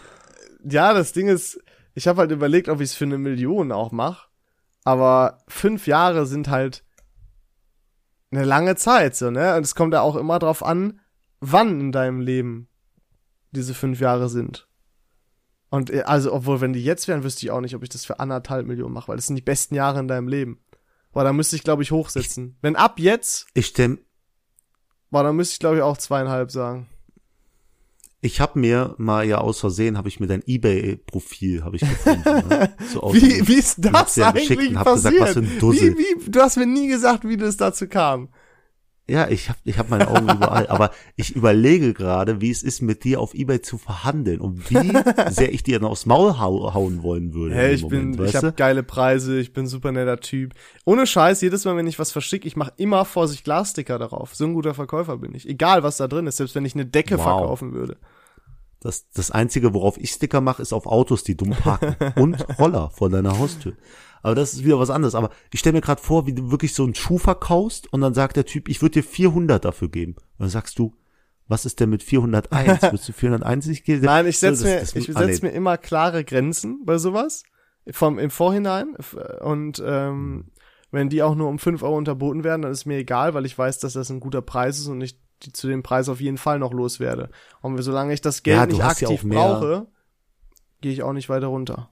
ja, 0.63 0.93
das 0.93 1.13
Ding 1.13 1.27
ist, 1.27 1.59
ich 1.95 2.07
habe 2.07 2.21
halt 2.21 2.31
überlegt, 2.31 2.69
ob 2.69 2.79
ich 2.79 2.91
es 2.91 2.95
für 2.95 3.05
eine 3.05 3.17
Million 3.17 3.71
auch 3.71 3.91
mache. 3.91 4.27
Aber 4.83 5.39
fünf 5.47 5.87
Jahre 5.87 6.25
sind 6.25 6.47
halt 6.47 6.83
eine 8.31 8.45
lange 8.45 8.75
Zeit, 8.75 9.15
so, 9.15 9.31
ne? 9.31 9.55
Und 9.55 9.63
es 9.63 9.75
kommt 9.75 9.93
ja 9.93 10.01
auch 10.01 10.15
immer 10.15 10.39
drauf 10.39 10.63
an, 10.63 11.01
wann 11.39 11.79
in 11.79 11.91
deinem 11.91 12.21
Leben 12.21 12.68
diese 13.51 13.73
fünf 13.73 13.99
Jahre 13.99 14.29
sind. 14.29 14.67
Und 15.69 15.89
äh, 15.91 16.01
also, 16.01 16.33
obwohl, 16.33 16.61
wenn 16.61 16.73
die 16.73 16.83
jetzt 16.83 17.07
wären, 17.07 17.23
wüsste 17.23 17.45
ich 17.45 17.51
auch 17.51 17.61
nicht, 17.61 17.75
ob 17.75 17.83
ich 17.83 17.89
das 17.89 18.05
für 18.05 18.19
anderthalb 18.19 18.65
Millionen 18.67 18.93
mache, 18.93 19.07
weil 19.09 19.15
das 19.17 19.27
sind 19.27 19.35
die 19.35 19.41
besten 19.43 19.75
Jahre 19.75 19.99
in 19.99 20.07
deinem 20.07 20.27
Leben. 20.27 20.59
Boah, 21.11 21.23
da 21.23 21.33
müsste 21.33 21.55
ich, 21.55 21.63
glaube 21.63 21.83
ich, 21.83 21.91
hochsetzen. 21.91 22.57
Wenn 22.61 22.75
ab 22.75 22.99
jetzt, 22.99 23.47
Ich 23.53 23.67
stell, 23.67 23.99
boah, 25.11 25.23
dann 25.23 25.35
müsste 25.35 25.53
ich, 25.53 25.59
glaube 25.59 25.77
ich, 25.77 25.81
auch 25.81 25.97
zweieinhalb 25.97 26.51
sagen. 26.51 26.87
ich 28.21 28.41
habe 28.41 28.59
mir 28.59 28.95
mal 28.97 29.25
ja 29.25 29.37
aus 29.39 29.59
Versehen, 29.59 29.97
habe 29.97 30.07
ich 30.09 30.19
mir 30.19 30.27
dein 30.27 30.43
Ebay-Profil, 30.45 31.63
habe 31.63 31.77
ich 31.77 31.81
gefunden. 31.81 32.47
ne? 32.49 32.75
So 32.93 33.13
Wie, 33.13 33.47
wie 33.47 33.55
ist 33.55 33.79
Ich 33.83 33.91
das 33.91 34.13
dir 34.15 34.27
eigentlich 34.27 34.49
geschickt 34.49 34.69
und 34.71 34.77
hab 34.79 34.85
passiert? 34.85 35.13
gesagt, 35.13 35.21
was 35.21 35.33
für 35.33 35.39
ein 35.39 35.59
Dussel. 35.59 35.97
Wie, 35.97 36.25
wie, 36.25 36.29
du 36.31 36.39
hast 36.41 36.57
mir 36.57 36.65
nie 36.67 36.87
gesagt, 36.89 37.27
wie 37.27 37.37
das 37.37 37.57
dazu 37.57 37.87
kam. 37.87 38.29
Ja, 39.09 39.27
ich 39.27 39.49
habe 39.49 39.59
ich 39.65 39.77
hab 39.77 39.89
meine 39.89 40.07
Augen 40.07 40.29
überall, 40.35 40.67
aber 40.67 40.91
ich 41.15 41.35
überlege 41.35 41.93
gerade, 41.93 42.41
wie 42.41 42.51
es 42.51 42.63
ist, 42.63 42.81
mit 42.81 43.03
dir 43.03 43.19
auf 43.19 43.33
Ebay 43.33 43.61
zu 43.61 43.77
verhandeln 43.77 44.39
und 44.39 44.69
wie 44.69 44.93
sehr 45.29 45.51
ich 45.51 45.63
dir 45.63 45.79
dann 45.79 45.89
aufs 45.89 46.05
Maul 46.05 46.37
hau 46.39 46.73
hauen 46.73 47.03
wollen 47.03 47.33
würde. 47.33 47.55
Hey, 47.55 47.73
ich 47.73 47.81
dem 47.81 47.89
bin, 47.89 48.11
Moment, 48.11 48.29
ich 48.29 48.35
habe 48.35 48.53
geile 48.53 48.83
Preise, 48.83 49.39
ich 49.39 49.51
bin 49.53 49.67
super 49.67 49.91
netter 49.91 50.19
Typ. 50.19 50.53
Ohne 50.85 51.07
Scheiß, 51.07 51.41
jedes 51.41 51.65
Mal, 51.65 51.75
wenn 51.75 51.87
ich 51.87 51.99
was 51.99 52.11
verschicke, 52.11 52.47
ich 52.47 52.55
mache 52.55 52.73
immer 52.77 53.03
Vorsicht 53.05 53.43
Glassticker 53.43 53.97
darauf. 53.99 54.35
So 54.35 54.45
ein 54.45 54.53
guter 54.53 54.73
Verkäufer 54.73 55.17
bin 55.17 55.33
ich. 55.35 55.47
Egal, 55.49 55.83
was 55.83 55.97
da 55.97 56.07
drin 56.07 56.27
ist, 56.27 56.37
selbst 56.37 56.55
wenn 56.55 56.65
ich 56.65 56.75
eine 56.75 56.85
Decke 56.85 57.17
Wow. 57.17 57.23
verkaufen 57.23 57.73
würde. 57.73 57.97
Das, 58.81 59.09
das 59.09 59.29
Einzige, 59.31 59.73
worauf 59.73 59.97
ich 59.97 60.11
Sticker 60.11 60.39
mache, 60.39 60.61
ist 60.61 60.71
auf 60.71 60.85
Autos, 60.85 61.23
die 61.25 61.35
dumm 61.35 61.49
parken 61.49 61.95
und 62.15 62.37
Roller 62.57 62.89
vor 62.91 63.09
deiner 63.09 63.37
Haustür. 63.37 63.73
Aber 64.21 64.35
das 64.35 64.53
ist 64.53 64.63
wieder 64.63 64.79
was 64.79 64.89
anderes. 64.89 65.15
Aber 65.15 65.29
ich 65.51 65.59
stelle 65.59 65.73
mir 65.73 65.81
gerade 65.81 66.01
vor, 66.01 66.25
wie 66.27 66.33
du 66.33 66.51
wirklich 66.51 66.73
so 66.73 66.83
einen 66.83 66.95
Schuh 66.95 67.17
verkaufst 67.17 67.91
und 67.93 68.01
dann 68.01 68.13
sagt 68.13 68.35
der 68.35 68.45
Typ, 68.45 68.67
ich 68.69 68.81
würde 68.81 68.93
dir 68.93 69.03
400 69.03 69.63
dafür 69.63 69.89
geben. 69.89 70.13
Und 70.13 70.39
dann 70.39 70.49
sagst 70.49 70.77
du, 70.79 70.93
was 71.47 71.65
ist 71.65 71.79
denn 71.79 71.89
mit 71.89 72.03
401? 72.03 72.51
Würdest 72.83 73.09
du 73.09 73.13
401 73.13 73.65
nicht 73.67 73.85
geben? 73.85 74.05
Nein, 74.05 74.27
ich 74.27 74.37
setz 74.39 74.59
So, 74.59 74.65
mir, 74.67 74.79
das- 74.79 74.93
das- 74.93 75.03
ich 75.07 75.15
ah, 75.15 75.19
setz 75.25 75.41
nee. 75.41 75.47
mir 75.49 75.53
immer 75.55 75.77
klare 75.77 76.23
Grenzen 76.23 76.85
bei 76.85 76.97
sowas. 76.97 77.43
Vom, 77.91 78.19
im 78.19 78.29
Vorhinein. 78.29 78.95
Und, 79.41 79.81
ähm, 79.85 80.51
wenn 80.91 81.09
die 81.09 81.21
auch 81.23 81.35
nur 81.35 81.49
um 81.49 81.59
5 81.59 81.83
Euro 81.83 81.95
unterboten 81.97 82.43
werden, 82.43 82.63
dann 82.63 82.71
ist 82.71 82.85
mir 82.85 82.97
egal, 82.97 83.33
weil 83.35 83.45
ich 83.45 83.55
weiß, 83.57 83.77
dass 83.79 83.93
das 83.93 84.09
ein 84.09 84.19
guter 84.19 84.41
Preis 84.41 84.79
ist 84.79 84.87
und 84.87 85.01
ich 85.01 85.19
die 85.43 85.53
zu 85.53 85.67
dem 85.67 85.83
Preis 85.83 86.09
auf 86.09 86.19
jeden 86.19 86.37
Fall 86.37 86.59
noch 86.59 86.73
loswerde. 86.73 87.29
Und 87.61 87.81
solange 87.81 88.11
ich 88.13 88.21
das 88.21 88.43
Geld 88.43 88.57
Ja, 88.57 88.65
nicht 88.65 88.77
ja 88.79 88.87
aktiv 88.87 89.23
mehr- 89.23 89.37
brauche, 89.39 89.87
gehe 90.81 90.91
ich 90.91 91.01
auch 91.03 91.13
nicht 91.13 91.29
weiter 91.29 91.47
runter. 91.47 91.89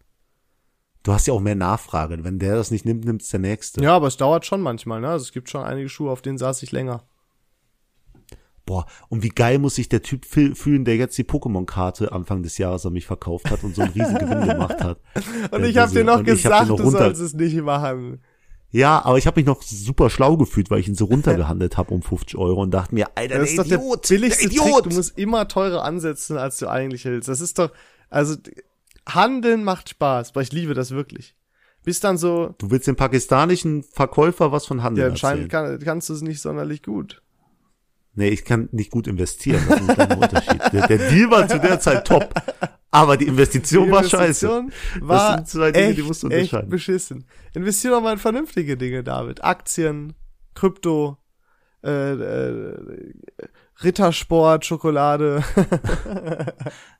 Du 1.07 1.13
hast 1.13 1.25
ja 1.25 1.33
auch 1.33 1.39
mehr 1.39 1.55
Nachfrage. 1.55 2.21
Wenn 2.25 2.37
der 2.37 2.57
das 2.57 2.69
nicht 2.69 2.83
nimmt, 2.83 3.05
nimmt's 3.05 3.29
der 3.29 3.39
Nächste. 3.39 3.81
Ja, 3.81 3.95
aber 3.95 4.07
es 4.07 4.17
dauert 4.17 4.45
schon 4.45 4.59
manchmal, 4.59 4.99
ne? 4.99 5.07
Also 5.07 5.23
es 5.23 5.31
gibt 5.31 5.49
schon 5.49 5.63
einige 5.63 5.87
Schuhe, 5.87 6.11
auf 6.11 6.21
denen 6.21 6.37
saß 6.37 6.61
ich 6.63 6.73
länger. 6.73 7.03
Boah, 8.65 8.85
und 9.07 9.23
wie 9.23 9.29
geil 9.29 9.57
muss 9.57 9.75
sich 9.75 9.87
der 9.87 10.01
Typ 10.01 10.25
fühl- 10.25 10.53
fühlen, 10.53 10.83
der 10.83 10.97
jetzt 10.97 11.17
die 11.17 11.23
Pokémon-Karte 11.23 12.11
Anfang 12.11 12.43
des 12.43 12.57
Jahres 12.57 12.85
an 12.85 12.91
mich 12.91 13.05
verkauft 13.05 13.49
hat 13.49 13.63
und 13.63 13.73
so 13.73 13.83
einen 13.83 13.93
riesen 13.93 14.17
Gewinn 14.17 14.47
gemacht 14.49 14.83
hat. 14.83 14.99
Und 15.51 15.63
ich 15.63 15.77
habe 15.77 15.93
dir 15.93 16.03
noch 16.03 16.21
gesagt, 16.25 16.67
noch 16.67 16.75
du 16.75 16.89
sollst 16.89 17.21
es 17.21 17.33
nicht 17.33 17.55
machen. 17.61 18.21
Ja, 18.71 19.05
aber 19.05 19.17
ich 19.17 19.25
habe 19.27 19.39
mich 19.39 19.47
noch 19.47 19.61
super 19.61 20.09
schlau 20.09 20.35
gefühlt, 20.35 20.69
weil 20.69 20.81
ich 20.81 20.89
ihn 20.89 20.95
so 20.95 21.05
runtergehandelt 21.05 21.77
habe 21.77 21.93
um 21.93 22.01
50 22.01 22.37
Euro 22.37 22.61
und 22.61 22.71
dachte 22.71 22.93
mir, 22.93 23.07
Alter, 23.15 23.39
Das 23.39 23.55
der 23.55 23.63
ist 23.63 23.71
doch 23.71 23.77
Idiot, 23.77 24.09
der 24.09 24.15
billigste 24.17 24.49
der 24.49 24.57
Trick. 24.57 24.67
Idiot. 24.67 24.85
Du 24.87 24.89
musst 24.97 25.17
immer 25.17 25.47
teurer 25.47 25.85
ansetzen, 25.85 26.35
als 26.37 26.57
du 26.57 26.67
eigentlich 26.67 27.05
willst. 27.05 27.29
Das 27.29 27.39
ist 27.39 27.57
doch, 27.59 27.71
also 28.09 28.35
Handeln 29.07 29.63
macht 29.63 29.89
Spaß, 29.89 30.35
weil 30.35 30.43
ich 30.43 30.51
liebe 30.51 30.73
das 30.73 30.91
wirklich. 30.91 31.35
Bis 31.83 31.99
dann 32.01 32.17
so, 32.17 32.53
Du 32.57 32.69
willst 32.69 32.87
dem 32.87 32.95
pakistanischen 32.97 33.83
Verkäufer 33.83 34.51
was 34.51 34.65
von 34.65 34.83
Handel 34.83 35.03
ja, 35.05 35.09
anscheinend 35.09 35.49
kann, 35.49 35.79
kannst 35.79 36.09
du 36.09 36.13
es 36.13 36.21
nicht 36.21 36.41
sonderlich 36.41 36.83
gut. 36.83 37.21
Nee, 38.13 38.29
ich 38.29 38.43
kann 38.43 38.67
nicht 38.71 38.89
gut 38.91 39.07
investieren. 39.07 39.61
Das 39.69 39.79
ist 39.79 39.99
ein 39.99 40.17
Unterschied. 40.19 40.61
Der, 40.73 40.87
der 40.87 40.97
Deal 41.09 41.29
war 41.29 41.47
zu 41.47 41.59
der 41.59 41.79
Zeit 41.79 42.05
top, 42.07 42.33
aber 42.91 43.15
die 43.15 43.27
Investition 43.27 43.85
Die 43.85 43.91
war 43.91 44.03
scheiße. 44.03 44.47
Investition 44.47 45.07
War 45.07 45.35
sind 45.35 45.47
zwei 45.47 45.71
Dinge, 45.71 45.87
echt, 45.87 45.97
die 45.99 46.01
musst 46.03 46.23
du 46.23 46.27
echt 46.29 46.51
unterscheiden. 46.51 46.69
beschissen. 46.69 47.25
Investier 47.53 47.91
doch 47.91 48.01
mal 48.01 48.13
in 48.13 48.17
vernünftige 48.19 48.75
Dinge, 48.75 49.03
David. 49.03 49.43
Aktien, 49.43 50.13
Krypto, 50.55 51.17
äh, 51.83 52.11
äh, 52.13 53.13
Rittersport, 53.83 54.65
Schokolade. 54.65 55.43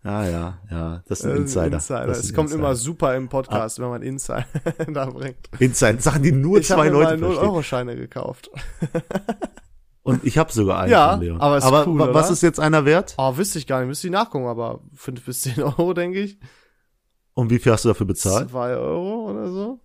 Ja, 0.04 0.24
ja, 0.30 0.58
ja, 0.70 1.04
das 1.08 1.20
sind 1.20 1.32
Äh, 1.32 1.36
Insider. 1.38 1.76
Insider. 1.78 2.06
Das 2.08 2.20
Es 2.20 2.26
sind 2.28 2.36
kommt 2.36 2.50
Insider. 2.50 2.60
immer 2.64 2.76
super 2.76 3.16
im 3.16 3.30
Podcast, 3.30 3.80
wenn 3.80 3.90
man 3.90 4.02
Insider 4.04 4.46
da 4.94 5.06
bringt. 5.08 5.38
Insider, 5.60 6.00
Sachen, 6.00 6.22
die 6.24 6.32
nur 6.32 6.60
Ich 6.60 6.70
habe 6.72 6.82
zwei 6.84 6.90
Leute 6.90 7.18
verstehen. 7.18 7.38
0-Euro-Scheine 7.44 7.96
gekauft. 7.96 8.50
Und 10.04 10.24
ich 10.24 10.38
habe 10.38 10.52
sogar 10.54 10.80
einen 10.82 10.92
Ja, 10.92 11.12
von 11.14 11.22
Leon. 11.22 11.42
aber 11.42 11.58
ist 11.58 11.64
aber 11.66 11.86
cool, 11.88 12.00
wa- 12.00 12.14
was 12.14 12.28
oder? 12.28 12.34
ist 12.34 12.42
jetzt 12.42 12.60
einer 12.62 12.86
wert? 12.86 13.16
Oh, 13.18 13.36
wüsste 13.36 13.60
ich 13.60 13.68
gar 13.68 13.80
nicht, 13.80 13.88
müsste 13.90 14.08
ich 14.08 14.14
nachgucken, 14.14 14.46
aber 14.48 14.80
fünf 14.94 15.26
bis 15.26 15.42
zehn 15.42 15.62
Euro, 15.62 15.94
denke 15.94 16.20
ich. 16.22 16.40
Und 17.34 17.50
wie 17.50 17.60
viel 17.60 17.72
hast 17.74 17.84
du 17.86 17.90
dafür 17.90 18.06
bezahlt? 18.08 18.50
Zwei 18.50 18.76
Euro 18.76 19.30
oder 19.32 19.50
so. 19.50 19.80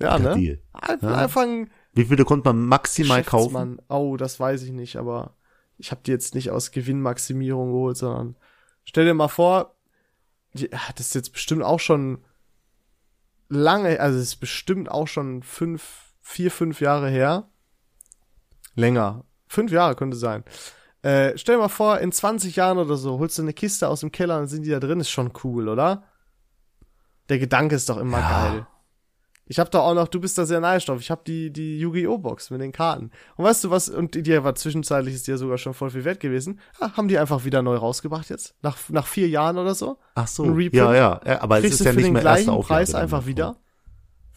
Ja, 0.00 0.18
ne? 0.18 0.34
Deal. 0.34 0.62
Einfach, 0.72 1.36
Ja. 1.36 1.42
ein 1.42 1.70
Wie 1.92 2.04
viele 2.06 2.24
konnte 2.24 2.48
man 2.48 2.64
maximal 2.64 3.22
kaufen? 3.22 3.78
Oh, 3.88 4.16
das 4.16 4.40
weiß 4.40 4.62
ich 4.62 4.72
nicht, 4.72 4.96
aber 4.96 5.34
ich 5.78 5.90
habe 5.90 6.02
die 6.04 6.10
jetzt 6.10 6.34
nicht 6.34 6.50
aus 6.50 6.70
Gewinnmaximierung 6.70 7.72
geholt, 7.72 7.96
sondern 7.96 8.36
stell 8.84 9.04
dir 9.04 9.14
mal 9.14 9.28
vor, 9.28 9.74
die, 10.54 10.72
ah, 10.72 10.92
das 10.96 11.06
ist 11.08 11.14
jetzt 11.14 11.32
bestimmt 11.32 11.62
auch 11.62 11.80
schon 11.80 12.24
lange, 13.48 14.00
also 14.00 14.18
es 14.18 14.24
ist 14.28 14.36
bestimmt 14.36 14.90
auch 14.90 15.06
schon 15.08 15.42
fünf, 15.42 16.14
vier, 16.20 16.50
fünf 16.50 16.80
Jahre 16.80 17.08
her. 17.08 17.48
Länger. 18.74 19.24
Fünf 19.48 19.70
Jahre 19.70 19.94
könnte 19.96 20.16
sein. 20.16 20.44
Äh, 21.02 21.36
stell 21.36 21.56
dir 21.56 21.62
mal 21.62 21.68
vor, 21.68 21.98
in 21.98 22.12
20 22.12 22.56
Jahren 22.56 22.78
oder 22.78 22.96
so 22.96 23.18
holst 23.18 23.36
du 23.36 23.42
eine 23.42 23.52
Kiste 23.52 23.88
aus 23.88 24.00
dem 24.00 24.12
Keller 24.12 24.38
und 24.38 24.46
sind 24.46 24.62
die 24.62 24.70
da 24.70 24.80
drin, 24.80 25.00
ist 25.00 25.10
schon 25.10 25.32
cool, 25.44 25.68
oder? 25.68 26.04
Der 27.28 27.38
Gedanke 27.38 27.74
ist 27.74 27.88
doch 27.88 27.98
immer 27.98 28.20
Ja. 28.20 28.30
geil. 28.30 28.66
Ich 29.52 29.58
hab 29.58 29.70
da 29.70 29.80
auch 29.80 29.92
noch, 29.92 30.08
du 30.08 30.18
bist 30.18 30.38
da 30.38 30.46
sehr 30.46 30.60
neidisch 30.60 30.86
drauf. 30.86 30.98
Ich 30.98 31.10
hab 31.10 31.26
die, 31.26 31.52
die 31.52 31.78
Yu-Gi-Oh! 31.78 32.16
Box 32.16 32.48
mit 32.48 32.62
den 32.62 32.72
Karten. 32.72 33.10
Und 33.36 33.44
weißt 33.44 33.64
du 33.64 33.70
was, 33.70 33.90
und 33.90 34.14
die 34.14 34.22
die 34.22 34.42
war 34.42 34.54
zwischenzeitlich, 34.54 35.14
ist 35.14 35.26
die 35.26 35.32
ja 35.32 35.36
sogar 35.36 35.58
schon 35.58 35.74
voll 35.74 35.90
viel 35.90 36.06
wert 36.06 36.20
gewesen. 36.20 36.58
Ah, 36.80 36.92
haben 36.96 37.06
die 37.06 37.18
einfach 37.18 37.44
wieder 37.44 37.60
neu 37.60 37.76
rausgebracht 37.76 38.30
jetzt? 38.30 38.54
Nach, 38.62 38.78
nach 38.88 39.06
vier 39.06 39.28
Jahren 39.28 39.58
oder 39.58 39.74
so? 39.74 39.98
Ach 40.14 40.26
so. 40.26 40.58
Ja, 40.58 40.94
ja, 40.94 41.20
ja. 41.26 41.42
Aber 41.42 41.58
es 41.58 41.66
ist 41.66 41.80
ja 41.80 41.90
für 41.90 41.96
nicht 41.96 42.06
den 42.06 42.12
mehr 42.14 42.22
gleichen 42.22 42.48
erste 42.48 42.52
Auflage. 42.52 42.78
Preis 42.86 42.94
einfach 42.94 43.26
wieder? 43.26 43.58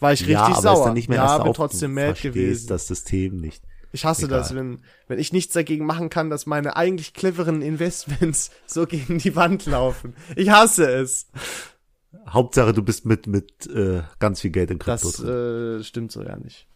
War 0.00 0.12
ich 0.12 0.20
richtig 0.20 0.34
ja, 0.34 0.44
aber 0.48 0.60
sauer. 0.60 0.74
ist 0.74 0.84
dann 0.84 0.92
nicht 0.92 1.08
mehr 1.08 1.16
ja, 1.16 1.38
bin 1.38 1.54
trotzdem 1.54 1.94
mad 1.94 2.20
gewesen. 2.20 2.66
das 2.66 2.86
System 2.86 3.40
nicht. 3.40 3.64
Ich 3.92 4.04
hasse 4.04 4.26
Egal. 4.26 4.40
das, 4.40 4.54
wenn, 4.54 4.82
wenn 5.08 5.18
ich 5.18 5.32
nichts 5.32 5.54
dagegen 5.54 5.86
machen 5.86 6.10
kann, 6.10 6.28
dass 6.28 6.44
meine 6.44 6.76
eigentlich 6.76 7.14
cleveren 7.14 7.62
Investments 7.62 8.50
so 8.66 8.86
gegen 8.86 9.16
die 9.16 9.34
Wand 9.34 9.64
laufen. 9.64 10.14
Ich 10.34 10.50
hasse 10.50 10.90
es. 10.90 11.28
Hauptsache, 12.28 12.72
du 12.72 12.82
bist 12.82 13.04
mit, 13.06 13.26
mit 13.26 13.66
äh, 13.66 14.02
ganz 14.18 14.40
viel 14.40 14.50
Geld 14.50 14.70
in 14.70 14.78
Krypto 14.78 15.08
Das 15.08 15.16
drin. 15.18 15.80
äh, 15.80 15.84
stimmt 15.84 16.12
so 16.12 16.22
ja 16.22 16.36
nicht. 16.36 16.68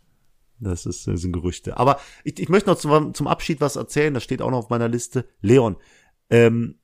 Das, 0.59 0.85
ist, 0.87 1.07
das 1.07 1.23
sind 1.23 1.33
Gerüchte. 1.33 1.77
Aber 1.79 1.99
ich, 2.23 2.39
ich 2.39 2.49
möchte 2.49 2.69
noch 2.69 2.77
zum, 2.79 3.15
zum 3.15 3.27
Abschied 3.27 3.61
was 3.61 3.77
erzählen. 3.77 4.13
Das 4.13 4.23
steht 4.23 4.43
auch 4.43 4.51
noch 4.51 4.59
auf 4.59 4.69
meiner 4.71 4.89
Liste. 4.89 5.25
Leon, 5.41 5.77
ähm, 6.29 6.79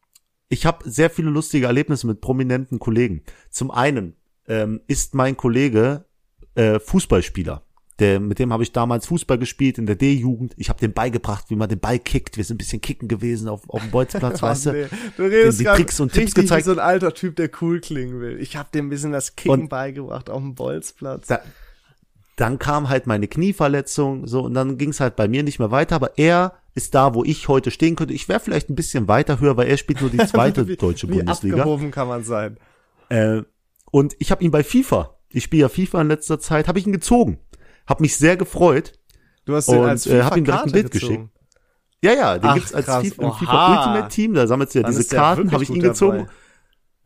ich 0.49 0.65
habe 0.65 0.89
sehr 0.89 1.11
viele 1.11 1.31
lustige 1.31 1.67
Erlebnisse 1.67 2.07
mit 2.07 2.21
prominenten 2.21 2.79
Kollegen. 2.79 3.23
Zum 3.51 3.71
einen 3.71 4.17
ähm, 4.47 4.81
ist 4.87 5.15
mein 5.15 5.37
Kollege 5.37 6.07
äh, 6.55 6.79
Fußballspieler. 6.79 7.66
Der, 7.99 8.20
mit 8.20 8.38
dem 8.38 8.53
habe 8.53 8.62
ich 8.62 8.72
damals 8.72 9.07
Fußball 9.07 9.38
gespielt 9.38 9.78
in 9.78 9.86
der 9.86 9.97
D-Jugend. 9.97 10.53
Ich 10.59 10.68
habe 10.68 10.78
dem 10.78 10.92
beigebracht, 10.92 11.47
wie 11.49 11.57
man 11.57 11.68
den 11.70 11.78
Ball 11.80 11.99
kickt. 11.99 12.36
Wir 12.36 12.44
sind 12.44 12.57
ein 12.57 12.59
bisschen 12.59 12.82
kicken 12.82 13.09
gewesen 13.09 13.49
auf, 13.49 13.62
auf 13.70 13.80
dem 13.80 13.90
Bolzplatz, 13.90 14.42
weißt 14.42 14.66
Oh, 14.66 14.72
du? 14.72 14.76
nee. 14.82 14.86
Du 15.16 15.22
redest 15.22 15.61
die 15.61 15.64
grad 15.64 15.76
Tricks 15.76 15.99
und 16.01 16.12
Tipps 16.12 16.34
gezeigt. 16.34 16.66
So 16.66 16.72
ein 16.72 16.78
alter 16.78 17.14
Typ, 17.14 17.36
der 17.36 17.49
cool 17.62 17.80
klingen 17.80 18.20
will. 18.20 18.38
Ich 18.38 18.57
hab 18.57 18.70
dem 18.72 18.86
ein 18.86 18.90
bisschen 18.90 19.12
das 19.12 19.34
Kicken 19.34 19.62
Und- 19.62 19.68
beigebracht 19.70 20.28
auf 20.28 20.42
dem 20.42 20.55
Bolzplatz. 20.55 21.26
da, 21.28 21.40
dann 22.36 22.59
kam 22.59 22.90
halt 22.90 23.07
meine 23.07 23.28
Knieverletzung, 23.28 24.26
so, 24.26 24.42
und 24.42 24.53
dann 24.53 24.76
ging 24.76 24.90
es 24.90 25.01
halt 25.01 25.16
bei 25.16 25.26
mir 25.26 25.42
nicht 25.42 25.59
mehr 25.59 25.70
weiter, 25.70 25.97
aber 25.97 26.18
er 26.18 26.53
ist 26.74 26.94
da, 26.94 27.14
wo 27.14 27.24
ich 27.24 27.49
heute 27.49 27.70
stehen 27.70 27.97
könnte. 27.97 28.12
Ich 28.12 28.28
wäre 28.28 28.40
vielleicht 28.40 28.68
ein 28.68 28.74
bisschen 28.74 29.09
weiter 29.09 29.40
höher, 29.40 29.57
weil 29.57 29.68
er 29.68 29.78
spielt 29.78 30.03
nur 30.03 30.11
die 30.11 30.18
zweite 30.26 30.68
Wie- 30.68 30.76
deutsche 30.76 31.09
wie 31.09 31.14
Bundesliga. 31.16 31.57
abgehoben 31.57 31.90
kann 31.92 32.09
man 32.09 32.24
sein. 32.24 32.59
Äh, 33.09 33.40
und 33.90 34.14
ich 34.18 34.30
habe 34.30 34.44
ihn 34.44 34.51
bei 34.51 34.62
FIFA, 34.62 35.14
ich 35.30 35.44
spiele 35.44 35.62
ja 35.62 35.68
FIFA 35.70 36.03
in 36.03 36.09
letzter 36.09 36.38
Zeit, 36.38 36.68
habe 36.68 36.78
ich 36.78 36.86
ihn 36.86 36.92
gezogen. 36.92 37.38
Hab 37.87 38.01
mich 38.01 38.16
sehr 38.16 38.37
gefreut. 38.37 38.93
Du 39.45 39.55
hast 39.55 39.68
den 39.68 39.78
Und, 39.78 39.89
als 39.89 40.07
äh, 40.07 40.22
hab 40.22 40.37
ihm 40.37 40.45
direkt 40.45 40.64
ein 40.66 40.72
Bild 40.72 40.91
gezogen. 40.91 41.30
Ja, 42.03 42.12
ja, 42.12 42.39
den 42.39 42.51
Ach, 42.51 42.55
gibt's 42.55 42.74
als 42.74 42.87
krass. 42.87 43.05
FIFA, 43.05 43.22
im. 43.22 43.32
FIFA 43.32 43.78
Ultimate 43.78 44.09
Team, 44.14 44.34
da 44.34 44.47
sammelst 44.47 44.74
du 44.74 44.78
ja 44.80 44.82
Dann 44.84 44.97
diese 44.97 45.14
Karten, 45.16 45.53
habe 45.53 45.62
ich 45.62 45.70
ihn 45.70 45.80
gezogen. 45.80 46.18
dabei. 46.18 46.30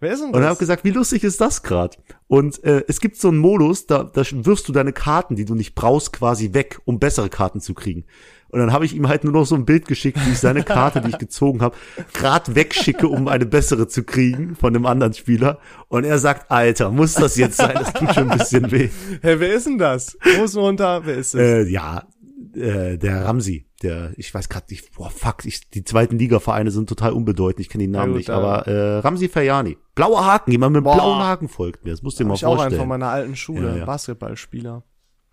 Wer 0.00 0.12
ist 0.12 0.20
denn 0.20 0.28
Und 0.28 0.40
das? 0.40 0.48
habe 0.48 0.58
gesagt, 0.58 0.84
wie 0.84 0.90
lustig 0.90 1.24
ist 1.24 1.40
das 1.42 1.62
gerade? 1.62 1.98
Und 2.26 2.64
äh, 2.64 2.84
es 2.88 3.00
gibt 3.00 3.16
so 3.18 3.28
einen 3.28 3.36
Modus, 3.38 3.86
da, 3.86 4.02
da 4.04 4.22
wirfst 4.32 4.66
du 4.66 4.72
deine 4.72 4.94
Karten, 4.94 5.36
die 5.36 5.44
du 5.44 5.54
nicht 5.54 5.74
brauchst, 5.74 6.14
quasi 6.14 6.54
weg, 6.54 6.80
um 6.86 6.98
bessere 6.98 7.28
Karten 7.28 7.60
zu 7.60 7.74
kriegen. 7.74 8.06
Und 8.50 8.58
dann 8.60 8.72
habe 8.72 8.84
ich 8.84 8.94
ihm 8.94 9.08
halt 9.08 9.24
nur 9.24 9.32
noch 9.32 9.44
so 9.44 9.54
ein 9.54 9.64
Bild 9.64 9.86
geschickt, 9.86 10.18
wie 10.26 10.32
ich 10.32 10.38
seine 10.38 10.62
Karte, 10.62 11.00
die 11.00 11.10
ich 11.10 11.18
gezogen 11.18 11.62
habe, 11.62 11.76
grad 12.14 12.54
wegschicke, 12.54 13.08
um 13.08 13.28
eine 13.28 13.46
bessere 13.46 13.88
zu 13.88 14.02
kriegen 14.04 14.56
von 14.56 14.72
dem 14.72 14.86
anderen 14.86 15.12
Spieler. 15.14 15.58
Und 15.88 16.04
er 16.04 16.18
sagt, 16.18 16.50
Alter, 16.50 16.90
muss 16.90 17.14
das 17.14 17.36
jetzt 17.36 17.56
sein? 17.56 17.74
Das 17.74 17.92
tut 17.92 18.14
schon 18.14 18.30
ein 18.30 18.38
bisschen 18.38 18.70
weh. 18.70 18.88
Hey, 19.22 19.38
wer 19.40 19.52
ist 19.54 19.66
denn 19.66 19.78
das? 19.78 20.16
Groß 20.20 20.56
runter, 20.56 21.02
wer 21.04 21.16
ist 21.16 21.34
das? 21.34 21.40
Äh, 21.40 21.62
ja, 21.68 22.06
äh, 22.54 22.96
der 22.98 23.24
Ramsi, 23.24 23.66
der, 23.82 24.12
ich 24.16 24.32
weiß 24.32 24.48
gerade 24.48 24.66
nicht, 24.70 24.92
boah, 24.94 25.10
fuck, 25.10 25.44
ich, 25.44 25.68
die 25.70 25.84
zweiten 25.84 26.18
Ligavereine 26.18 26.70
sind 26.70 26.88
total 26.88 27.12
unbedeutend, 27.12 27.60
ich 27.60 27.68
kenne 27.68 27.84
den 27.84 27.90
Namen 27.92 28.12
gut, 28.12 28.18
nicht, 28.18 28.30
aber 28.30 28.66
äh, 28.66 28.98
Ramsi 28.98 29.28
Fayani. 29.28 29.76
Blauer 29.94 30.24
Haken, 30.24 30.50
jemand 30.52 30.74
mit 30.74 30.84
Boah. 30.84 30.94
blauen 30.94 31.22
Haken 31.22 31.48
folgt 31.48 31.84
mir, 31.84 31.90
das 31.90 32.02
musst 32.02 32.18
du 32.18 32.24
dir 32.24 32.28
mal 32.28 32.34
ich 32.34 32.44
auch 32.44 32.52
einen 32.52 32.58
vorstellen. 32.58 32.80
von 32.80 32.88
meiner 32.88 33.08
alten 33.08 33.36
Schule, 33.36 33.68
Ja, 33.68 33.76
ja. 33.76 33.84
Basketballspieler. 33.84 34.82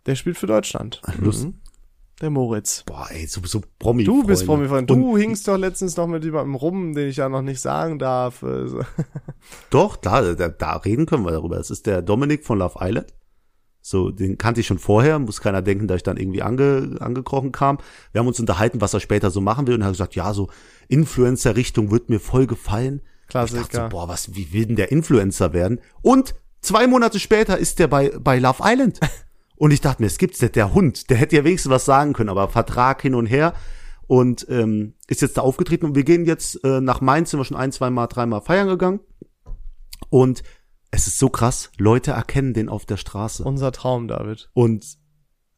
Der 0.06 0.16
spielt 0.16 0.38
für 0.38 0.48
Deutschland. 0.48 1.02
Lust. 1.20 1.46
Mhm. 1.46 1.56
Der 2.22 2.32
Moritz. 2.32 2.84
Boah, 2.86 3.08
ey, 3.12 3.28
so, 3.28 3.42
so 3.44 3.62
Promi. 3.78 4.04
Du 4.04 4.24
bist. 4.24 4.46
Promi-Freund. 4.46 4.90
Und 4.90 5.00
Du 5.00 5.18
hingst 5.18 5.48
doch 5.48 5.58
letztens 5.58 5.98
noch 5.98 6.08
mit 6.08 6.24
jemandem 6.24 6.56
rum, 6.56 6.94
den 6.96 7.10
ich 7.10 7.18
ja 7.18 7.30
noch 7.30 7.44
nicht 7.44 7.62
sagen 7.62 8.00
darf. 8.00 8.44
Also, 8.44 8.82
Doch, 9.70 10.02
klar, 10.02 10.36
da, 10.36 10.50
da 10.50 10.78
reden 10.78 11.06
können 11.06 11.26
wir 11.26 11.32
darüber. 11.32 11.58
Das 11.58 11.70
ist 11.70 11.86
der 11.86 12.02
Dominik 12.02 12.44
von 12.44 12.58
Love 12.58 12.80
Island. 12.82 13.14
So, 13.82 14.10
den 14.10 14.38
kannte 14.38 14.60
ich 14.62 14.68
schon 14.68 14.80
vorher, 14.80 15.18
muss 15.20 15.40
keiner 15.40 15.62
denken, 15.62 15.88
dass 15.88 15.98
ich 15.98 16.04
dann 16.04 16.18
irgendwie 16.18 16.42
ange, 16.42 16.98
angekrochen 17.00 17.54
kam. 17.54 17.78
Wir 18.12 18.20
haben 18.20 18.28
uns 18.28 18.40
unterhalten, 18.40 18.82
was 18.82 18.94
er 18.94 19.00
später 19.00 19.32
so 19.32 19.40
machen 19.40 19.66
will 19.68 19.76
und 19.76 19.82
er 19.82 19.86
hat 19.88 19.94
gesagt, 19.94 20.16
ja, 20.16 20.34
so 20.34 20.50
Influencer-Richtung 20.90 21.90
wird 21.92 22.10
mir 22.10 22.20
voll 22.20 22.48
gefallen. 22.48 23.02
Ich 23.28 23.34
dachte 23.34 23.52
so, 23.52 23.58
Klassiker. 23.58 23.90
boah, 23.90 24.10
was, 24.10 24.36
wie 24.36 24.52
will 24.52 24.66
denn 24.66 24.76
der 24.76 24.92
Influencer 24.92 25.54
werden? 25.54 25.80
Und 26.02 26.36
zwei 26.60 26.88
Monate 26.88 27.20
später 27.20 27.58
ist 27.58 27.80
der 27.80 27.88
bei, 27.88 28.12
bei 28.20 28.40
Love 28.40 28.62
Island. 28.66 29.00
Und 29.58 29.72
ich 29.72 29.82
dachte 29.82 30.02
mir, 30.02 30.08
es 30.08 30.18
gibt's 30.18 30.42
nicht, 30.42 30.56
der 30.56 30.74
Hund, 30.74 31.10
der 31.10 31.18
hätte 31.18 31.36
ja 31.36 31.44
wenigstens 31.44 31.72
was 31.72 31.86
sagen 31.86 32.14
können, 32.14 32.30
aber 32.30 32.48
Vertrag 32.48 33.02
hin 33.02 33.16
und 33.16 33.26
her. 33.26 33.54
Und 34.06 34.46
ähm, 34.50 34.94
ist 35.08 35.22
jetzt 35.22 35.38
da 35.38 35.42
aufgetreten 35.42 35.86
und 35.86 35.96
wir 35.96 36.04
gehen 36.04 36.26
jetzt 36.26 36.64
äh, 36.64 36.80
nach 36.80 37.02
Mainz, 37.02 37.32
sind 37.32 37.40
wir 37.40 37.46
schon 37.46 37.58
ein, 37.58 37.74
zwei 37.74 37.90
Mal, 37.90 38.08
dreimal 38.08 38.42
feiern 38.42 38.68
gegangen. 38.68 39.02
Und 40.10 40.44
es 40.92 41.08
ist 41.08 41.20
so 41.20 41.30
krass, 41.30 41.72
Leute 41.78 42.12
erkennen 42.12 42.54
den 42.54 42.70
auf 42.70 42.86
der 42.86 42.98
Straße. 42.98 43.44
Unser 43.44 43.72
Traum, 43.74 44.08
David. 44.08 44.50
Und 44.54 44.86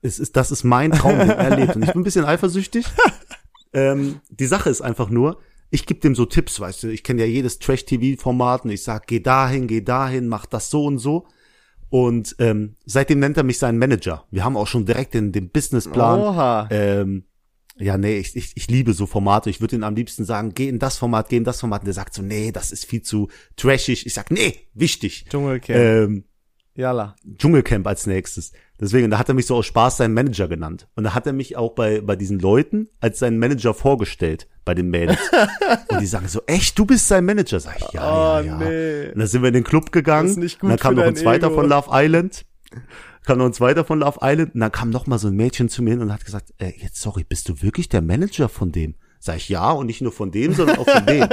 es 0.01 0.17
ist, 0.17 0.35
das 0.35 0.51
ist 0.51 0.63
mein 0.63 0.91
Traum, 0.91 1.19
den 1.19 1.29
er 1.29 1.55
lebt. 1.55 1.75
Und 1.75 1.83
ich 1.83 1.91
bin 1.91 2.01
ein 2.01 2.05
bisschen 2.05 2.25
eifersüchtig. 2.25 2.85
ähm, 3.73 4.21
die 4.29 4.47
Sache 4.47 4.69
ist 4.69 4.81
einfach 4.81 5.09
nur, 5.09 5.39
ich 5.69 5.85
gebe 5.85 5.99
dem 5.99 6.15
so 6.15 6.25
Tipps, 6.25 6.59
weißt 6.59 6.83
du, 6.83 6.87
ich 6.87 7.03
kenne 7.03 7.21
ja 7.21 7.27
jedes 7.27 7.59
Trash-TV-Format 7.59 8.65
und 8.65 8.71
ich 8.71 8.83
sag, 8.83 9.05
geh 9.05 9.19
dahin, 9.19 9.67
geh 9.67 9.81
dahin, 9.81 10.27
mach 10.27 10.45
das 10.45 10.69
so 10.71 10.85
und 10.85 10.97
so. 10.97 11.27
Und 11.89 12.35
ähm, 12.39 12.75
seitdem 12.85 13.19
nennt 13.19 13.37
er 13.37 13.43
mich 13.43 13.57
seinen 13.57 13.79
Manager. 13.79 14.25
Wir 14.31 14.43
haben 14.43 14.57
auch 14.57 14.67
schon 14.67 14.85
direkt 14.85 15.13
den, 15.13 15.31
den 15.31 15.49
Businessplan. 15.49 16.19
Oha. 16.19 16.67
Ähm, 16.71 17.25
ja, 17.77 17.97
nee, 17.97 18.17
ich, 18.17 18.35
ich, 18.35 18.51
ich 18.55 18.67
liebe 18.67 18.93
so 18.93 19.05
Formate. 19.05 19.49
Ich 19.49 19.61
würde 19.61 19.75
ihm 19.75 19.83
am 19.83 19.95
liebsten 19.95 20.25
sagen, 20.25 20.53
geh 20.53 20.67
in 20.67 20.79
das 20.79 20.97
Format, 20.97 21.29
geh 21.29 21.37
in 21.37 21.45
das 21.45 21.61
Format. 21.61 21.81
Und 21.81 21.85
der 21.85 21.93
sagt 21.93 22.13
so, 22.13 22.21
nee, 22.21 22.51
das 22.51 22.71
ist 22.71 22.85
viel 22.85 23.01
zu 23.01 23.29
trashig. 23.55 24.05
Ich 24.05 24.13
sag, 24.13 24.31
nee, 24.31 24.67
wichtig. 24.73 25.25
Dschungelcamp. 25.29 25.79
Ähm, 25.79 26.23
Jalla. 26.79 27.15
Dschungelcamp 27.37 27.85
als 27.85 28.07
nächstes. 28.07 28.53
Deswegen, 28.79 29.11
da 29.11 29.19
hat 29.19 29.27
er 29.27 29.35
mich 29.35 29.45
so 29.45 29.55
aus 29.57 29.65
Spaß 29.65 29.97
seinen 29.97 30.13
Manager 30.13 30.47
genannt. 30.47 30.87
Und 30.95 31.03
da 31.03 31.13
hat 31.13 31.27
er 31.27 31.33
mich 31.33 31.57
auch 31.57 31.73
bei, 31.73 31.99
bei 31.99 32.15
diesen 32.15 32.39
Leuten 32.39 32.87
als 33.01 33.19
seinen 33.19 33.37
Manager 33.37 33.73
vorgestellt, 33.73 34.47
bei 34.63 34.73
den 34.73 34.89
Mädels. 34.89 35.19
und 35.89 35.99
die 35.99 36.05
sagen 36.05 36.29
so, 36.29 36.41
echt, 36.47 36.79
du 36.79 36.85
bist 36.85 37.09
sein 37.09 37.25
Manager? 37.25 37.59
Sag 37.59 37.77
ich, 37.79 37.91
ja, 37.91 38.01
oh, 38.01 38.39
ja, 38.39 38.41
ja. 38.41 38.57
nee. 38.57 39.09
Und 39.09 39.19
dann 39.19 39.27
sind 39.27 39.41
wir 39.41 39.49
in 39.49 39.55
den 39.55 39.65
Club 39.65 39.91
gegangen. 39.91 40.27
Das 40.27 40.37
ist 40.37 40.37
nicht 40.37 40.59
gut 40.59 40.69
und 40.69 40.69
dann 40.71 40.79
kam 40.79 40.95
noch 40.95 41.03
ein 41.03 41.17
zweiter 41.17 41.47
Ego. 41.47 41.55
von 41.55 41.67
Love 41.67 41.89
Island. 41.91 42.45
Kam 43.25 43.39
noch 43.39 43.45
ein 43.45 43.53
zweiter 43.53 43.83
von 43.83 43.99
Love 43.99 44.19
Island. 44.21 44.55
Und 44.55 44.61
dann 44.61 44.71
kam 44.71 44.89
noch 44.89 45.05
mal 45.05 45.19
so 45.19 45.27
ein 45.27 45.35
Mädchen 45.35 45.67
zu 45.67 45.83
mir 45.83 45.91
hin 45.91 46.01
und 46.01 46.13
hat 46.13 46.23
gesagt, 46.23 46.53
äh, 46.59 46.71
jetzt 46.77 47.01
sorry, 47.01 47.25
bist 47.25 47.49
du 47.49 47.61
wirklich 47.61 47.89
der 47.89 48.01
Manager 48.01 48.47
von 48.47 48.71
dem? 48.71 48.95
Sag 49.19 49.35
ich, 49.35 49.49
ja, 49.49 49.69
und 49.71 49.87
nicht 49.87 50.01
nur 50.01 50.13
von 50.13 50.31
dem, 50.31 50.53
sondern 50.53 50.77
auch 50.77 50.89
von 50.89 51.05
dem. 51.05 51.23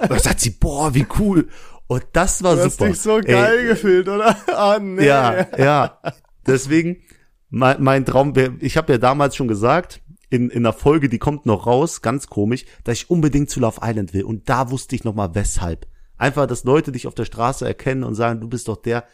und 0.00 0.10
dann 0.10 0.18
sagt 0.18 0.40
sie, 0.40 0.50
boah, 0.50 0.94
wie 0.94 1.06
cool. 1.18 1.48
Und 1.92 2.04
das 2.12 2.42
war 2.42 2.56
Du 2.56 2.62
hast 2.62 2.78
super. 2.78 2.88
dich 2.90 3.00
so 3.00 3.18
Ey, 3.18 3.24
geil 3.24 3.66
gefühlt, 3.66 4.08
oder? 4.08 4.36
Oh, 4.56 4.78
nee. 4.80 5.06
ja, 5.06 5.46
ja. 5.58 5.98
Deswegen, 6.46 7.02
mein, 7.50 7.82
mein 7.82 8.04
Traum, 8.04 8.32
ich 8.60 8.76
habe 8.76 8.92
ja 8.92 8.98
damals 8.98 9.36
schon 9.36 9.48
gesagt, 9.48 10.00
in, 10.30 10.48
in 10.48 10.64
einer 10.64 10.72
Folge, 10.72 11.08
die 11.08 11.18
kommt 11.18 11.44
noch 11.44 11.66
raus, 11.66 12.00
ganz 12.00 12.26
komisch, 12.28 12.64
dass 12.84 12.98
ich 12.98 13.10
unbedingt 13.10 13.50
zu 13.50 13.60
Love 13.60 13.80
Island 13.82 14.14
will. 14.14 14.24
Und 14.24 14.48
da 14.48 14.70
wusste 14.70 14.96
ich 14.96 15.04
noch 15.04 15.14
mal 15.14 15.34
weshalb. 15.34 15.86
Einfach, 16.16 16.46
dass 16.46 16.64
Leute 16.64 16.92
dich 16.92 17.06
auf 17.06 17.14
der 17.14 17.26
Straße 17.26 17.66
erkennen 17.66 18.04
und 18.04 18.14
sagen, 18.14 18.40
du 18.40 18.48
bist 18.48 18.68
doch 18.68 18.76
der. 18.80 19.04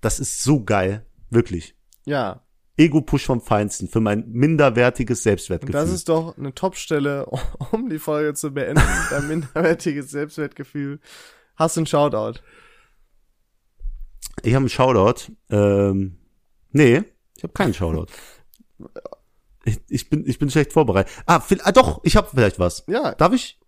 Das 0.00 0.18
ist 0.18 0.42
so 0.42 0.64
geil. 0.64 1.04
Wirklich. 1.28 1.76
Ja. 2.06 2.42
Ego-Push 2.78 3.26
vom 3.26 3.42
Feinsten 3.42 3.88
für 3.88 4.00
mein 4.00 4.24
minderwertiges 4.30 5.18
Und 5.18 5.22
Selbstwertgefühl. 5.24 5.72
das 5.74 5.90
ist 5.90 6.08
doch 6.08 6.38
eine 6.38 6.54
Top-Stelle, 6.54 7.26
um 7.72 7.90
die 7.90 7.98
Folge 7.98 8.32
zu 8.34 8.52
beenden. 8.52 8.82
Dein 9.10 9.28
minderwertiges 9.28 10.10
Selbstwertgefühl. 10.10 11.00
Hast 11.56 11.76
du 11.76 11.80
einen 11.80 11.86
Shoutout? 11.86 12.40
ich 14.42 14.54
habe 14.54 14.62
einen 14.62 14.68
Shoutout. 14.68 15.32
Ähm, 15.50 16.18
nee, 16.70 17.02
ich 17.36 17.42
habe 17.42 17.52
keinen 17.52 17.74
Shoutout. 17.74 18.06
Ich, 19.64 19.80
ich 19.88 20.10
bin, 20.10 20.26
ich 20.26 20.38
bin 20.38 20.50
schlecht 20.50 20.72
vorbereitet. 20.72 21.12
Ah, 21.26 21.40
viel, 21.40 21.60
ah 21.62 21.70
doch, 21.72 22.00
ich 22.04 22.16
habe 22.16 22.28
vielleicht 22.30 22.58
was. 22.58 22.84
Ja, 22.88 23.14
Darf 23.14 23.32
ich? 23.32 23.60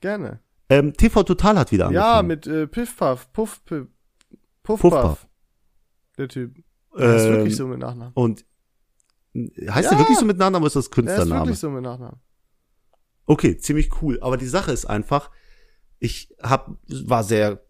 gerne. 0.00 0.40
Ähm, 0.68 0.92
TV 0.94 1.22
Total 1.22 1.58
hat 1.58 1.72
wieder 1.72 1.90
Ja, 1.92 2.18
angefangen. 2.20 2.28
mit 2.28 2.46
äh, 2.46 2.66
Piff 2.66 2.96
Puff, 2.96 3.32
Puff, 3.32 3.64
Puff, 3.64 3.86
Puff, 4.62 4.80
Puff 4.80 5.26
der 6.18 6.28
Typ. 6.28 6.54
Der 6.98 7.16
ist 7.16 7.24
Ähm, 7.26 7.32
wirklich 7.32 7.56
so 7.56 7.66
mit 7.66 7.78
Nachnamen. 7.78 8.12
Und 8.14 8.44
heißt 9.36 9.84
Ja. 9.84 9.90
der 9.90 9.98
wirklich 9.98 10.18
so 10.18 10.24
mit 10.24 10.38
Nachnamen 10.38 10.62
oder 10.62 10.68
ist 10.68 10.76
das 10.76 10.84
Der 10.86 10.90
ist 10.90 10.94
Künstlername? 10.94 11.40
wirklich 11.46 11.58
so 11.58 11.70
mit 11.70 11.82
Nachnamen. 11.82 12.18
Okay, 13.26 13.58
ziemlich 13.58 13.90
cool. 14.02 14.18
Aber 14.22 14.36
die 14.38 14.46
Sache 14.46 14.72
ist 14.72 14.86
einfach, 14.86 15.30
ich 15.98 16.28
hab, 16.42 16.76
war 16.88 17.24
sehr, 17.24 17.60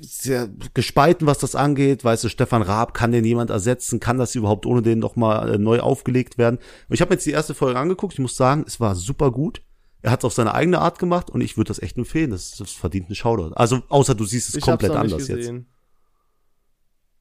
sehr 0.00 0.48
gespalten, 0.74 1.26
was 1.26 1.38
das 1.38 1.54
angeht. 1.54 2.04
Weißt 2.04 2.24
du, 2.24 2.28
Stefan 2.28 2.62
Raab, 2.62 2.94
kann 2.94 3.12
den 3.12 3.24
jemand 3.24 3.50
ersetzen? 3.50 4.00
Kann 4.00 4.18
das 4.18 4.34
überhaupt 4.34 4.66
ohne 4.66 4.82
den 4.82 4.98
nochmal 4.98 5.54
äh, 5.54 5.58
neu 5.58 5.80
aufgelegt 5.80 6.38
werden? 6.38 6.58
Und 6.88 6.94
ich 6.94 7.00
habe 7.00 7.14
jetzt 7.14 7.26
die 7.26 7.30
erste 7.30 7.54
Folge 7.54 7.78
angeguckt. 7.78 8.14
Ich 8.14 8.18
muss 8.20 8.36
sagen, 8.36 8.64
es 8.66 8.80
war 8.80 8.94
super 8.94 9.30
gut. 9.30 9.62
Er 10.00 10.12
hat 10.12 10.20
es 10.20 10.24
auf 10.24 10.32
seine 10.32 10.54
eigene 10.54 10.80
Art 10.80 10.98
gemacht 10.98 11.28
und 11.30 11.40
ich 11.40 11.56
würde 11.56 11.68
das 11.68 11.80
echt 11.82 11.96
empfehlen. 11.98 12.30
Das, 12.30 12.52
das 12.52 12.72
verdient 12.72 13.06
einen 13.06 13.16
Shoutout. 13.16 13.54
Also, 13.54 13.82
außer 13.88 14.14
du 14.14 14.24
siehst 14.24 14.48
es 14.50 14.54
Ich 14.56 14.62
komplett 14.62 14.92
anders 14.92 15.26
jetzt. 15.28 15.36
gesehen. 15.38 15.66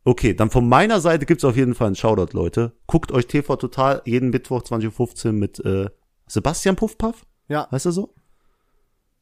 Okay, 0.03 0.33
dann 0.33 0.49
von 0.49 0.69
meiner 0.69 1.01
Seite 1.01 1.25
gibt's 1.25 1.43
auf 1.43 1.57
jeden 1.57 1.75
Fall 1.75 1.87
einen 1.87 1.95
Shoutout, 1.95 2.35
Leute. 2.37 2.73
Guckt 2.87 3.11
euch 3.11 3.27
TV 3.27 3.55
Total 3.57 4.01
jeden 4.05 4.29
Mittwoch 4.29 4.61
20.15 4.63 5.33
mit 5.33 5.59
äh, 5.65 5.89
Sebastian 6.27 6.75
Puffpaff, 6.75 7.25
Ja. 7.49 7.67
heißt 7.71 7.87
er 7.87 7.91
so? 7.91 8.13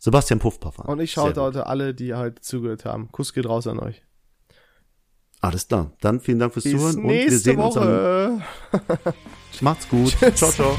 Sebastian 0.06 0.40
Puffpaff 0.40 0.80
an. 0.80 0.86
Und 0.86 1.00
ich 1.00 1.14
schaue 1.14 1.34
heute 1.36 1.66
alle, 1.66 1.96
die 1.96 2.14
heute 2.14 2.40
zugehört 2.40 2.86
haben. 2.86 3.12
Kuss 3.12 3.34
geht 3.34 3.48
raus 3.48 3.66
an 3.66 3.80
euch. 3.80 4.04
Alles 5.42 5.68
klar. 5.68 5.94
Dann 6.00 6.20
vielen 6.20 6.38
Dank 6.38 6.54
fürs 6.54 6.66
Bis 6.66 6.74
Zuhören 6.74 6.98
und 7.04 7.10
wir 7.10 7.40
sehen 7.40 7.58
uns 7.60 7.76
am 7.76 7.88
Woche. 7.88 8.42
Macht's 9.62 9.90
gut. 9.90 10.16
ciao, 10.36 10.52
ciao. 10.52 10.78